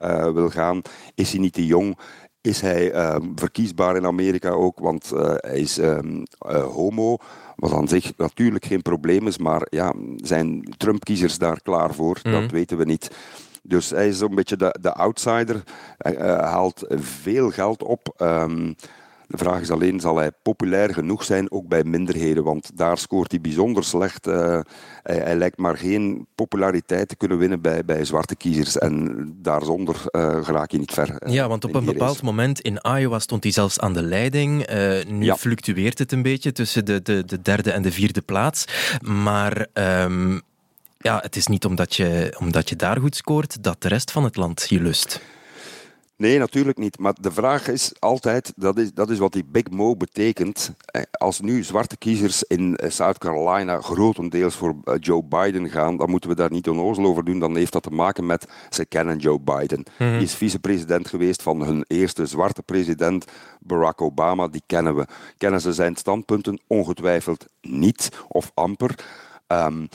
uh, 0.00 0.32
wil 0.32 0.50
gaan? 0.50 0.82
Is 1.14 1.30
hij 1.30 1.40
niet 1.40 1.52
te 1.52 1.66
jong? 1.66 1.98
Is 2.40 2.60
hij 2.60 2.94
uh, 2.94 3.16
verkiesbaar 3.34 3.96
in 3.96 4.06
Amerika 4.06 4.50
ook? 4.50 4.78
Want 4.78 5.10
uh, 5.14 5.34
hij 5.36 5.60
is 5.60 5.78
um, 5.78 6.24
homo. 6.48 7.16
Wat 7.56 7.72
aan 7.72 7.88
zich 7.88 8.16
natuurlijk 8.16 8.64
geen 8.64 8.82
probleem 8.82 9.26
is, 9.26 9.38
maar 9.38 9.66
ja, 9.70 9.94
zijn 10.16 10.74
Trump-kiezers 10.76 11.38
daar 11.38 11.62
klaar 11.62 11.94
voor? 11.94 12.20
Mm. 12.22 12.32
Dat 12.32 12.50
weten 12.50 12.76
we 12.76 12.84
niet. 12.84 13.10
Dus 13.62 13.90
hij 13.90 14.08
is 14.08 14.18
zo'n 14.18 14.34
beetje 14.34 14.56
de, 14.56 14.76
de 14.80 14.92
outsider. 14.92 15.62
Hij 15.98 16.16
haalt 16.40 16.84
veel 16.88 17.50
geld 17.50 17.82
op. 17.82 18.14
Um, 18.18 18.74
de 19.32 19.38
vraag 19.38 19.60
is 19.60 19.70
alleen, 19.70 20.00
zal 20.00 20.16
hij 20.16 20.30
populair 20.42 20.94
genoeg 20.94 21.24
zijn, 21.24 21.52
ook 21.52 21.68
bij 21.68 21.84
minderheden? 21.84 22.44
Want 22.44 22.70
daar 22.74 22.98
scoort 22.98 23.30
hij 23.30 23.40
bijzonder 23.40 23.84
slecht. 23.84 24.26
Uh, 24.26 24.60
hij, 25.02 25.16
hij, 25.16 25.36
lijkt 25.36 25.58
maar 25.58 25.76
geen 25.76 26.26
populariteit 26.34 27.08
te 27.08 27.16
kunnen 27.16 27.38
winnen 27.38 27.60
bij, 27.60 27.84
bij 27.84 28.04
zwarte 28.04 28.36
kiezers. 28.36 28.78
En 28.78 29.26
daarzonder 29.42 30.02
uh, 30.10 30.44
geraak 30.44 30.70
je 30.70 30.78
niet 30.78 30.92
ver. 30.92 31.08
Uh, 31.26 31.32
ja, 31.32 31.48
want 31.48 31.64
op 31.64 31.74
een 31.74 31.84
bepaald 31.84 32.12
race. 32.12 32.24
moment 32.24 32.60
in 32.60 32.80
Iowa 32.98 33.18
stond 33.18 33.42
hij 33.42 33.52
zelfs 33.52 33.80
aan 33.80 33.92
de 33.92 34.02
leiding. 34.02 34.66
nu 35.08 35.24
ja. 35.24 35.36
fluctueert 35.36 35.98
het 35.98 36.12
een 36.12 36.22
beetje 36.22 36.52
tussen 36.52 36.84
de, 36.84 37.02
de, 37.02 37.24
de 37.24 37.42
derde 37.42 37.70
en 37.70 37.82
de 37.82 37.92
vierde 37.92 38.20
plaats. 38.20 38.64
Maar... 39.00 39.66
Um, 39.74 40.40
ja, 40.98 41.18
het 41.22 41.36
is 41.36 41.46
niet 41.46 41.64
omdat 41.64 41.94
je, 41.94 42.36
omdat 42.40 42.68
je 42.68 42.76
daar 42.76 43.00
goed 43.00 43.16
scoort 43.16 43.62
dat 43.62 43.82
de 43.82 43.88
rest 43.88 44.10
van 44.10 44.24
het 44.24 44.36
land 44.36 44.66
je 44.68 44.80
lust. 44.80 45.20
Nee, 46.16 46.38
natuurlijk 46.38 46.78
niet. 46.78 46.98
Maar 46.98 47.14
de 47.20 47.32
vraag 47.32 47.68
is 47.68 47.92
altijd, 47.98 48.52
dat 48.56 48.78
is, 48.78 48.92
dat 48.92 49.10
is 49.10 49.18
wat 49.18 49.32
die 49.32 49.44
Big 49.44 49.70
Mo 49.70 49.96
betekent. 49.96 50.74
Als 51.10 51.40
nu 51.40 51.62
zwarte 51.62 51.96
kiezers 51.96 52.42
in 52.42 52.78
South 52.88 53.18
Carolina 53.18 53.80
grotendeels 53.80 54.54
voor 54.54 54.74
Joe 54.98 55.22
Biden 55.24 55.70
gaan, 55.70 55.96
dan 55.96 56.10
moeten 56.10 56.30
we 56.30 56.36
daar 56.36 56.50
niet 56.50 56.68
onnozel 56.68 57.04
over 57.04 57.24
doen. 57.24 57.38
Dan 57.38 57.56
heeft 57.56 57.72
dat 57.72 57.82
te 57.82 57.90
maken 57.90 58.26
met, 58.26 58.46
ze 58.70 58.86
kennen 58.86 59.18
Joe 59.18 59.40
Biden. 59.40 59.84
Mm-hmm. 59.98 60.16
Die 60.16 60.26
is 60.26 60.34
vicepresident 60.34 61.08
geweest 61.08 61.42
van 61.42 61.62
hun 61.62 61.84
eerste 61.86 62.26
zwarte 62.26 62.62
president, 62.62 63.24
Barack 63.60 64.00
Obama. 64.00 64.48
Die 64.48 64.62
kennen 64.66 64.96
we. 64.96 65.06
Kennen 65.36 65.60
ze 65.60 65.72
zijn 65.72 65.96
standpunten? 65.96 66.60
Ongetwijfeld 66.66 67.46
niet, 67.60 68.08
of 68.28 68.50
amper. 68.54 68.94
Um, 69.48 69.88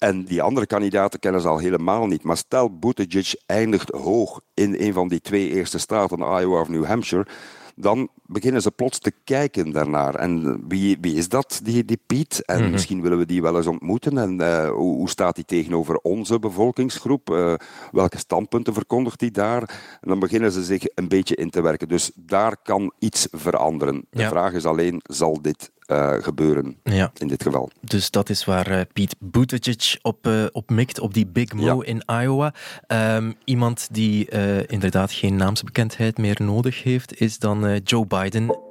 en 0.00 0.24
die 0.24 0.42
andere 0.42 0.66
kandidaten 0.66 1.20
kennen 1.20 1.40
ze 1.40 1.48
al 1.48 1.58
helemaal 1.58 2.06
niet. 2.06 2.22
Maar 2.22 2.36
stel 2.36 2.78
Buttigieg 2.78 3.34
eindigt 3.46 3.88
hoog 3.88 4.40
in 4.54 4.74
een 4.78 4.92
van 4.92 5.08
die 5.08 5.20
twee 5.20 5.48
eerste 5.48 5.78
staten, 5.78 6.18
Iowa 6.18 6.60
of 6.60 6.68
New 6.68 6.84
Hampshire, 6.84 7.26
dan 7.74 8.08
beginnen 8.26 8.62
ze 8.62 8.70
plots 8.70 8.98
te 8.98 9.12
kijken 9.24 9.70
daarnaar. 9.70 10.14
En 10.14 10.62
wie, 10.68 10.98
wie 11.00 11.14
is 11.14 11.28
dat, 11.28 11.60
die, 11.62 11.84
die 11.84 12.00
Piet? 12.06 12.42
En 12.44 12.56
mm-hmm. 12.56 12.70
misschien 12.72 13.02
willen 13.02 13.18
we 13.18 13.26
die 13.26 13.42
wel 13.42 13.56
eens 13.56 13.66
ontmoeten. 13.66 14.18
En 14.18 14.40
uh, 14.40 14.68
hoe, 14.68 14.96
hoe, 14.96 15.08
staat 15.08 15.34
hij 15.34 15.44
tegenover 15.44 15.96
onze 15.96 16.38
bevolkingsgroep? 16.38 17.30
Uh, 17.30 17.54
welke 17.90 18.18
standpunten 18.18 18.74
verkondigt 18.74 19.20
hij 19.20 19.30
daar? 19.30 19.62
En 20.00 20.08
dan 20.08 20.18
beginnen 20.18 20.52
ze 20.52 20.64
zich 20.64 20.82
een 20.94 21.08
beetje 21.08 21.34
in 21.34 21.50
te 21.50 21.60
werken. 21.60 21.88
Dus 21.88 22.10
daar 22.14 22.56
kan 22.62 22.92
iets 22.98 23.28
veranderen. 23.30 24.06
De 24.10 24.20
ja. 24.20 24.28
vraag 24.28 24.52
is 24.52 24.66
alleen, 24.66 25.00
zal 25.02 25.42
dit 25.42 25.70
uh, 25.90 26.12
gebeuren 26.20 26.76
ja. 26.82 27.10
in 27.16 27.28
dit 27.28 27.42
geval. 27.42 27.70
Dus 27.80 28.10
dat 28.10 28.28
is 28.28 28.44
waar 28.44 28.70
uh, 28.70 28.80
Piet 28.92 29.14
Buttigieg 29.18 29.98
op, 30.02 30.26
uh, 30.26 30.44
op 30.52 30.70
mikt, 30.70 31.00
op 31.00 31.14
die 31.14 31.26
Big 31.26 31.52
Mo 31.52 31.82
ja. 31.82 31.86
in 31.86 32.02
Iowa. 32.22 32.54
Um, 32.88 33.34
iemand 33.44 33.88
die 33.90 34.28
inderdaad 34.66 35.12
geen 35.12 35.36
naamsbekendheid 35.36 36.18
meer 36.18 36.36
nodig 36.42 36.82
heeft, 36.82 37.20
is 37.20 37.38
dan 37.38 37.76
Joe 37.76 38.06
Biden. 38.06 38.69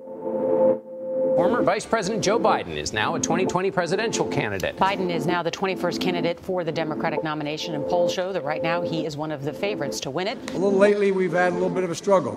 Former 1.39 1.63
Vice 1.63 1.85
President 1.85 2.21
Joe 2.21 2.37
Biden 2.37 2.75
is 2.75 2.91
now 2.91 3.15
a 3.15 3.19
2020 3.19 3.71
presidential 3.71 4.27
candidate. 4.27 4.75
Biden 4.75 5.09
is 5.09 5.25
now 5.25 5.41
the 5.41 5.49
21st 5.49 6.01
candidate 6.01 6.37
for 6.37 6.65
the 6.65 6.71
Democratic 6.73 7.23
nomination, 7.23 7.75
and 7.75 7.87
polls 7.87 8.11
show 8.11 8.33
that 8.33 8.43
right 8.43 8.61
now 8.61 8.81
he 8.81 9.05
is 9.05 9.15
one 9.15 9.31
of 9.31 9.45
the 9.45 9.53
favorites 9.53 10.01
to 10.01 10.09
win 10.09 10.27
it. 10.27 10.37
A 10.49 10.57
little 10.57 10.77
lately, 10.77 11.13
we've 11.13 11.31
had 11.31 11.53
a 11.53 11.55
little 11.55 11.69
bit 11.69 11.85
of 11.85 11.91
a 11.91 11.95
struggle. 11.95 12.33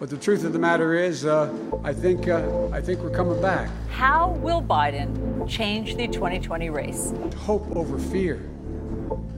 But 0.00 0.08
the 0.08 0.16
truth 0.16 0.42
of 0.42 0.54
the 0.54 0.58
matter 0.58 0.94
is, 0.94 1.26
uh, 1.26 1.54
I 1.84 1.92
think 1.92 2.28
uh, 2.28 2.68
I 2.72 2.80
think 2.80 3.00
we're 3.00 3.10
coming 3.10 3.42
back. 3.42 3.68
How 3.90 4.30
will 4.30 4.62
Biden 4.62 5.46
change 5.46 5.96
the 5.96 6.08
2020 6.08 6.70
race. 6.70 7.12
Hope 7.36 7.70
over 7.76 7.98
fear, 7.98 8.40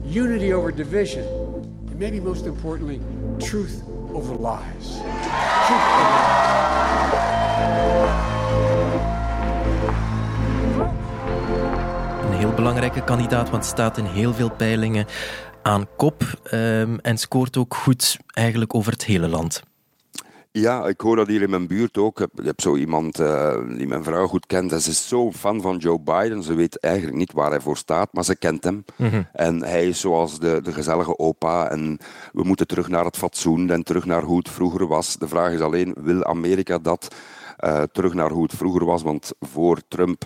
unity 0.05 0.53
over 0.53 0.71
division, 0.71 1.25
and 1.25 1.99
maybe 1.99 2.21
most 2.21 2.45
importantly, 2.45 3.01
truth 3.45 3.83
over 4.13 4.33
lies. 4.33 5.01
Truth 5.67 5.81
over 5.91 6.39
Een 7.59 8.38
heel 12.39 12.53
belangrijke 12.53 13.03
kandidaat, 13.03 13.49
want 13.49 13.65
staat 13.65 13.97
in 13.97 14.05
heel 14.05 14.33
veel 14.33 14.51
peilingen 14.51 15.05
aan 15.61 15.87
kop 15.97 16.23
um, 16.53 16.99
en 16.99 17.17
scoort 17.17 17.57
ook 17.57 17.75
goed 17.75 18.17
eigenlijk 18.33 18.75
over 18.75 18.91
het 18.91 19.05
hele 19.05 19.27
land. 19.27 19.63
Ja, 20.51 20.87
ik 20.87 21.01
hoor 21.01 21.15
dat 21.15 21.27
hier 21.27 21.41
in 21.41 21.49
mijn 21.49 21.67
buurt 21.67 21.97
ook. 21.97 22.19
Ik 22.19 22.29
heb 22.45 22.61
zo 22.61 22.75
iemand 22.75 23.19
uh, 23.19 23.57
die 23.77 23.87
mijn 23.87 24.03
vrouw 24.03 24.27
goed 24.27 24.45
kent. 24.45 24.71
En 24.71 24.81
ze 24.81 24.89
is 24.89 25.07
zo 25.07 25.31
fan 25.31 25.61
van 25.61 25.77
Joe 25.77 25.99
Biden. 25.99 26.43
Ze 26.43 26.53
weet 26.53 26.79
eigenlijk 26.79 27.17
niet 27.17 27.31
waar 27.31 27.49
hij 27.49 27.59
voor 27.59 27.77
staat, 27.77 28.13
maar 28.13 28.23
ze 28.23 28.35
kent 28.35 28.63
hem. 28.63 28.85
Mm 28.95 29.09
-hmm. 29.09 29.27
En 29.33 29.63
hij 29.63 29.87
is 29.87 29.99
zoals 29.99 30.39
de, 30.39 30.59
de 30.63 30.73
gezellige 30.73 31.17
opa. 31.17 31.69
En 31.69 31.97
we 32.33 32.43
moeten 32.43 32.67
terug 32.67 32.87
naar 32.87 33.05
het 33.05 33.17
fatsoen 33.17 33.69
en 33.69 33.83
terug 33.83 34.05
naar 34.05 34.23
hoe 34.23 34.37
het 34.37 34.49
vroeger 34.49 34.87
was. 34.87 35.17
De 35.17 35.27
vraag 35.27 35.51
is 35.51 35.61
alleen, 35.61 35.95
wil 35.97 36.23
Amerika 36.23 36.77
dat 36.77 37.15
uh, 37.59 37.83
terug 37.91 38.13
naar 38.13 38.29
hoe 38.29 38.43
het 38.43 38.55
vroeger 38.55 38.85
was? 38.85 39.01
Want 39.01 39.31
voor 39.39 39.81
Trump 39.87 40.25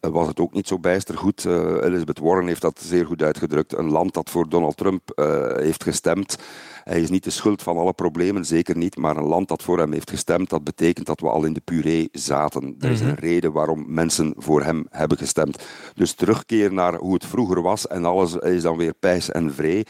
was 0.00 0.26
het 0.26 0.40
ook 0.40 0.52
niet 0.52 0.68
zo 0.68 0.78
bijster 0.78 1.18
goed. 1.18 1.44
Uh, 1.44 1.54
Elizabeth 1.82 2.18
Warren 2.18 2.46
heeft 2.46 2.60
dat 2.60 2.80
zeer 2.80 3.06
goed 3.06 3.22
uitgedrukt. 3.22 3.78
Een 3.78 3.90
land 3.90 4.14
dat 4.14 4.30
voor 4.30 4.48
Donald 4.48 4.76
Trump 4.76 5.12
uh, 5.14 5.56
heeft 5.56 5.82
gestemd. 5.82 6.38
Hij 6.84 7.00
is 7.00 7.10
niet 7.10 7.24
de 7.24 7.30
schuld 7.30 7.62
van 7.62 7.76
alle 7.76 7.92
problemen, 7.92 8.44
zeker 8.44 8.76
niet. 8.76 8.96
Maar 8.96 9.16
een 9.16 9.26
land 9.26 9.48
dat 9.48 9.62
voor 9.62 9.78
hem 9.78 9.92
heeft 9.92 10.10
gestemd, 10.10 10.50
dat 10.50 10.64
betekent 10.64 11.06
dat 11.06 11.20
we 11.20 11.28
al 11.28 11.44
in 11.44 11.52
de 11.52 11.62
puree 11.64 12.08
zaten. 12.12 12.76
Er 12.80 12.90
is 12.90 13.00
een 13.00 13.14
reden 13.14 13.52
waarom 13.52 13.84
mensen 13.88 14.34
voor 14.36 14.62
hem 14.62 14.86
hebben 14.90 15.18
gestemd. 15.18 15.62
Dus 15.94 16.12
terugkeer 16.12 16.72
naar 16.72 16.94
hoe 16.94 17.14
het 17.14 17.26
vroeger 17.26 17.62
was 17.62 17.86
en 17.86 18.04
alles 18.04 18.34
is 18.34 18.62
dan 18.62 18.76
weer 18.76 18.94
pijs 18.94 19.30
en 19.30 19.54
vree. 19.54 19.86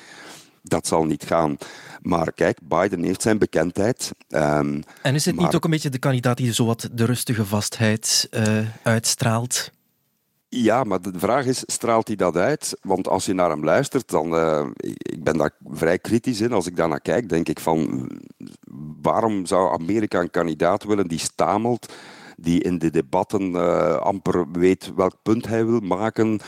Dat 0.62 0.86
zal 0.86 1.04
niet 1.04 1.24
gaan. 1.24 1.56
Maar 2.02 2.32
kijk, 2.32 2.58
Biden 2.62 3.02
heeft 3.02 3.22
zijn 3.22 3.38
bekendheid. 3.38 4.12
Um, 4.28 4.82
en 5.02 5.14
is 5.14 5.24
het 5.24 5.34
maar... 5.34 5.44
niet 5.44 5.54
ook 5.54 5.64
een 5.64 5.70
beetje 5.70 5.90
de 5.90 5.98
kandidaat 5.98 6.36
die 6.36 6.52
zowat 6.52 6.88
de 6.92 7.04
rustige 7.04 7.44
vastheid 7.44 8.28
uh, 8.30 8.58
uitstraalt? 8.82 9.70
Ja, 10.52 10.84
maar 10.84 11.02
de 11.02 11.12
vraag 11.16 11.46
is, 11.46 11.62
straalt 11.66 12.06
hij 12.06 12.16
dat 12.16 12.36
uit? 12.36 12.78
Want 12.82 13.08
als 13.08 13.26
je 13.26 13.32
naar 13.32 13.50
hem 13.50 13.64
luistert, 13.64 14.10
dan... 14.10 14.34
Uh, 14.34 14.66
ik 14.96 15.24
ben 15.24 15.36
daar 15.36 15.50
vrij 15.70 15.98
kritisch 15.98 16.40
in. 16.40 16.52
Als 16.52 16.66
ik 16.66 16.76
daarnaar 16.76 17.00
kijk, 17.00 17.28
denk 17.28 17.48
ik 17.48 17.60
van... 17.60 18.10
Waarom 19.02 19.46
zou 19.46 19.72
Amerika 19.72 20.20
een 20.20 20.30
kandidaat 20.30 20.84
willen 20.84 21.08
die 21.08 21.18
stamelt, 21.18 21.92
die 22.36 22.62
in 22.62 22.78
de 22.78 22.90
debatten 22.90 23.50
uh, 23.50 23.96
amper 23.96 24.50
weet 24.52 24.92
welk 24.96 25.14
punt 25.22 25.46
hij 25.46 25.66
wil 25.66 25.80
maken... 25.80 26.40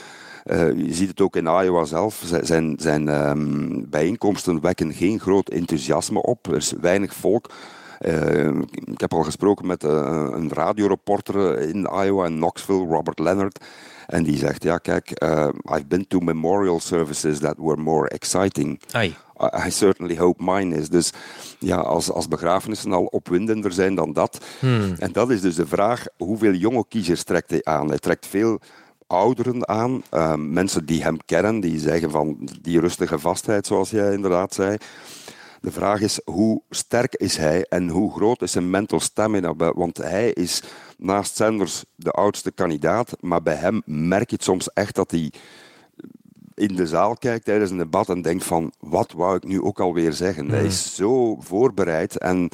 Uh, 0.46 0.72
je 0.72 0.94
ziet 0.94 1.08
het 1.08 1.20
ook 1.20 1.36
in 1.36 1.46
Iowa 1.46 1.84
zelf. 1.84 2.22
Zijn, 2.42 2.76
zijn 2.78 3.08
um, 3.08 3.90
bijeenkomsten 3.90 4.60
wekken 4.60 4.92
geen 4.92 5.20
groot 5.20 5.48
enthousiasme 5.48 6.22
op. 6.22 6.46
Er 6.46 6.56
is 6.56 6.72
weinig 6.80 7.14
volk. 7.14 7.50
Ik 8.84 9.00
heb 9.00 9.12
al 9.12 9.22
gesproken 9.22 9.66
met 9.66 9.82
een 9.82 10.52
radioreporter 10.52 11.58
in 11.58 11.88
Iowa, 12.04 12.26
in 12.26 12.36
Knoxville, 12.36 12.86
Robert 12.86 13.18
Leonard. 13.18 13.64
En 14.06 14.22
die 14.22 14.38
zegt, 14.38 14.62
ja 14.62 14.78
kijk, 14.78 15.22
uh, 15.22 15.48
I've 15.64 15.86
been 15.86 16.06
to 16.08 16.18
memorial 16.18 16.80
services 16.80 17.38
that 17.38 17.54
were 17.58 17.76
more 17.80 18.08
exciting. 18.08 18.80
Ai. 18.90 19.14
I, 19.40 19.66
I 19.66 19.70
certainly 19.70 20.16
hope 20.16 20.44
mine 20.44 20.76
is. 20.76 20.88
Dus 20.88 21.12
ja, 21.58 21.76
als, 21.76 22.10
als 22.10 22.28
begrafenissen 22.28 22.92
al 22.92 23.04
opwindender 23.04 23.72
zijn 23.72 23.94
dan 23.94 24.12
dat. 24.12 24.44
Hmm. 24.58 24.94
En 24.98 25.12
dat 25.12 25.30
is 25.30 25.40
dus 25.40 25.54
de 25.54 25.66
vraag, 25.66 26.04
hoeveel 26.16 26.52
jonge 26.52 26.84
kiezers 26.88 27.22
trekt 27.22 27.50
hij 27.50 27.64
aan? 27.64 27.88
Hij 27.88 27.98
trekt 27.98 28.26
veel 28.26 28.60
ouderen 29.06 29.68
aan, 29.68 30.02
uh, 30.14 30.34
mensen 30.34 30.86
die 30.86 31.02
hem 31.02 31.16
kennen, 31.24 31.60
die 31.60 31.78
zeggen 31.78 32.10
van 32.10 32.48
die 32.60 32.80
rustige 32.80 33.18
vastheid, 33.18 33.66
zoals 33.66 33.90
jij 33.90 34.12
inderdaad 34.12 34.54
zei. 34.54 34.76
De 35.62 35.72
vraag 35.72 36.00
is, 36.00 36.20
hoe 36.24 36.62
sterk 36.70 37.14
is 37.14 37.36
hij 37.36 37.66
en 37.68 37.88
hoe 37.88 38.12
groot 38.12 38.42
is 38.42 38.52
zijn 38.52 38.70
mental 38.70 39.00
stamina? 39.00 39.54
Want 39.54 39.96
hij 39.96 40.30
is 40.30 40.62
naast 40.98 41.36
Sanders 41.36 41.84
de 41.94 42.10
oudste 42.10 42.50
kandidaat, 42.50 43.16
maar 43.20 43.42
bij 43.42 43.54
hem 43.54 43.82
merk 43.84 44.30
je 44.30 44.36
het 44.36 44.44
soms 44.44 44.72
echt 44.72 44.94
dat 44.94 45.10
hij 45.10 45.32
in 46.54 46.76
de 46.76 46.86
zaal 46.86 47.16
kijkt 47.16 47.44
tijdens 47.44 47.70
een 47.70 47.76
debat 47.76 48.08
en 48.08 48.22
denkt 48.22 48.44
van, 48.44 48.72
wat 48.78 49.12
wou 49.12 49.36
ik 49.36 49.44
nu 49.44 49.62
ook 49.62 49.80
alweer 49.80 50.12
zeggen? 50.12 50.50
Hij 50.50 50.64
is 50.64 50.94
zo 50.94 51.36
voorbereid 51.40 52.18
en 52.18 52.48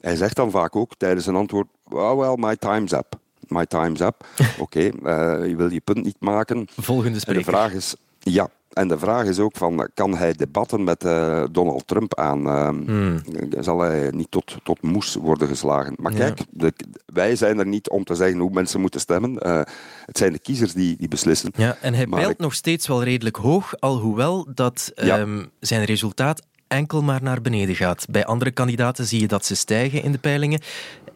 hij 0.00 0.16
zegt 0.16 0.36
dan 0.36 0.50
vaak 0.50 0.76
ook 0.76 0.92
tijdens 0.96 1.26
een 1.26 1.36
antwoord, 1.36 1.68
oh 1.88 2.18
well, 2.18 2.34
my 2.36 2.56
time's 2.56 2.92
up. 2.92 3.18
My 3.48 3.66
time's 3.66 4.00
up. 4.00 4.26
Oké, 4.58 4.92
okay, 5.02 5.40
uh, 5.40 5.48
je 5.48 5.56
wil 5.56 5.70
je 5.70 5.80
punt 5.80 6.04
niet 6.04 6.20
maken. 6.20 6.66
Volgende 6.76 7.18
spreker. 7.18 7.40
En 7.40 7.46
de 7.46 7.56
vraag 7.56 7.72
is, 7.72 7.94
ja, 8.18 8.48
en 8.76 8.88
de 8.88 8.98
vraag 8.98 9.24
is 9.24 9.38
ook 9.38 9.56
van, 9.56 9.88
kan 9.94 10.16
hij 10.16 10.32
debatten 10.32 10.84
met 10.84 11.04
uh, 11.04 11.44
Donald 11.50 11.86
Trump 11.86 12.14
aan? 12.14 12.46
Uh, 12.46 12.68
hmm. 12.68 13.22
Zal 13.60 13.80
hij 13.80 14.10
niet 14.10 14.30
tot, 14.30 14.56
tot 14.62 14.82
moes 14.82 15.14
worden 15.14 15.48
geslagen? 15.48 15.94
Maar 15.98 16.12
ja. 16.12 16.18
kijk, 16.18 16.40
de, 16.50 16.72
wij 17.06 17.36
zijn 17.36 17.58
er 17.58 17.66
niet 17.66 17.88
om 17.88 18.04
te 18.04 18.14
zeggen 18.14 18.38
hoe 18.38 18.50
mensen 18.50 18.80
moeten 18.80 19.00
stemmen. 19.00 19.46
Uh, 19.46 19.60
het 20.04 20.18
zijn 20.18 20.32
de 20.32 20.38
kiezers 20.38 20.72
die, 20.72 20.96
die 20.96 21.08
beslissen. 21.08 21.50
Ja, 21.56 21.76
en 21.80 21.94
hij 21.94 22.06
peilt 22.06 22.30
ik... 22.30 22.38
nog 22.38 22.54
steeds 22.54 22.86
wel 22.86 23.02
redelijk 23.02 23.36
hoog, 23.36 23.80
alhoewel 23.80 24.46
dat 24.54 24.92
ja. 24.94 25.18
um, 25.18 25.50
zijn 25.60 25.84
resultaat 25.84 26.42
enkel 26.68 27.02
maar 27.02 27.22
naar 27.22 27.40
beneden 27.40 27.74
gaat. 27.74 28.06
Bij 28.10 28.24
andere 28.24 28.50
kandidaten 28.50 29.06
zie 29.06 29.20
je 29.20 29.28
dat 29.28 29.44
ze 29.44 29.54
stijgen 29.54 30.02
in 30.02 30.12
de 30.12 30.18
peilingen. 30.18 30.60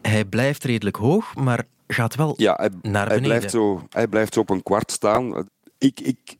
Hij 0.01 0.25
blijft 0.25 0.63
redelijk 0.63 0.95
hoog, 0.95 1.35
maar 1.35 1.63
gaat 1.87 2.15
wel 2.15 2.33
ja, 2.37 2.53
hij, 2.57 2.69
naar 2.81 3.07
hij 3.07 3.15
beneden. 3.15 3.37
Blijft 3.37 3.51
zo, 3.51 3.87
hij 3.89 4.07
blijft 4.07 4.33
zo 4.33 4.39
op 4.39 4.49
een 4.49 4.63
kwart 4.63 4.91
staan. 4.91 5.49
Ik, 5.77 5.99
ik 5.99 6.39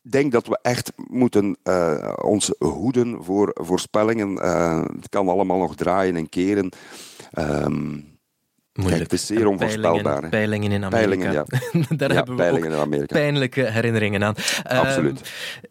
denk 0.00 0.32
dat 0.32 0.46
we 0.46 0.58
echt 0.62 0.92
moeten 0.96 1.56
uh, 1.64 2.12
ons 2.22 2.54
hoeden 2.58 3.24
voor 3.24 3.50
voorspellingen. 3.54 4.32
Uh, 4.32 4.84
het 4.96 5.08
kan 5.08 5.28
allemaal 5.28 5.58
nog 5.58 5.74
draaien 5.74 6.16
en 6.16 6.28
keren. 6.28 6.72
Um, 7.38 8.08
Moeilijk. 8.72 9.00
Kijk, 9.00 9.10
het 9.10 9.20
is 9.20 9.26
zeer 9.26 9.46
onvoorspelbaar. 9.46 10.02
Peilingen, 10.02 10.30
peilingen 10.30 10.72
in 10.72 10.84
Amerika. 10.84 11.06
Peilingen, 11.06 11.32
ja. 11.32 11.44
Daar 11.96 12.08
ja, 12.08 12.14
hebben 12.14 12.36
we 12.36 12.42
peilingen 12.42 12.68
ook 12.70 12.74
in 12.74 12.80
Amerika. 12.80 13.14
pijnlijke 13.14 13.62
herinneringen 13.62 14.24
aan. 14.24 14.34
Absoluut. 14.62 15.20
Um, 15.20 15.70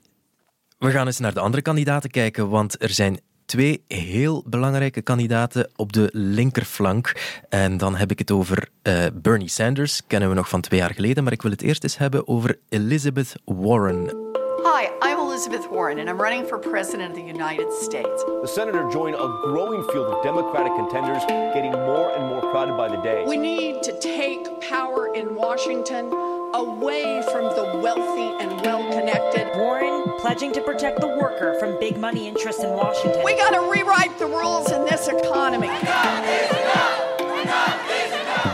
we 0.78 0.92
gaan 0.92 1.06
eens 1.06 1.20
naar 1.20 1.34
de 1.34 1.40
andere 1.40 1.62
kandidaten 1.62 2.10
kijken, 2.10 2.50
want 2.50 2.82
er 2.82 2.90
zijn 2.90 3.20
twee 3.50 3.84
heel 3.88 4.44
belangrijke 4.46 5.02
kandidaten 5.02 5.70
op 5.76 5.94
de 5.94 6.10
linkerflank. 6.14 7.14
En 7.50 7.78
dan 7.78 7.96
heb 7.96 8.12
ik 8.12 8.20
het 8.20 8.32
over 8.32 8.70
uh, 8.84 9.06
Bernie 9.14 9.50
Sanders, 9.50 10.02
kennen 10.08 10.30
we 10.30 10.36
nog 10.36 10.50
van 10.50 10.62
twee 10.62 10.80
jaar 10.80 10.94
geleden, 10.94 11.24
maar 11.24 11.34
ik 11.34 11.42
wil 11.42 11.52
het 11.52 11.62
eerst 11.62 11.84
eens 11.84 11.98
hebben 11.98 12.28
over 12.28 12.60
Elizabeth 12.70 13.34
Warren. 13.46 14.28
Hi, 14.64 15.10
I'm 15.10 15.20
Elizabeth 15.20 15.68
Warren, 15.72 16.00
and 16.00 16.10
I'm 16.10 16.22
running 16.22 16.48
for 16.48 16.60
President 16.60 17.10
of 17.10 17.16
the 17.16 17.26
United 17.26 17.74
States. 17.74 18.24
The 18.24 18.52
senator 18.54 18.90
joined 18.92 19.16
a 19.16 19.28
growing 19.28 19.84
field 19.84 20.08
of 20.16 20.22
Democratic 20.22 20.74
contenders, 20.74 21.24
getting 21.54 21.72
more 21.72 22.16
and 22.18 22.28
more 22.28 22.42
crowded 22.52 22.76
by 22.76 22.96
the 22.96 23.02
day. 23.02 23.24
We 23.26 23.38
need 23.38 23.84
to 23.84 23.92
take 24.00 24.42
power 24.70 25.16
in 25.16 25.36
Washington 25.36 26.10
away 26.54 27.22
from 27.32 27.46
the 27.56 27.80
wealthy 27.82 28.44
and 28.44 28.62
well 28.62 28.84
connected. 28.92 29.48
Warren 29.56 30.14
pledging 30.18 30.52
to 30.54 30.62
protect 30.62 31.00
the 31.00 31.08
worker 31.08 31.56
from 31.60 31.78
big 31.80 31.98
money 31.98 32.28
interests 32.28 32.64
in 32.64 32.70
Washington. 32.70 33.24
We 33.24 33.36
got 33.36 33.54
to 33.54 33.62
rewrite 33.72 34.18
the 34.18 34.26
rules 34.26 34.72
in 34.72 34.86
this 34.86 35.08
economy. 35.08 35.70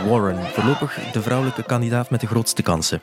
Warren, 0.08 0.46
voorlopig 0.46 1.12
de 1.12 1.22
vrouwelijke 1.22 1.64
kandidaat 1.64 2.10
met 2.10 2.22
de 2.22 2.28
grootste 2.28 2.62
kansen. 2.62 3.02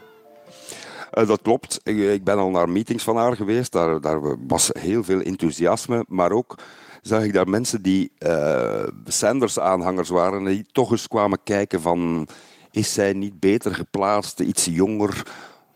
Uh, 1.14 1.26
dat 1.26 1.42
klopt. 1.42 1.80
Ik, 1.82 1.98
ik, 1.98 2.24
ben 2.24 2.38
al 2.38 2.50
naar 2.50 2.68
meetings 2.68 3.04
van 3.04 3.16
haar 3.16 3.36
geweest. 3.36 3.72
Daar, 3.72 4.00
daar 4.00 4.46
was 4.46 4.70
heel 4.78 5.04
veel 5.04 5.20
enthousiasme, 5.20 6.04
maar 6.08 6.32
ook 6.32 6.58
zag 7.02 7.22
ik 7.22 7.32
daar 7.32 7.48
mensen 7.48 7.82
die 7.82 8.12
uh, 8.18 8.86
Sanders-aanhangers 9.04 10.08
waren, 10.08 10.44
die 10.44 10.66
toch 10.72 10.90
eens 10.90 11.08
kwamen 11.08 11.38
kijken 11.44 11.80
van 11.80 12.28
is 12.72 12.92
zij 12.92 13.12
niet 13.12 13.40
beter 13.40 13.74
geplaatst, 13.74 14.40
iets 14.40 14.64
jonger, 14.64 15.26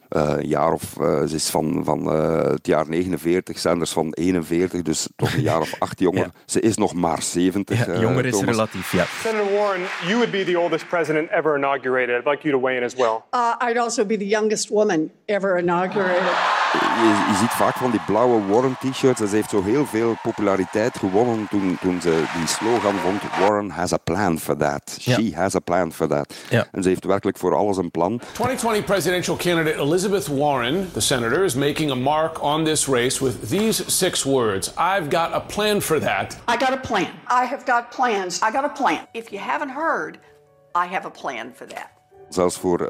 een 0.08 0.46
jaar 0.46 0.72
of, 0.72 0.82
uh, 1.00 1.22
ze 1.26 1.34
is 1.34 1.48
van, 1.48 1.80
van 1.84 2.12
uh, 2.14 2.42
het 2.42 2.66
jaar 2.66 2.88
49, 2.88 3.58
Sanders 3.58 3.90
van 3.90 4.12
41, 4.12 4.82
dus 4.82 5.08
toch 5.16 5.34
een 5.34 5.42
jaar 5.42 5.60
of 5.60 5.74
acht 5.86 6.00
jonger. 6.00 6.22
ja. 6.22 6.30
Ze 6.46 6.60
is 6.60 6.76
nog 6.76 6.94
maar 6.94 7.22
70. 7.22 7.86
Ja, 7.86 8.00
jonger 8.00 8.26
is 8.26 8.40
relatief, 8.40 8.92
ja. 8.92 9.04
Senator 9.22 9.52
Warren, 9.52 9.80
you 10.06 10.14
would 10.14 10.30
be 10.30 10.44
the 10.44 10.58
oldest 10.58 10.88
president 10.88 11.30
ever 11.30 11.56
inaugurated. 11.56 12.18
I'd 12.18 12.30
like 12.30 12.42
you 12.48 12.54
to 12.54 12.60
weigh 12.66 12.78
in 12.78 12.84
as 12.84 12.94
well. 12.94 13.22
Uh, 13.34 13.68
I'd 13.68 13.78
also 13.78 14.04
be 14.04 14.16
the 14.16 14.26
youngest 14.26 14.68
woman 14.68 15.10
ever 15.24 15.58
inaugurated. 15.58 16.32
Je, 16.72 17.24
je 17.32 17.36
ziet 17.40 17.50
vaak 17.50 17.76
van 17.76 17.90
die 17.90 18.00
blauwe 18.06 18.46
Warren 18.46 18.76
t-shirts. 18.80 19.20
Ze 19.20 19.36
heeft 19.36 19.50
zo 19.50 19.62
heel 19.62 19.86
veel 19.86 20.16
populariteit 20.22 20.98
gewonnen 20.98 21.46
toen, 21.50 21.78
toen 21.80 22.00
ze 22.00 22.24
die 22.38 22.46
slogan 22.46 22.94
vond. 22.94 23.22
Warren 23.38 23.70
has 23.70 23.92
a 23.92 23.96
plan 23.96 24.38
for 24.38 24.56
that. 24.56 24.96
Ja. 25.00 25.14
She 25.14 25.32
has 25.34 25.54
a 25.54 25.58
plan 25.58 25.92
for 25.92 26.08
that. 26.08 26.34
Ja. 26.48 26.66
En 26.72 26.82
ze 26.82 26.88
heeft 26.88 27.04
werkelijk 27.04 27.38
voor 27.38 27.54
alles 27.54 27.76
een 27.76 27.90
plan. 27.90 28.20
2020 28.32 28.84
presidential 28.84 29.36
candidate 29.36 29.76
Elizabeth 29.96 30.28
Warren, 30.28 30.90
the 30.92 31.00
senator, 31.00 31.42
is 31.42 31.56
making 31.56 31.90
a 31.90 31.96
mark 31.96 32.44
on 32.44 32.64
this 32.64 32.86
race 32.86 33.18
with 33.18 33.48
these 33.48 33.78
six 33.90 34.26
words. 34.26 34.70
I've 34.76 35.08
got 35.08 35.32
a 35.32 35.40
plan 35.40 35.80
for 35.80 35.98
that. 36.00 36.38
I 36.46 36.58
got 36.58 36.74
a 36.74 36.76
plan. 36.76 37.18
I 37.28 37.46
have 37.46 37.64
got 37.64 37.90
plans. 37.90 38.42
I 38.42 38.50
got 38.50 38.66
a 38.66 38.68
plan. 38.68 39.08
If 39.14 39.32
you 39.32 39.38
haven't 39.38 39.70
heard, 39.70 40.18
I 40.74 40.84
have 40.84 41.06
a 41.06 41.10
plan 41.10 41.50
for 41.50 41.64
that. 41.68 41.95
Zelfs 42.28 42.58
voor 42.58 42.80
uh, 42.80 42.88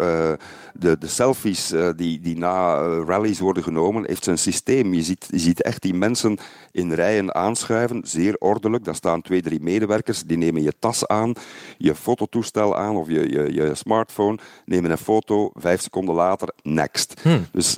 de, 0.74 0.98
de, 0.98 1.06
selfies 1.06 1.72
uh, 1.72 1.88
die, 1.96 2.20
die 2.20 2.38
na 2.38 2.80
uh, 2.80 3.02
rallies 3.06 3.38
worden 3.38 3.62
genomen, 3.62 4.06
heeft 4.06 4.24
ze 4.24 4.30
een 4.30 4.38
systeem. 4.38 4.94
Je 4.94 5.02
ziet, 5.02 5.26
je 5.30 5.38
ziet 5.38 5.62
echt 5.62 5.82
die 5.82 5.94
mensen 5.94 6.38
in 6.72 6.92
rijen 6.92 7.34
aanschuiven, 7.34 8.00
zeer 8.04 8.36
ordelijk. 8.38 8.84
Daar 8.84 8.94
staan 8.94 9.22
twee, 9.22 9.42
drie 9.42 9.60
medewerkers, 9.60 10.22
die 10.22 10.36
nemen 10.36 10.62
je 10.62 10.72
tas 10.78 11.06
aan, 11.06 11.32
je 11.78 11.94
fototoestel 11.94 12.76
aan 12.76 12.96
of 12.96 13.08
je, 13.08 13.30
je, 13.30 13.52
je 13.52 13.74
smartphone, 13.74 14.38
nemen 14.64 14.90
een 14.90 14.98
foto, 14.98 15.50
vijf 15.54 15.80
seconden 15.80 16.14
later, 16.14 16.48
next. 16.62 17.20
Hmm. 17.22 17.46
Dus, 17.52 17.76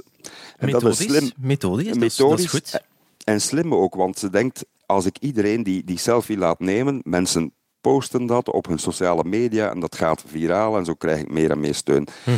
en 0.57 0.67
methodisch, 0.67 0.99
dat 0.99 1.09
is 1.09 1.17
slim. 1.17 1.31
Methodisch, 1.41 1.97
methodisch 1.97 2.17
dat 2.17 2.39
is 2.39 2.51
goed. 2.51 2.83
En 3.25 3.41
slim 3.41 3.75
ook, 3.75 3.95
want 3.95 4.19
ze 4.19 4.31
denkt, 4.31 4.65
als 4.87 5.07
ik 5.07 5.17
iedereen 5.21 5.63
die, 5.63 5.85
die 5.85 5.99
selfie 5.99 6.39
laat 6.39 6.61
nemen, 6.61 7.01
mensen 7.05 7.53
posten 7.81 8.27
dat 8.27 8.51
op 8.51 8.67
hun 8.67 8.79
sociale 8.79 9.25
media 9.25 9.71
en 9.71 9.81
dat 9.81 9.97
gaat 9.97 10.23
viraal 10.27 10.77
en 10.77 10.85
zo 10.85 10.95
krijg 10.95 11.21
ik 11.21 11.31
meer 11.31 11.51
en 11.51 11.61
meer 11.61 11.75
steun. 11.75 12.07
Mhm. 12.25 12.37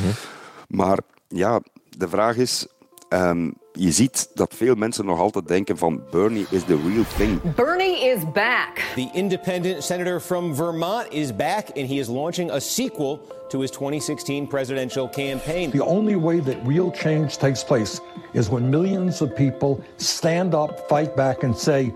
Maar 0.68 0.98
ja, 1.28 1.60
de 1.96 2.08
vraag 2.08 2.36
is, 2.36 2.66
um, 3.08 3.54
je 3.72 3.90
ziet 3.90 4.30
dat 4.34 4.54
veel 4.54 4.74
mensen 4.74 5.04
nog 5.04 5.18
altijd 5.18 5.48
denken 5.48 5.78
van 5.78 6.02
Bernie 6.10 6.46
is 6.50 6.64
the 6.64 6.78
real 6.86 7.04
thing. 7.16 7.54
Bernie 7.54 8.04
is 8.04 8.32
back. 8.32 8.92
The 8.94 9.10
independent 9.12 9.84
senator 9.84 10.20
from 10.20 10.54
Vermont 10.54 11.06
is 11.10 11.36
back 11.36 11.66
and 11.76 11.88
he 11.88 11.94
is 11.94 12.08
launching 12.08 12.50
a 12.50 12.58
sequel 12.58 13.20
to 13.48 13.60
his 13.60 13.70
2016 13.70 14.46
presidential 14.46 15.08
campaign. 15.08 15.70
The 15.70 15.84
only 15.84 16.16
way 16.16 16.40
that 16.40 16.56
real 16.64 16.90
change 16.90 17.36
takes 17.36 17.64
place 17.64 18.00
is 18.32 18.48
when 18.48 18.70
millions 18.70 19.20
of 19.20 19.34
people 19.34 19.84
stand 19.96 20.54
up, 20.54 20.88
fight 20.88 21.16
back 21.16 21.42
and 21.42 21.58
say 21.58 21.92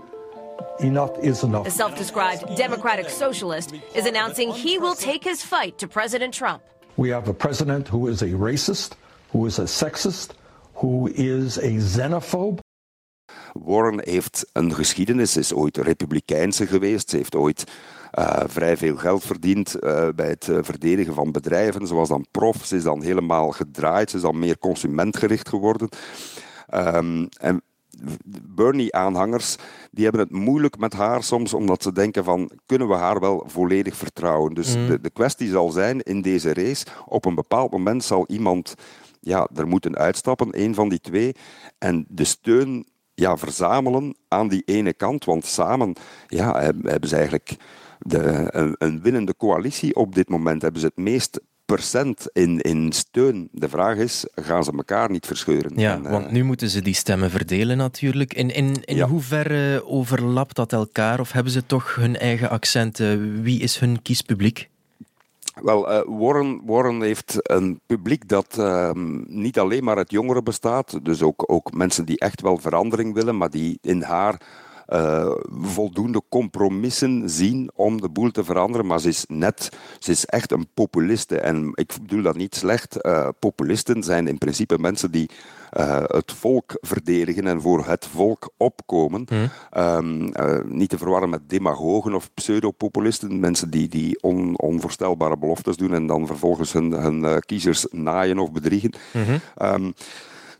enough 0.79 1.17
is 1.21 1.43
enough. 1.43 1.63
The 1.63 1.71
self 1.71 1.95
described 1.97 2.55
Democratic 2.55 3.09
socialist 3.09 3.73
is 3.93 4.05
announcing 4.05 4.53
he 4.53 4.79
will 4.79 4.95
take 4.95 5.29
his 5.29 5.43
fight 5.43 5.77
to 5.77 5.87
President 5.87 6.33
Trump. 6.33 6.61
We 6.95 7.09
have 7.09 7.29
a 7.29 7.33
president 7.33 7.87
who 7.87 8.09
is 8.09 8.21
a 8.21 8.29
racist, 8.29 8.95
who 9.31 9.45
is 9.45 9.59
a 9.59 9.65
sexist, 9.65 10.35
who 10.73 11.07
is 11.13 11.57
a 11.57 11.79
xenophobe. 11.79 12.59
Warren 13.53 14.01
heeft 14.03 14.49
een 14.53 14.73
geschiedenis, 14.73 15.37
is 15.37 15.53
ooit 15.53 15.77
republikeinse 15.77 16.67
geweest. 16.67 17.09
Ze 17.09 17.17
heeft 17.17 17.35
ooit 17.35 17.63
uh, 18.19 18.39
vrij 18.45 18.77
veel 18.77 18.95
geld 18.95 19.23
verdiend 19.23 19.75
uh, 19.75 20.07
bij 20.15 20.27
het 20.27 20.47
uh, 20.47 20.57
verdedigen 20.61 21.13
van 21.13 21.31
bedrijven. 21.31 21.87
Ze 21.87 21.93
was 21.93 22.09
dan 22.09 22.25
prof, 22.31 22.65
ze 22.65 22.75
is 22.75 22.83
dan 22.83 23.01
helemaal 23.01 23.51
gedraaid, 23.51 24.09
ze 24.09 24.15
is 24.15 24.21
dan 24.21 24.39
meer 24.39 24.57
consumentgericht 24.57 25.49
geworden. 25.49 25.89
Um, 26.73 27.29
en 27.39 27.63
Bernie-aanhangers 28.55 29.55
die 29.91 30.03
hebben 30.03 30.21
het 30.21 30.31
moeilijk 30.31 30.77
met 30.77 30.93
haar 30.93 31.23
soms, 31.23 31.53
omdat 31.53 31.83
ze 31.83 31.91
denken 31.91 32.23
van, 32.23 32.51
kunnen 32.65 32.87
we 32.87 32.93
haar 32.93 33.19
wel 33.19 33.43
volledig 33.47 33.95
vertrouwen? 33.95 34.53
Dus 34.53 34.75
Mm. 34.75 34.87
de, 34.87 35.01
de 35.01 35.09
kwestie 35.09 35.49
zal 35.49 35.69
zijn, 35.71 36.01
in 36.01 36.21
deze 36.21 36.53
race, 36.53 36.85
op 37.05 37.25
een 37.25 37.35
bepaald 37.35 37.71
moment 37.71 38.03
zal 38.03 38.25
iemand, 38.27 38.75
ja, 39.19 39.49
er 39.55 39.67
moeten 39.67 39.95
uitstappen, 39.95 40.61
een 40.61 40.73
van 40.73 40.89
die 40.89 40.99
twee, 40.99 41.35
en 41.77 42.05
de 42.07 42.23
steun 42.23 42.85
ja, 43.13 43.37
verzamelen 43.37 44.15
aan 44.27 44.47
die 44.47 44.61
ene 44.65 44.93
kant, 44.93 45.25
want 45.25 45.45
samen 45.45 45.93
ja, 46.27 46.61
hebben 46.81 47.09
ze 47.09 47.15
eigenlijk 47.15 47.55
de, 47.99 48.47
een, 48.49 48.75
een 48.77 49.01
winnende 49.01 49.35
coalitie 49.37 49.95
op 49.95 50.15
dit 50.15 50.29
moment, 50.29 50.61
hebben 50.61 50.81
ze 50.81 50.87
het 50.87 50.97
meest 50.97 51.39
procent 51.65 52.27
in, 52.33 52.59
in 52.61 52.91
steun. 52.91 53.49
De 53.51 53.69
vraag 53.69 53.97
is, 53.97 54.25
gaan 54.35 54.63
ze 54.63 54.71
elkaar 54.77 55.09
niet 55.11 55.25
verscheuren? 55.25 55.71
Ja, 55.75 55.93
En, 55.93 56.05
eh, 56.05 56.11
want 56.11 56.31
nu 56.31 56.43
moeten 56.43 56.69
ze 56.69 56.81
die 56.81 56.93
stemmen 56.93 57.29
verdelen 57.31 57.77
natuurlijk. 57.77 58.33
In, 58.33 58.49
in, 58.53 58.83
in 58.85 58.95
Ja. 58.95 59.07
hoeverre 59.07 59.85
overlapt 59.87 60.55
dat 60.55 60.73
elkaar 60.73 61.19
of 61.19 61.31
hebben 61.31 61.51
ze 61.51 61.65
toch 61.65 61.95
hun 61.95 62.17
eigen 62.17 62.49
accenten? 62.49 63.41
Wie 63.41 63.59
is 63.59 63.79
hun 63.79 64.01
kiespubliek? 64.01 64.69
Wel, 65.61 65.89
eh, 65.91 66.01
Warren, 66.19 66.61
Warren 66.65 67.01
heeft 67.01 67.35
een 67.49 67.79
publiek 67.85 68.27
dat 68.27 68.57
ehm, 68.57 69.23
niet 69.39 69.59
alleen 69.59 69.83
maar 69.83 69.97
uit 69.97 70.11
jongeren 70.11 70.43
bestaat, 70.43 71.05
dus 71.05 71.21
ook, 71.21 71.43
ook 71.51 71.73
mensen 71.73 72.05
die 72.05 72.19
echt 72.19 72.41
wel 72.41 72.57
verandering 72.57 73.13
willen, 73.13 73.37
maar 73.37 73.49
die 73.49 73.77
in 73.81 74.01
haar 74.01 74.41
eh, 74.85 75.31
voldoende 75.61 76.21
compromissen 76.29 77.29
zien 77.29 77.71
om 77.75 78.01
de 78.01 78.09
boel 78.09 78.31
te 78.31 78.43
veranderen. 78.43 78.85
Maar 78.85 78.99
ze 78.99 79.07
is 79.07 79.25
net, 79.27 79.69
ze 79.99 80.11
is 80.11 80.25
echt 80.25 80.51
een 80.51 80.67
populiste. 80.73 81.39
En 81.39 81.71
ik 81.73 81.93
bedoel 82.01 82.21
dat 82.21 82.35
niet 82.35 82.55
slecht. 82.55 83.01
Eh, 83.01 83.27
populisten 83.39 84.03
zijn 84.03 84.27
in 84.27 84.37
principe 84.37 84.77
mensen 84.79 85.11
die 85.11 85.29
eh, 85.71 86.03
het 86.05 86.31
volk 86.31 86.77
verdedigen 86.81 87.47
en 87.47 87.61
voor 87.61 87.87
het 87.87 88.05
volk 88.05 88.53
opkomen. 88.57 89.25
Ehm, 89.71 90.27
eh, 90.27 90.63
niet 90.63 90.89
te 90.89 90.97
verwarren 90.97 91.29
met 91.29 91.49
demagogen 91.49 92.13
of 92.13 92.33
pseudopopulisten, 92.33 93.39
mensen 93.39 93.69
die, 93.69 93.87
die 93.87 94.21
on, 94.21 94.59
onvoorstelbare 94.59 95.37
beloftes 95.37 95.77
doen 95.77 95.93
en 95.93 96.07
dan 96.07 96.27
vervolgens 96.27 96.73
hun, 96.73 96.91
hun 96.91 97.43
kiezers 97.45 97.85
naaien 97.91 98.39
of 98.39 98.51
bedriegen. 98.51 98.93
Ehm, 99.55 99.91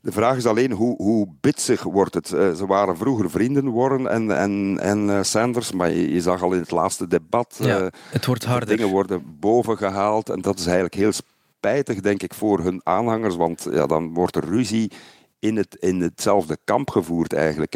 de 0.06 0.12
vraag 0.12 0.38
is 0.38 0.46
alleen 0.46 0.72
hoe, 0.72 0.96
hoe 0.96 1.28
bitsig 1.42 1.84
wordt 1.84 2.14
het. 2.14 2.34
Eh, 2.34 2.54
ze 2.54 2.66
waren 2.66 2.98
vroeger 2.98 3.30
vrienden, 3.30 3.74
Warren 3.74 4.08
en, 4.08 4.38
en, 4.38 4.78
en 4.82 5.10
eh, 5.10 5.24
Sanders, 5.24 5.72
maar 5.72 5.92
je, 5.92 6.14
je 6.14 6.22
zag 6.22 6.42
al 6.42 6.54
in 6.54 6.60
het 6.60 6.72
laatste 6.72 7.08
debat. 7.08 7.56
Ja, 7.60 7.80
eh, 7.80 7.88
het 8.10 8.26
wordt 8.26 8.42
dat 8.42 8.50
harder. 8.50 8.70
Dingen 8.70 8.90
worden 8.90 9.38
bovengehaald 9.40 10.30
en 10.30 10.42
dat 10.42 10.60
is 10.60 10.66
eigenlijk 10.66 10.96
heel 10.96 11.12
spijtig, 11.12 12.00
denk 12.00 12.24
ik, 12.24 12.34
voor 12.34 12.60
hun 12.60 12.82
aanhangers, 12.84 13.36
want 13.36 13.68
ja, 13.72 13.86
dan 13.86 14.14
wordt 14.14 14.36
er 14.36 14.46
ruzie 14.46 14.92
in, 15.40 15.58
het, 15.58 15.76
in 15.80 16.02
hetzelfde 16.02 16.58
kamp 16.64 16.90
gevoerd 16.90 17.34
eigenlijk. 17.34 17.74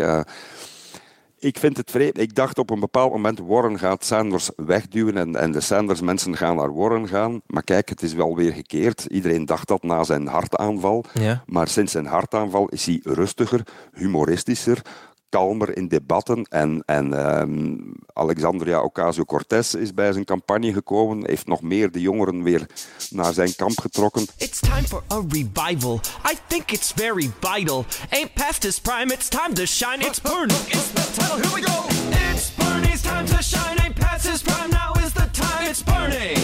Ik 1.39 1.58
vind 1.58 1.78
het 1.78 1.91
vreemd. 1.91 2.19
Ik 2.19 2.36
dacht 2.36 2.58
op 2.58 2.69
een 2.69 2.80
bepaald 2.80 3.12
moment, 3.12 3.39
Warren 3.39 3.80
gaat 3.80 4.06
Sanders 4.06 4.49
wegduwen 4.56 5.17
en, 5.17 5.36
en 5.36 5.52
de 5.52 5.62
Sanders-mensen 5.62 6.38
gaan 6.38 6.56
naar 6.56 6.73
Warren 6.73 7.08
gaan. 7.08 7.41
Maar 7.47 7.63
kijk, 7.63 7.89
het 7.89 8.02
is 8.02 8.13
wel 8.13 8.36
weer 8.36 8.54
gekeerd. 8.54 9.06
Iedereen 9.06 9.45
dacht 9.45 9.67
dat 9.67 9.84
na 9.84 10.04
zijn 10.04 10.28
hartaanval. 10.28 11.04
Ja. 11.13 11.43
Maar 11.45 11.67
sinds 11.67 11.91
zijn 11.91 12.06
hartaanval 12.06 12.67
is 12.67 12.86
hij 12.86 12.99
rustiger, 13.04 13.67
humoristischer, 13.93 14.82
kalmer 15.30 15.78
in 15.78 15.88
debatten. 15.88 16.44
En, 16.50 16.84
en 16.86 17.13
ehm, 17.13 17.78
Alexandria 18.13 18.82
Ocasio-Cortez 18.82 19.74
is 19.74 19.94
bij 19.94 20.12
zijn 20.12 20.26
campagne 20.26 20.74
gekomen, 20.74 21.28
heeft 21.28 21.48
nog 21.48 21.62
meer 21.62 21.92
de 21.92 22.02
jongeren 22.02 22.44
weer 22.44 22.65
naar 23.10 23.34
zijn 23.34 23.56
kamp 23.56 23.80
getrokken. 23.80 24.28
It's 24.38 24.60
time 24.60 24.88
for 24.88 25.04
a 25.12 25.22
revival. 25.30 26.00
I 26.32 26.36
think 26.48 26.72
it's 26.72 26.92
very 26.96 27.32
vital. 27.39 27.86
Ain't 28.10 28.34
past 28.34 28.63
his 28.63 28.80
prime, 28.80 29.13
it's 29.13 29.28
time 29.28 29.54
to 29.54 29.65
shine. 29.65 30.06
It's 30.06 30.22
Bernie. 30.22 30.56
It's 30.68 30.92
the 30.94 31.22
title. 31.22 31.42
Here 31.42 31.56
we 31.56 31.62
go. 31.62 31.88
It's 32.34 32.52
Bernie's 32.56 33.02
time 33.02 33.26
to 33.26 33.42
shine. 33.42 33.80
Ain't 33.84 33.96
past 33.96 34.28
his 34.28 34.42
prime, 34.42 34.70
now 34.70 34.94
is 35.04 35.13
the 35.13 35.30
time. 35.32 35.70
It's 35.70 35.84
Bernie. 35.84 36.38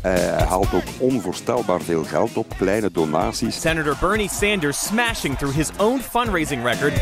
Hij 0.00 0.46
haalt 0.46 0.74
ook 0.74 0.84
onvoorstelbaar 0.98 1.80
veel 1.80 2.04
geld 2.04 2.36
op, 2.36 2.54
kleine 2.56 2.90
donaties. 2.90 3.60
Senator 3.60 3.96
Bernie 4.00 4.28
Sanders 4.28 4.84
smashing 4.84 5.36
through 5.36 5.56
his 5.56 5.70
own 5.78 6.00
fundraising 6.00 6.62
record. 6.64 6.92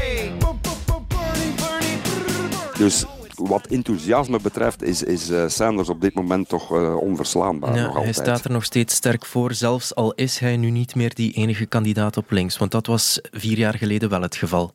Dus 2.85 3.05
wat 3.35 3.67
enthousiasme 3.67 4.41
betreft 4.41 4.83
is, 4.83 5.03
is 5.03 5.31
eh, 5.31 5.49
Sanders 5.49 5.89
op 5.89 6.01
dit 6.01 6.15
moment 6.15 6.49
toch 6.49 6.77
eh, 6.77 6.97
onverslaanbaar. 6.97 7.77
Ja, 7.77 7.87
nog 7.87 8.03
hij 8.03 8.13
staat 8.13 8.45
er 8.45 8.51
nog 8.51 8.65
steeds 8.65 8.95
sterk 8.95 9.27
voor, 9.27 9.55
zelfs 9.55 9.95
al 9.95 10.13
is 10.13 10.39
hij 10.39 10.57
nu 10.57 10.71
niet 10.71 10.95
meer 10.95 11.15
die 11.15 11.33
enige 11.33 11.67
kandidaat 11.67 12.17
op 12.17 12.31
links. 12.31 12.59
Want 12.59 12.71
dat 12.71 12.87
was 12.87 13.21
vier 13.31 13.59
jaar 13.59 13.75
geleden 13.75 14.09
wel 14.09 14.23
het 14.23 14.37
geval. 14.37 14.73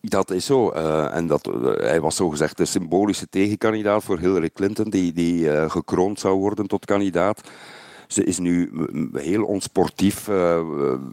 Dat 0.00 0.30
is 0.30 0.46
zo. 0.46 0.70
eh, 0.70 1.14
en 1.14 1.26
dat, 1.26 1.50
hij 1.62 2.00
was 2.00 2.16
zogezegd 2.16 2.56
de 2.56 2.64
symbolische 2.64 3.28
tegenkandidaat 3.28 4.04
voor 4.04 4.18
Hillary 4.18 4.50
Clinton, 4.50 4.90
die, 4.90 5.12
die 5.12 5.70
gekroond 5.70 6.20
zou 6.20 6.38
worden 6.38 6.66
tot 6.66 6.84
kandidaat. 6.84 7.40
Ze 8.06 8.24
is 8.24 8.38
nu 8.38 8.70
heel 9.12 9.44
onsportief, 9.44 10.28
eh, 10.28 10.60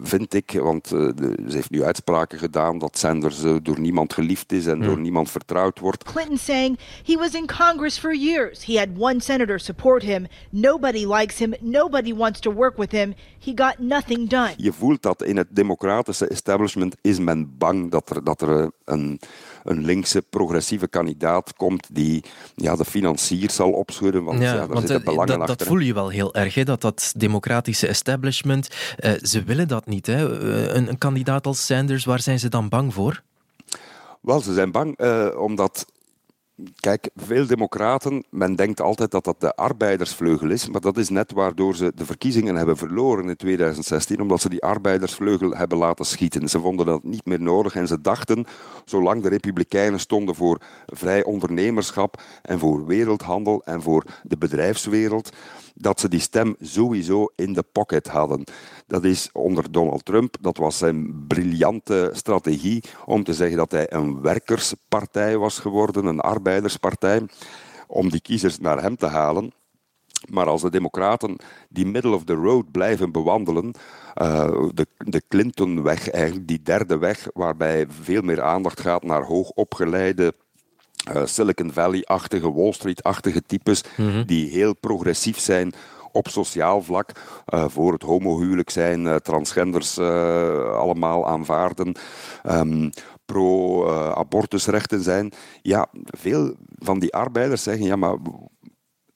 vind 0.02 0.34
ik, 0.34 0.52
want 0.52 0.92
eh, 0.92 1.00
de- 1.16 1.36
ze 1.50 1.56
heeft 1.56 1.70
nu 1.70 1.84
uitspraken 1.84 2.40
gedaan 2.40 2.78
dat 2.78 2.98
Sanders 2.98 3.44
eh, 3.44 3.56
door 3.64 3.80
niemand 3.80 4.14
geliefd 4.14 4.52
is 4.52 4.66
en 4.66 4.80
door 4.82 5.00
niemand 5.00 5.32
vertrouwd 5.32 5.80
wordt. 5.80 6.04
Clinton 6.04 6.38
saying 6.38 6.78
he 7.06 7.18
was 7.18 7.34
in 7.34 7.46
Congress 7.58 7.98
for 8.00 8.16
years. 8.16 8.66
He 8.66 8.78
had 8.78 8.88
one 8.98 9.20
senator 9.20 9.60
support 9.60 10.04
him. 10.04 10.26
Nobody 10.50 11.06
likes 11.06 11.38
him. 11.38 11.54
Nobody 11.62 12.14
wants 12.14 12.40
to 12.40 12.54
work 12.54 12.78
with 12.78 12.92
him. 12.92 13.14
He 13.40 13.52
got 13.56 13.76
nothing 13.80 14.30
done. 14.30 14.54
Je 14.58 14.74
voelt 14.74 15.02
dat 15.02 15.24
in 15.24 15.38
het 15.38 15.48
democratische 15.50 16.28
establishment 16.28 16.96
is 17.02 17.20
men 17.20 17.58
bang 17.58 17.92
dat 17.92 18.10
er, 18.10 18.24
dat 18.24 18.42
er 18.42 18.72
een, 18.86 19.20
een 19.64 19.86
linkse 19.86 20.22
progressieve 20.30 20.88
kandidaat 20.88 21.54
komt 21.56 21.88
die 21.92 22.24
ja, 22.56 22.76
de 22.76 22.86
financiers 22.86 23.56
zal 23.56 23.72
opschudden, 23.72 24.24
want 24.24 24.42
ja, 24.42 24.54
daar 24.56 24.68
want 24.68 24.80
zitten 24.80 24.98
eh, 24.98 25.04
belangen 25.04 25.28
dat, 25.28 25.40
achter. 25.40 25.58
dat 25.58 25.68
hè. 25.68 25.74
voel 25.74 25.84
je 25.84 25.94
wel 25.94 26.10
heel 26.10 26.34
erg, 26.34 26.56
hè, 26.56 26.64
dat 26.64 26.82
dat 26.82 27.14
democratische 27.18 27.88
establishment, 27.88 28.70
eh, 28.98 29.12
ze 29.22 29.44
willen 29.44 29.68
dat 29.68 29.86
niet. 29.86 30.06
Hè. 30.06 30.40
Eh, 30.40 30.76
Een, 30.76 30.90
een 30.90 30.98
kandidaat 30.98 31.46
als 31.46 31.66
Sanders, 31.66 32.06
waar 32.06 32.20
zijn 32.20 32.40
ze 32.40 32.50
dan 32.50 32.70
bang 32.70 32.94
voor? 32.94 33.22
Wel, 34.22 34.40
ze 34.40 34.54
zijn 34.54 34.72
bang 34.72 35.00
omdat 35.38 35.86
Kijk, 36.76 37.10
veel 37.16 37.48
democraten, 37.48 38.26
men 38.30 38.56
denkt 38.56 38.82
altijd 38.82 39.12
dat 39.12 39.24
dat 39.24 39.42
de 39.42 39.56
arbeidersvleugel 39.56 40.50
is, 40.50 40.70
maar 40.70 40.82
dat 40.82 40.98
is 40.98 41.10
net 41.10 41.32
waardoor 41.32 41.76
ze 41.76 41.92
de 41.96 42.06
verkiezingen 42.06 42.56
hebben 42.56 42.78
verloren 42.78 43.30
in 43.30 43.36
2016, 43.36 44.22
omdat 44.22 44.42
ze 44.42 44.50
die 44.50 44.64
arbeidersvleugel 44.64 45.56
hebben 45.56 45.78
laten 45.78 46.06
schieten. 46.06 46.50
Ze 46.50 46.60
vonden 46.60 46.86
dat 46.86 47.04
niet 47.04 47.26
meer 47.26 47.42
nodig 47.42 47.76
en 47.76 47.88
ze 47.88 48.02
dachten, 48.02 48.46
zolang 48.86 49.22
de 49.22 49.30
republikeinen 49.30 50.00
stonden 50.00 50.36
voor 50.36 50.62
vrij 50.86 51.24
ondernemerschap 51.24 52.22
en 52.42 52.60
voor 52.60 52.86
wereldhandel 52.86 53.62
en 53.66 53.82
voor 53.82 54.06
de 54.24 54.38
bedrijfswereld, 54.38 55.30
dat 55.74 56.00
ze 56.00 56.10
die 56.10 56.20
stem 56.20 56.56
sowieso 56.60 57.32
in 57.36 57.54
de 57.54 57.64
pocket 57.72 58.08
hadden. 58.08 58.44
Dat 58.88 59.04
is 59.04 59.30
onder 59.34 59.72
Donald 59.72 60.06
Trump, 60.06 60.36
dat 60.42 60.58
was 60.58 60.78
zijn 60.78 61.28
briljante 61.28 62.10
strategie 62.14 62.84
om 63.06 63.24
te 63.24 63.34
zeggen 63.34 63.58
dat 63.58 63.72
hij 63.72 63.94
een 63.94 64.22
werkerspartij 64.22 65.38
was 65.38 65.60
geworden, 65.60 66.06
een 66.06 66.20
arbeiderspartij, 66.20 67.22
om 67.88 68.10
die 68.10 68.22
kiezers 68.22 68.60
naar 68.60 68.82
hem 68.82 68.96
te 68.96 69.08
halen. 69.08 69.54
Maar 70.30 70.48
als 70.48 70.62
de 70.62 70.70
Democraten 70.70 71.36
die 71.70 71.86
middle 71.86 72.16
of 72.16 72.24
the 72.24 72.34
road 72.34 72.72
blijven 72.72 73.12
bewandelen, 73.12 73.74
uh, 74.22 74.70
de, 74.74 74.88
de 74.98 75.22
Clinton-weg, 75.28 76.10
eigenlijk 76.10 76.48
die 76.48 76.62
derde 76.62 76.98
weg, 76.98 77.28
waarbij 77.34 77.86
veel 77.90 78.22
meer 78.22 78.42
aandacht 78.42 78.80
gaat 78.80 79.04
naar 79.04 79.24
hoogopgeleide 79.24 80.34
uh, 81.12 81.22
Silicon 81.26 81.74
Valley-achtige, 81.74 82.54
Wall 82.54 82.72
Street-achtige 82.72 83.42
types, 83.46 83.84
mm-hmm. 83.98 84.26
die 84.26 84.50
heel 84.50 84.76
progressief 84.76 85.40
zijn 85.40 85.74
op 86.12 86.28
sociaal 86.28 86.82
vlak, 86.82 87.12
uh, 87.54 87.66
voor 87.68 87.94
het 87.94 88.02
homohuwelijk 88.02 88.70
zijn, 88.70 89.06
uh, 89.06 89.16
transgenders 89.16 90.00
allemaal 90.00 91.28
aanvaarden. 91.28 91.96
Um, 92.50 92.90
pro-abortusrechten 93.26 95.02
zijn. 95.02 95.32
Ja, 95.62 95.88
veel 96.06 96.56
van 96.78 97.00
die 97.00 97.14
arbeiders 97.14 97.64
zeggen: 97.64 97.86
ja, 97.86 97.96
maar 97.96 98.18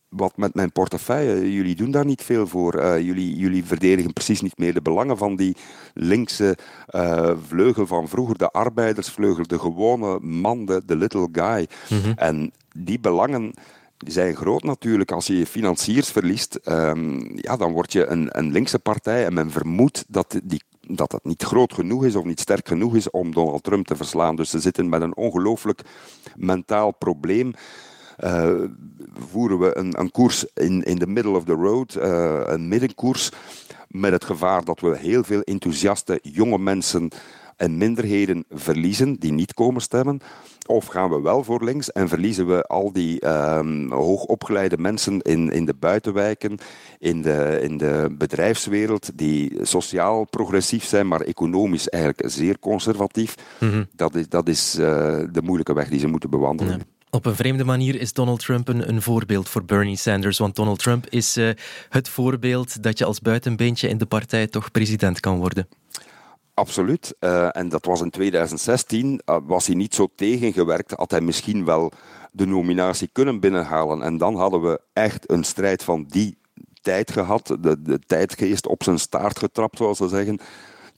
wat 0.09 0.37
met 0.37 0.53
mijn 0.53 0.71
portefeuille. 0.71 1.53
Jullie 1.53 1.75
doen 1.75 1.91
daar 1.91 2.05
niet 2.05 2.23
veel 2.23 2.47
voor. 2.47 2.75
Uh, 2.75 2.99
jullie, 2.99 3.35
jullie 3.35 3.65
verdedigen 3.65 4.13
precies 4.13 4.41
niet 4.41 4.57
meer 4.57 4.73
de 4.73 4.81
belangen 4.81 5.17
van 5.17 5.35
die 5.35 5.55
linkse 5.93 6.57
uh, 6.95 7.31
vleugel 7.47 7.87
van 7.87 8.07
vroeger, 8.07 8.37
de 8.37 8.51
arbeidersvleugel, 8.51 9.47
de 9.47 9.59
gewone 9.59 10.19
man, 10.19 10.65
de, 10.65 10.81
de 10.85 10.95
little 10.95 11.27
guy. 11.31 11.67
Mm-hmm. 11.89 12.13
En 12.15 12.51
die 12.75 12.99
belangen 12.99 13.53
zijn 13.97 14.35
groot 14.35 14.63
natuurlijk. 14.63 15.11
Als 15.11 15.27
je 15.27 15.37
je 15.37 15.45
financiers 15.45 16.09
verliest, 16.09 16.59
um, 16.65 17.29
ja, 17.35 17.57
dan 17.57 17.71
word 17.71 17.91
je 17.93 18.05
een, 18.05 18.37
een 18.37 18.51
linkse 18.51 18.79
partij 18.79 19.25
en 19.25 19.33
men 19.33 19.51
vermoedt 19.51 20.05
dat 20.07 20.39
die 20.43 20.61
dat 20.89 21.11
het 21.11 21.23
niet 21.23 21.43
groot 21.43 21.73
genoeg 21.73 22.05
is 22.05 22.15
of 22.15 22.23
niet 22.23 22.39
sterk 22.39 22.67
genoeg 22.67 22.95
is 22.95 23.09
om 23.09 23.33
Donald 23.33 23.63
Trump 23.63 23.87
te 23.87 23.95
verslaan. 23.95 24.35
Dus 24.35 24.49
ze 24.49 24.59
zitten 24.59 24.89
met 24.89 25.01
een 25.01 25.15
ongelooflijk 25.15 25.81
mentaal 26.35 26.91
probleem 26.91 27.53
uh, 28.23 28.63
voeren 29.29 29.59
we 29.59 29.77
een, 29.77 29.99
een 29.99 30.11
koers 30.11 30.45
in, 30.53 30.83
in 30.83 30.97
the 30.97 31.07
middle 31.07 31.35
of 31.35 31.43
the 31.43 31.53
road, 31.53 31.95
uh, 31.95 32.41
een 32.45 32.67
middenkoers, 32.67 33.31
met 33.87 34.11
het 34.11 34.25
gevaar 34.25 34.63
dat 34.63 34.79
we 34.79 34.97
heel 34.97 35.23
veel 35.23 35.41
enthousiaste 35.41 36.19
jonge 36.21 36.57
mensen 36.57 37.09
en 37.55 37.77
minderheden 37.77 38.45
verliezen 38.49 39.13
die 39.13 39.31
niet 39.31 39.53
komen 39.53 39.81
stemmen? 39.81 40.19
Of 40.65 40.85
gaan 40.85 41.09
we 41.09 41.21
wel 41.21 41.43
voor 41.43 41.63
links 41.63 41.91
en 41.91 42.07
verliezen 42.07 42.47
we 42.47 42.63
al 42.63 42.91
die 42.91 43.27
um, 43.27 43.91
hoogopgeleide 43.91 44.77
mensen 44.77 45.21
in, 45.21 45.51
in 45.51 45.65
de 45.65 45.73
buitenwijken, 45.73 46.57
in 46.99 47.21
de, 47.21 47.59
in 47.61 47.77
de 47.77 48.15
bedrijfswereld, 48.17 49.09
die 49.17 49.57
sociaal 49.61 50.25
progressief 50.25 50.83
zijn, 50.83 51.07
maar 51.07 51.21
economisch 51.21 51.89
eigenlijk 51.89 52.31
zeer 52.31 52.59
conservatief? 52.59 53.35
Mm-hmm. 53.59 53.87
Dat 53.95 54.15
is, 54.15 54.29
dat 54.29 54.47
is 54.47 54.75
uh, 54.79 54.85
de 55.31 55.41
moeilijke 55.43 55.73
weg 55.73 55.89
die 55.89 55.99
ze 55.99 56.07
moeten 56.07 56.29
bewandelen. 56.29 56.77
Ja. 56.77 56.96
Op 57.09 57.25
een 57.25 57.35
vreemde 57.35 57.63
manier 57.63 58.01
is 58.01 58.13
Donald 58.13 58.39
Trump 58.39 58.67
een, 58.67 59.01
voorbeeld 59.01 59.49
voor 59.49 59.65
Bernie 59.65 59.95
Sanders. 59.95 60.37
Want 60.37 60.55
Donald 60.55 60.79
Trump 60.79 61.05
is 61.09 61.37
uh, 61.37 61.49
het 61.89 62.09
voorbeeld 62.09 62.83
dat 62.83 62.97
je 62.97 63.05
als 63.05 63.19
buitenbeentje 63.19 63.87
in 63.87 63.97
de 63.97 64.05
partij 64.05 64.47
toch 64.47 64.71
president 64.71 65.19
kan 65.19 65.37
worden. 65.37 65.67
Absoluut. 66.53 67.15
Uh, 67.19 67.57
en 67.57 67.69
dat 67.69 67.85
was 67.85 68.01
in 68.01 68.09
2016. 68.09 69.21
Uh, 69.25 69.37
was 69.43 69.67
hij 69.67 69.75
niet 69.75 69.95
zo 69.95 70.07
tegengewerkt, 70.15 70.91
had 70.91 71.11
hij 71.11 71.21
misschien 71.21 71.65
wel 71.65 71.91
de 72.31 72.45
nominatie 72.45 73.09
kunnen 73.11 73.39
binnenhalen. 73.39 74.01
En 74.01 74.17
dan 74.17 74.35
hadden 74.35 74.61
we 74.61 74.81
echt 74.93 75.31
een 75.31 75.43
strijd 75.43 75.83
van 75.83 76.05
die 76.07 76.37
tijd 76.81 77.11
gehad. 77.11 77.47
De, 77.59 77.81
de 77.81 77.99
tijdgeest 77.99 78.67
op 78.67 78.83
zijn 78.83 78.99
staart 78.99 79.39
getrapt, 79.39 79.77
zoals 79.77 79.97
ze 79.97 80.07
zeggen. 80.07 80.39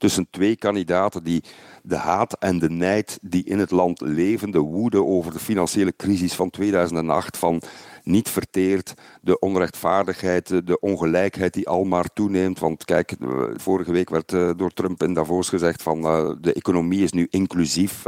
Tussen 0.00 0.26
twee 0.30 0.56
kandidaten 0.56 1.24
die 1.24 1.42
de 1.82 1.96
haat 1.96 2.38
en 2.38 2.58
de 2.58 2.70
nijd 2.70 3.18
die 3.22 3.44
in 3.44 3.58
het 3.58 3.70
land 3.70 4.00
leven, 4.00 4.50
de 4.50 4.58
woede 4.58 5.04
over 5.04 5.32
de 5.32 5.38
financiële 5.38 5.96
crisis 5.96 6.32
van 6.32 6.50
2008, 6.50 7.36
van 7.36 7.62
niet 8.04 8.28
verteerd, 8.28 8.94
de 9.20 9.38
onrechtvaardigheid, 9.38 10.66
de 10.66 10.80
ongelijkheid 10.80 11.54
die 11.54 11.68
al 11.68 11.84
maar 11.84 12.12
toeneemt. 12.12 12.58
Want 12.58 12.84
kijk, 12.84 13.16
vorige 13.56 13.92
week 13.92 14.10
werd 14.10 14.32
eh, 14.32 14.50
door 14.56 14.70
Trump 14.70 15.02
in 15.02 15.14
Davos 15.14 15.48
gezegd 15.48 15.82
van 15.82 15.98
uh, 15.98 16.30
de 16.40 16.52
economie 16.52 17.02
is 17.02 17.12
nu 17.12 17.26
inclusief. 17.30 18.04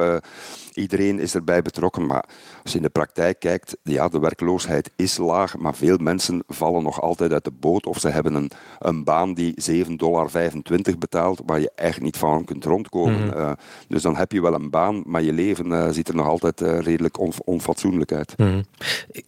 Iedereen 0.75 1.19
is 1.19 1.35
erbij 1.35 1.63
betrokken. 1.63 2.07
Maar 2.07 2.25
als 2.63 2.73
je 2.73 2.77
in 2.77 2.85
de 2.85 2.91
praktijk 2.91 3.39
kijkt, 3.39 3.77
ja, 3.83 4.09
de 4.09 4.19
werkloosheid 4.19 4.91
is 4.97 5.17
laag, 5.17 5.59
maar 5.59 5.75
veel 5.75 5.97
mensen 5.97 6.43
vallen 6.47 6.83
nog 6.83 7.01
altijd 7.01 7.33
uit 7.33 7.45
de 7.45 7.51
boot 7.51 7.87
of 7.87 8.01
ze 8.01 8.09
hebben 8.09 8.35
een, 8.35 8.51
een 8.79 9.05
baan 9.05 9.35
die 9.35 9.55
7,25 9.71 9.93
dollar 9.97 10.31
betaalt, 10.99 11.41
waar 11.47 11.61
je 11.61 11.71
echt 11.75 12.01
niet 12.01 12.17
van 12.17 12.45
kunt 12.45 12.65
rondkomen. 12.65 13.25
Mm 13.25 13.31
-hmm. 13.31 13.57
dus 13.89 14.03
dan 14.03 14.17
heb 14.17 14.33
je 14.33 14.43
wel 14.43 14.55
een 14.55 14.71
baan, 14.71 15.03
maar 15.07 15.23
je 15.23 15.33
leven 15.33 15.95
ziet 15.95 16.09
er 16.09 16.15
nog 16.15 16.27
altijd 16.27 16.61
redelijk 16.61 17.19
on 17.19 17.33
onfatsoenlijk 17.45 18.13
uit. 18.13 18.35
Mm 18.37 18.47
-hmm. 18.47 18.65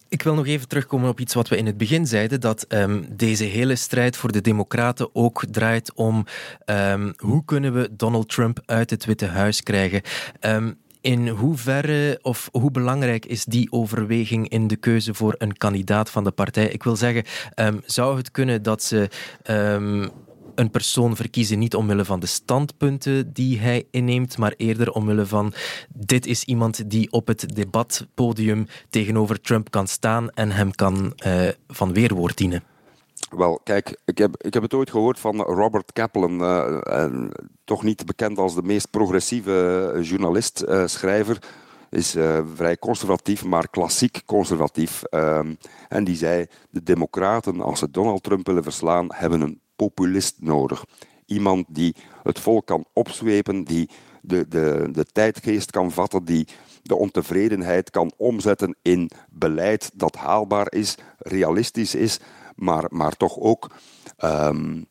Ik 0.09 0.21
wil 0.21 0.33
nog 0.33 0.47
even 0.47 0.67
terugkomen 0.67 1.09
op 1.09 1.19
iets 1.19 1.33
wat 1.33 1.47
we 1.47 1.57
in 1.57 1.65
het 1.65 1.77
begin 1.77 2.07
zeiden, 2.07 2.41
dat 2.41 2.65
um, 2.69 3.05
deze 3.09 3.43
hele 3.43 3.75
strijd 3.75 4.17
voor 4.17 4.31
de 4.31 4.41
Democraten 4.41 5.09
ook 5.13 5.43
draait 5.51 5.93
om 5.93 6.25
um, 6.65 7.13
hoe 7.17 7.45
kunnen 7.45 7.73
we 7.73 7.89
Donald 7.91 8.29
Trump 8.29 8.59
uit 8.65 8.89
het 8.89 9.05
Witte 9.05 9.25
Huis 9.25 9.63
krijgen. 9.63 10.01
Um, 10.41 10.77
in 11.05 11.27
hoeverre 11.27 12.19
of 12.21 12.49
hoe 12.51 12.71
belangrijk 12.71 13.25
is 13.25 13.45
die 13.45 13.71
overweging 13.71 14.49
in 14.49 14.67
de 14.67 14.75
keuze 14.75 15.13
voor 15.13 15.35
een 15.37 15.57
kandidaat 15.57 16.09
van 16.09 16.23
de 16.23 16.31
partij? 16.31 16.67
Ik 16.67 16.83
wil 16.83 16.95
zeggen, 16.95 17.23
um, 17.55 17.81
zou 17.85 18.17
het 18.17 18.31
kunnen 18.31 18.63
dat 18.63 18.83
ze 18.83 19.09
um, 19.49 20.09
een 20.55 20.69
persoon 20.69 21.15
verkiezen 21.15 21.59
niet 21.59 21.75
omwille 21.75 22.05
van 22.05 22.19
de 22.19 22.25
standpunten 22.25 23.33
die 23.33 23.59
hij 23.59 23.87
inneemt, 23.91 24.37
maar 24.37 24.53
eerder 24.57 24.91
omwille 24.91 25.25
van 25.25 25.53
dit 25.93 26.25
is 26.25 26.43
iemand 26.43 26.89
die 26.89 27.11
op 27.11 27.27
het 27.27 27.55
debatpodium 27.55 28.67
tegenover 28.89 29.41
Trump 29.41 29.71
kan 29.71 29.87
staan 29.87 30.29
en 30.29 30.51
hem 30.51 30.71
kan 30.71 31.13
uh, 31.25 31.47
van 31.67 31.93
weerwoord 31.93 32.37
dienen? 32.37 32.63
Wel, 33.37 33.59
kijk, 33.63 33.97
ik 34.05 34.17
heb, 34.17 34.43
ik 34.43 34.53
heb 34.53 34.63
het 34.63 34.73
ooit 34.73 34.89
gehoord 34.89 35.19
van 35.19 35.41
Robert 35.41 35.93
Kaplan, 35.93 36.41
uh, 36.41 37.27
toch 37.63 37.83
niet 37.83 38.05
bekend 38.05 38.37
als 38.37 38.55
de 38.55 38.63
meest 38.63 38.89
progressieve 38.89 39.99
journalist, 40.01 40.63
uh, 40.67 40.87
schrijver. 40.87 41.43
Is 41.89 42.15
vrij 42.55 42.77
conservatief, 42.77 43.45
maar 43.45 43.69
klassiek 43.69 44.21
conservatief. 44.25 45.03
Ehm, 45.03 45.53
en 45.89 46.03
die 46.03 46.15
zei: 46.15 46.45
De 46.69 46.83
Democraten, 46.83 47.61
als 47.61 47.79
ze 47.79 47.91
Donald 47.91 48.23
Trump 48.23 48.47
willen 48.47 48.63
verslaan, 48.63 49.07
hebben 49.13 49.41
een 49.41 49.59
populist 49.75 50.35
nodig. 50.39 50.85
Iemand 51.25 51.65
die 51.69 51.95
het 52.23 52.39
volk 52.39 52.65
kan 52.65 52.85
opzwepen, 52.93 53.63
die 53.63 53.89
de, 54.21 54.47
de, 54.47 54.87
de 54.91 55.05
tijdgeest 55.05 55.71
kan 55.71 55.91
vatten, 55.91 56.25
die 56.25 56.47
de 56.83 56.95
ontevredenheid 56.95 57.89
kan 57.89 58.11
omzetten 58.17 58.75
in 58.81 59.11
beleid 59.29 59.91
dat 59.93 60.15
haalbaar 60.15 60.67
is, 60.71 60.97
realistisch 61.17 61.95
is 61.95 62.19
maar, 62.55 62.85
maar 62.89 63.17
toch 63.17 63.39
ook 63.39 63.71
um, 64.23 64.85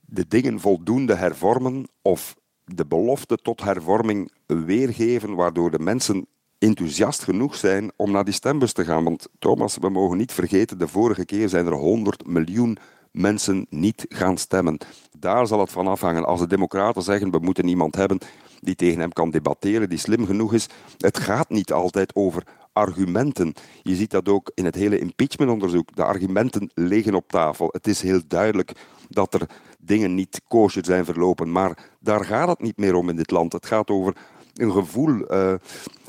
de 0.00 0.28
dingen 0.28 0.60
voldoende 0.60 1.14
hervormen 1.14 1.88
of 2.02 2.36
de 2.64 2.86
belofte 2.86 3.36
tot 3.36 3.62
hervorming 3.62 4.32
weergeven, 4.46 5.34
waardoor 5.34 5.70
de 5.70 5.78
mensen 5.78 6.26
enthousiast 6.58 7.22
genoeg 7.22 7.54
zijn 7.54 7.92
om 7.96 8.10
naar 8.10 8.24
die 8.24 8.34
stembus 8.34 8.72
te 8.72 8.84
gaan. 8.84 9.04
Want 9.04 9.28
Thomas, 9.38 9.76
we 9.80 9.88
mogen 9.88 10.16
niet 10.16 10.32
vergeten, 10.32 10.78
de 10.78 10.88
vorige 10.88 11.24
keer 11.24 11.48
zijn 11.48 11.66
er 11.66 11.72
100 11.72 12.26
miljoen 12.26 12.78
mensen 13.10 13.66
niet 13.70 14.06
gaan 14.08 14.38
stemmen. 14.38 14.78
Daar 15.18 15.46
zal 15.46 15.60
het 15.60 15.70
van 15.70 15.86
afhangen. 15.86 16.24
Als 16.24 16.40
de 16.40 16.46
democraten 16.46 17.02
zeggen, 17.02 17.30
we 17.30 17.38
moeten 17.38 17.68
iemand 17.68 17.94
hebben 17.94 18.18
die 18.60 18.74
tegen 18.74 19.00
hem 19.00 19.12
kan 19.12 19.30
debatteren, 19.30 19.88
die 19.88 19.98
slim 19.98 20.26
genoeg 20.26 20.54
is. 20.54 20.66
Het 20.98 21.18
gaat 21.18 21.48
niet 21.48 21.72
altijd 21.72 22.14
over 22.14 22.42
argumenten. 22.74 23.54
Je 23.82 23.94
ziet 23.94 24.10
dat 24.10 24.28
ook 24.28 24.50
in 24.54 24.64
het 24.64 24.74
hele 24.74 24.98
impeachmentonderzoek. 24.98 25.96
De 25.96 26.04
argumenten 26.04 26.70
liggen 26.74 27.14
op 27.14 27.28
tafel. 27.28 27.68
Het 27.72 27.86
is 27.86 28.02
heel 28.02 28.20
duidelijk 28.28 28.72
dat 29.08 29.34
er 29.34 29.48
dingen 29.78 30.14
niet 30.14 30.40
kosher 30.48 30.84
zijn 30.84 31.04
verlopen. 31.04 31.52
Maar 31.52 31.78
daar 32.00 32.24
gaat 32.24 32.48
het 32.48 32.60
niet 32.60 32.76
meer 32.76 32.94
om 32.94 33.08
in 33.08 33.16
dit 33.16 33.30
land. 33.30 33.52
Het 33.52 33.66
gaat 33.66 33.90
over 33.90 34.16
een 34.54 34.72
gevoel. 34.72 35.32
Uh, 35.32 35.54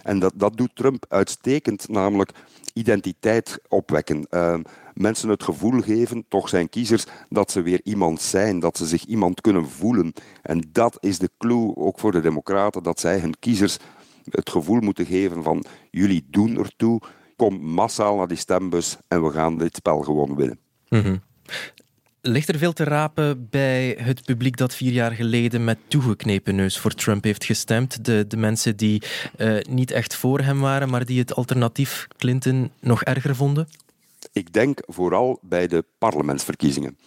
en 0.03 0.19
dat, 0.19 0.33
dat 0.35 0.57
doet 0.57 0.75
Trump 0.75 1.05
uitstekend, 1.09 1.89
namelijk 1.89 2.31
identiteit 2.73 3.59
opwekken. 3.67 4.27
Uh, 4.29 4.55
mensen 4.93 5.29
het 5.29 5.43
gevoel 5.43 5.81
geven, 5.81 6.25
toch 6.27 6.49
zijn 6.49 6.69
kiezers, 6.69 7.05
dat 7.29 7.51
ze 7.51 7.61
weer 7.61 7.81
iemand 7.83 8.21
zijn, 8.21 8.59
dat 8.59 8.77
ze 8.77 8.85
zich 8.85 9.05
iemand 9.05 9.41
kunnen 9.41 9.69
voelen. 9.69 10.13
En 10.41 10.63
dat 10.71 10.97
is 10.99 11.19
de 11.19 11.29
clue 11.37 11.75
ook 11.75 11.99
voor 11.99 12.11
de 12.11 12.21
Democraten, 12.21 12.83
dat 12.83 12.99
zij 12.99 13.19
hun 13.19 13.39
kiezers 13.39 13.77
het 14.29 14.49
gevoel 14.49 14.79
moeten 14.79 15.05
geven 15.05 15.43
van 15.43 15.65
jullie 15.91 16.25
doen 16.29 16.57
ertoe, 16.57 17.01
Kom 17.35 17.61
massaal 17.61 18.15
naar 18.15 18.27
die 18.27 18.37
stembus 18.37 18.97
en 19.07 19.23
we 19.23 19.31
gaan 19.31 19.57
dit 19.57 19.75
spel 19.75 20.01
gewoon 20.01 20.35
winnen. 20.35 20.59
Mhm. 20.89 21.17
Ligt 22.21 22.49
er 22.49 22.57
veel 22.57 22.73
te 22.73 22.83
rapen 22.83 23.47
bij 23.49 23.97
het 24.01 24.25
publiek 24.25 24.57
dat 24.57 24.75
vier 24.75 24.91
jaar 24.91 25.11
geleden 25.11 25.63
met 25.63 25.77
toegeknepen 25.87 26.55
neus 26.55 26.79
voor 26.79 26.91
Trump 26.91 27.23
heeft 27.23 27.45
gestemd? 27.45 28.05
De, 28.05 28.25
de 28.27 28.37
mensen 28.37 28.77
die 28.77 29.01
uh, 29.37 29.61
niet 29.69 29.91
echt 29.91 30.15
voor 30.15 30.39
hem 30.39 30.59
waren, 30.59 30.89
maar 30.89 31.05
die 31.05 31.19
het 31.19 31.35
alternatief 31.35 32.07
Clinton 32.17 32.71
nog 32.79 33.03
erger 33.03 33.35
vonden? 33.35 33.67
Ik 34.31 34.53
denk 34.53 34.79
vooral 34.85 35.39
bij 35.41 35.67
de 35.67 35.85
parlementsverkiezingen. 35.97 36.97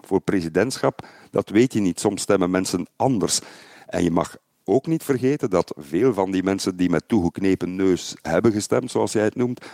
Voor 0.00 0.20
presidentschap, 0.20 1.06
dat 1.30 1.48
weet 1.48 1.72
je 1.72 1.80
niet. 1.80 2.00
Soms 2.00 2.22
stemmen 2.22 2.50
mensen 2.50 2.86
anders. 2.96 3.40
En 3.86 4.02
je 4.02 4.10
mag 4.10 4.36
ook 4.68 4.86
niet 4.86 5.02
vergeten 5.02 5.50
dat 5.50 5.74
veel 5.76 6.14
van 6.14 6.30
die 6.30 6.42
mensen 6.42 6.76
die 6.76 6.90
met 6.90 7.08
toegeknepen 7.08 7.76
neus 7.76 8.16
hebben 8.22 8.52
gestemd, 8.52 8.90
zoals 8.90 9.12
jij 9.12 9.24
het 9.24 9.36
noemt, 9.36 9.66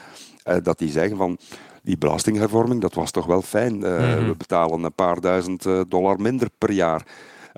uh, 0.48 0.56
dat 0.62 0.78
die 0.78 0.90
zeggen 0.90 1.16
van 1.16 1.38
die 1.82 1.98
belastinghervorming, 1.98 2.80
dat 2.80 2.94
was 2.94 3.10
toch 3.10 3.26
wel 3.26 3.42
fijn. 3.42 3.74
Uh, 3.74 3.98
mm-hmm. 3.98 4.26
We 4.26 4.34
betalen 4.36 4.82
een 4.82 4.94
paar 4.94 5.20
duizend 5.20 5.66
uh, 5.66 5.80
dollar 5.88 6.20
minder 6.20 6.48
per 6.58 6.72
jaar. 6.72 7.06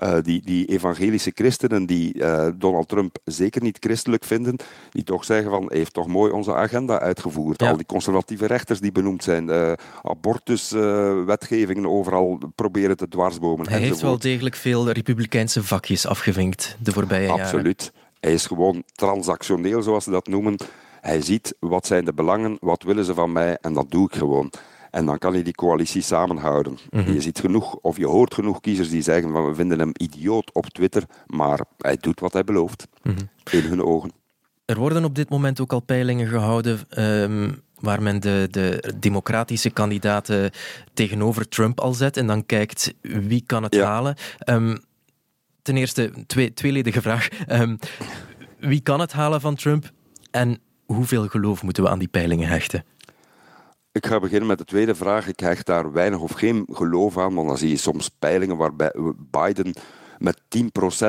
Uh, 0.03 0.17
die, 0.21 0.41
die 0.45 0.65
evangelische 0.65 1.31
christenen 1.35 1.85
die 1.85 2.13
uh, 2.13 2.47
Donald 2.55 2.87
Trump 2.87 3.17
zeker 3.25 3.61
niet 3.61 3.77
christelijk 3.79 4.23
vinden, 4.23 4.55
die 4.91 5.03
toch 5.03 5.25
zeggen 5.25 5.51
van, 5.51 5.65
hij 5.67 5.77
heeft 5.77 5.93
toch 5.93 6.07
mooi 6.07 6.31
onze 6.31 6.55
agenda 6.55 6.99
uitgevoerd. 6.99 7.61
Ja. 7.61 7.69
Al 7.69 7.77
die 7.77 7.85
conservatieve 7.85 8.45
rechters 8.45 8.79
die 8.79 8.91
benoemd 8.91 9.23
zijn, 9.23 9.47
uh, 9.47 9.71
abortuswetgevingen 10.03 11.89
overal 11.89 12.39
proberen 12.55 12.97
te 12.97 13.07
dwarsbomen. 13.07 13.69
Hij 13.69 13.79
heeft 13.79 14.01
wel 14.01 14.19
degelijk 14.19 14.55
veel 14.55 14.91
republikeinse 14.91 15.63
vakjes 15.63 16.05
afgevinkt 16.05 16.77
de 16.79 16.91
voorbije 16.91 17.29
Absoluut. 17.29 17.51
jaren. 17.51 17.59
Absoluut. 17.59 17.91
Hij 18.19 18.33
is 18.33 18.45
gewoon 18.45 18.83
transactioneel, 18.91 19.81
zoals 19.81 20.03
ze 20.03 20.11
dat 20.11 20.27
noemen. 20.27 20.57
Hij 21.01 21.21
ziet 21.21 21.55
wat 21.59 21.85
zijn 21.87 22.05
de 22.05 22.13
belangen, 22.13 22.57
wat 22.59 22.83
willen 22.83 23.05
ze 23.05 23.13
van 23.13 23.31
mij 23.31 23.57
en 23.61 23.73
dat 23.73 23.91
doe 23.91 24.05
ik 24.05 24.15
gewoon. 24.15 24.51
En 24.91 25.05
dan 25.05 25.17
kan 25.17 25.33
hij 25.33 25.43
die 25.43 25.53
coalitie 25.53 26.01
samenhouden. 26.01 26.77
Mm-hmm. 26.89 27.13
Je 27.13 27.21
ziet 27.21 27.39
genoeg, 27.39 27.75
of 27.75 27.97
je 27.97 28.07
hoort 28.07 28.33
genoeg 28.33 28.59
kiezers 28.59 28.89
die 28.89 29.01
zeggen 29.01 29.31
van 29.31 29.47
we 29.47 29.55
vinden 29.55 29.79
hem 29.79 29.91
idioot 29.93 30.53
op 30.53 30.65
Twitter, 30.65 31.03
maar 31.25 31.59
hij 31.77 31.97
doet 31.99 32.19
wat 32.19 32.33
hij 32.33 32.43
belooft. 32.43 32.87
Mm-hmm. 33.03 33.29
In 33.51 33.63
hun 33.63 33.83
ogen. 33.83 34.11
Er 34.65 34.77
worden 34.77 35.03
op 35.03 35.15
dit 35.15 35.29
moment 35.29 35.61
ook 35.61 35.73
al 35.73 35.79
peilingen 35.79 36.27
gehouden 36.27 36.79
um, 36.99 37.61
waar 37.79 38.01
men 38.01 38.19
de, 38.19 38.47
de 38.51 38.93
democratische 38.99 39.69
kandidaten 39.69 40.51
tegenover 40.93 41.47
Trump 41.47 41.79
al 41.79 41.93
zet 41.93 42.17
en 42.17 42.27
dan 42.27 42.45
kijkt 42.45 42.93
wie 43.01 43.43
kan 43.45 43.63
het 43.63 43.75
ja. 43.75 43.85
halen. 43.85 44.15
Um, 44.45 44.77
ten 45.61 45.77
eerste, 45.77 46.11
twee, 46.27 46.53
tweeledige 46.53 47.01
vraag. 47.01 47.27
Um, 47.47 47.79
wie 48.59 48.81
kan 48.81 48.99
het 48.99 49.13
halen 49.13 49.41
van 49.41 49.55
Trump 49.55 49.91
en 50.31 50.59
hoeveel 50.85 51.27
geloof 51.27 51.63
moeten 51.63 51.83
we 51.83 51.89
aan 51.89 51.99
die 51.99 52.07
peilingen 52.07 52.47
hechten? 52.47 52.83
Ik 53.97 54.05
ga 54.05 54.19
beginnen 54.19 54.47
met 54.47 54.57
de 54.57 54.65
tweede 54.65 54.95
vraag. 54.95 55.27
Ik 55.27 55.39
hecht 55.39 55.65
daar 55.65 55.91
weinig 55.91 56.19
of 56.19 56.31
geen 56.31 56.67
geloof 56.71 57.17
aan, 57.17 57.33
want 57.33 57.47
dan 57.47 57.57
zie 57.57 57.69
je 57.69 57.77
soms 57.77 58.09
peilingen 58.19 58.57
waarbij 58.57 58.93
Biden 59.31 59.73
met 60.17 60.41
10% 60.57 60.61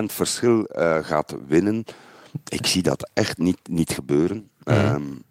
verschil 0.04 0.68
uh, 0.72 0.96
gaat 0.96 1.36
winnen. 1.46 1.84
Ik 2.48 2.66
zie 2.66 2.82
dat 2.82 3.10
echt 3.14 3.38
niet, 3.38 3.58
niet 3.70 3.92
gebeuren. 3.92 4.50
Mm. 4.64 4.74
Um, 4.74 5.22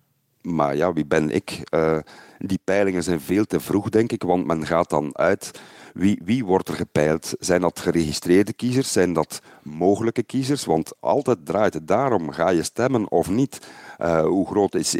maar 0.42 0.76
ja, 0.76 0.94
wie 0.94 1.06
ben 1.06 1.30
ik? 1.30 1.62
Uh, 1.76 1.98
die 2.38 2.60
peilingen 2.64 3.04
zijn 3.04 3.22
veel 3.22 3.46
te 3.46 3.60
vroeg, 3.60 3.90
denk 3.90 4.12
ik, 4.12 4.24
want 4.24 4.46
men 4.46 4.66
gaat 4.66 4.90
dan 4.90 5.18
uit. 5.18 5.60
Wie, 5.98 6.22
wie 6.24 6.46
wordt 6.46 6.68
er 6.68 6.76
gepeild? 6.76 7.34
Zijn 7.40 7.62
dat 7.62 7.80
geregistreerde 7.80 8.54
kiezers? 8.54 8.92
Zijn 8.92 9.14
dat 9.14 9.42
mogelijke 9.64 10.24
kiezers? 10.24 10.66
Want 10.66 10.94
altijd 11.00 11.46
draait 11.46 11.74
het 11.74 11.88
daarom: 11.88 12.32
ga 12.32 12.50
je 12.50 12.64
stemmen 12.64 13.12
of 13.12 13.30
niet? 13.30 13.68
Uh, 14.02 14.22
hoe 14.22 14.48
groot 14.48 14.76
is, 14.76 14.96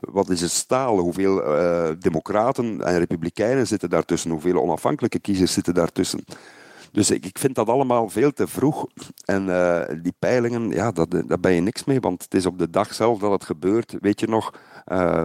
wat 0.00 0.30
is 0.30 0.40
het 0.40 0.50
staal? 0.50 0.98
Hoeveel 0.98 1.58
uh, 1.58 1.88
democraten 1.98 2.82
en 2.82 2.98
republikeinen 2.98 3.66
zitten 3.66 3.90
daartussen? 3.90 4.30
Hoeveel 4.30 4.62
onafhankelijke 4.62 5.18
kiezers 5.18 5.52
zitten 5.52 5.74
daartussen? 5.74 6.24
Dus 6.92 7.10
ik, 7.10 7.38
vind 7.38 7.54
dat 7.54 7.68
allemaal 7.68 8.08
veel 8.08 8.32
te 8.32 8.46
vroeg. 8.46 8.86
En 9.24 9.46
die 10.02 10.14
peilingen, 10.18 10.70
ja, 10.70 10.90
dat, 10.90 11.10
daar 11.10 11.40
ben 11.40 11.52
je 11.52 11.60
niks 11.60 11.84
mee, 11.84 12.00
want 12.00 12.22
het 12.22 12.34
is 12.34 12.46
op 12.46 12.58
de 12.58 12.70
dag 12.70 12.94
zelf 12.94 13.18
dat 13.18 13.30
het 13.30 13.44
gebeurt. 13.44 13.96
Weet 14.00 14.20
je 14.20 14.28
nog, 14.28 14.52
uh, 14.86 15.24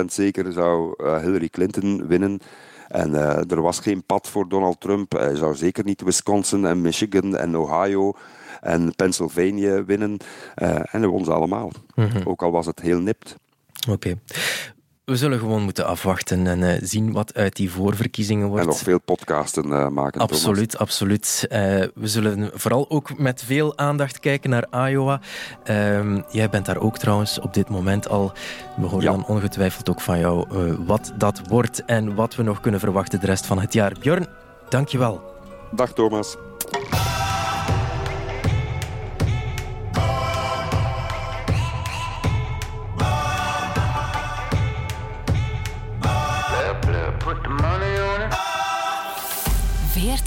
85% 0.00 0.04
zeker 0.06 0.52
zou 0.52 0.94
Hillary 1.20 1.48
Clinton 1.48 2.06
winnen. 2.06 2.40
En 2.88 3.10
uh, 3.10 3.50
er 3.50 3.62
was 3.62 3.78
geen 3.78 4.04
pad 4.04 4.28
voor 4.28 4.48
Donald 4.48 4.80
Trump. 4.80 5.12
Hij 5.12 5.34
zou 5.34 5.54
zeker 5.54 5.84
niet 5.84 6.02
Wisconsin 6.02 6.64
en 6.64 6.80
Michigan 6.80 7.36
en 7.36 7.56
Ohio 7.56 8.12
en 8.60 8.94
Pennsylvania 8.94 9.84
winnen. 9.84 10.16
Uh, 10.56 10.74
en 10.74 11.00
hij 11.00 11.06
won 11.06 11.24
ze 11.24 11.32
allemaal. 11.32 11.70
Mm-hmm. 11.94 12.22
Ook 12.24 12.42
al 12.42 12.50
was 12.50 12.66
het 12.66 12.80
heel 12.80 13.00
nipt. 13.00 13.36
Oké. 13.88 13.92
Okay. 13.92 14.18
We 15.08 15.16
zullen 15.16 15.38
gewoon 15.38 15.62
moeten 15.62 15.86
afwachten 15.86 16.46
en 16.46 16.60
uh, 16.60 16.72
zien 16.80 17.12
wat 17.12 17.34
uit 17.34 17.56
die 17.56 17.70
voorverkiezingen 17.70 18.48
wordt. 18.48 18.62
En 18.62 18.68
nog 18.68 18.78
veel 18.78 19.00
podcasten 19.00 19.66
uh, 19.66 19.88
maken. 19.88 20.20
Absoluut, 20.20 20.70
Thomas. 20.70 20.88
absoluut. 20.88 21.46
Uh, 21.52 21.58
we 21.94 22.06
zullen 22.08 22.50
vooral 22.54 22.90
ook 22.90 23.18
met 23.18 23.42
veel 23.42 23.78
aandacht 23.78 24.20
kijken 24.20 24.50
naar 24.50 24.90
Iowa. 24.90 25.20
Ehm, 25.64 26.20
jij 26.30 26.48
bent 26.48 26.66
daar 26.66 26.80
ook 26.80 26.98
trouwens 26.98 27.40
op 27.40 27.54
dit 27.54 27.68
moment 27.68 28.08
al. 28.08 28.32
We 28.76 28.86
horen 28.86 29.04
ja. 29.04 29.10
dan 29.10 29.26
ongetwijfeld 29.26 29.90
ook 29.90 30.00
van 30.00 30.18
jou 30.18 30.46
wat 30.86 31.12
dat 31.16 31.40
wordt 31.48 31.84
en 31.84 32.14
wat 32.14 32.36
we 32.36 32.42
nog 32.42 32.60
kunnen 32.60 32.80
verwachten 32.80 33.20
de 33.20 33.26
rest 33.26 33.46
van 33.46 33.60
het 33.60 33.72
jaar. 33.72 33.92
Björn, 34.00 34.26
dankjewel. 34.68 35.22
Dag 35.70 35.92
Thomas. 35.92 36.36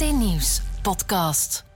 VRT 0.02 0.18
Nieuws 0.18 0.62
podcast. 0.82 1.71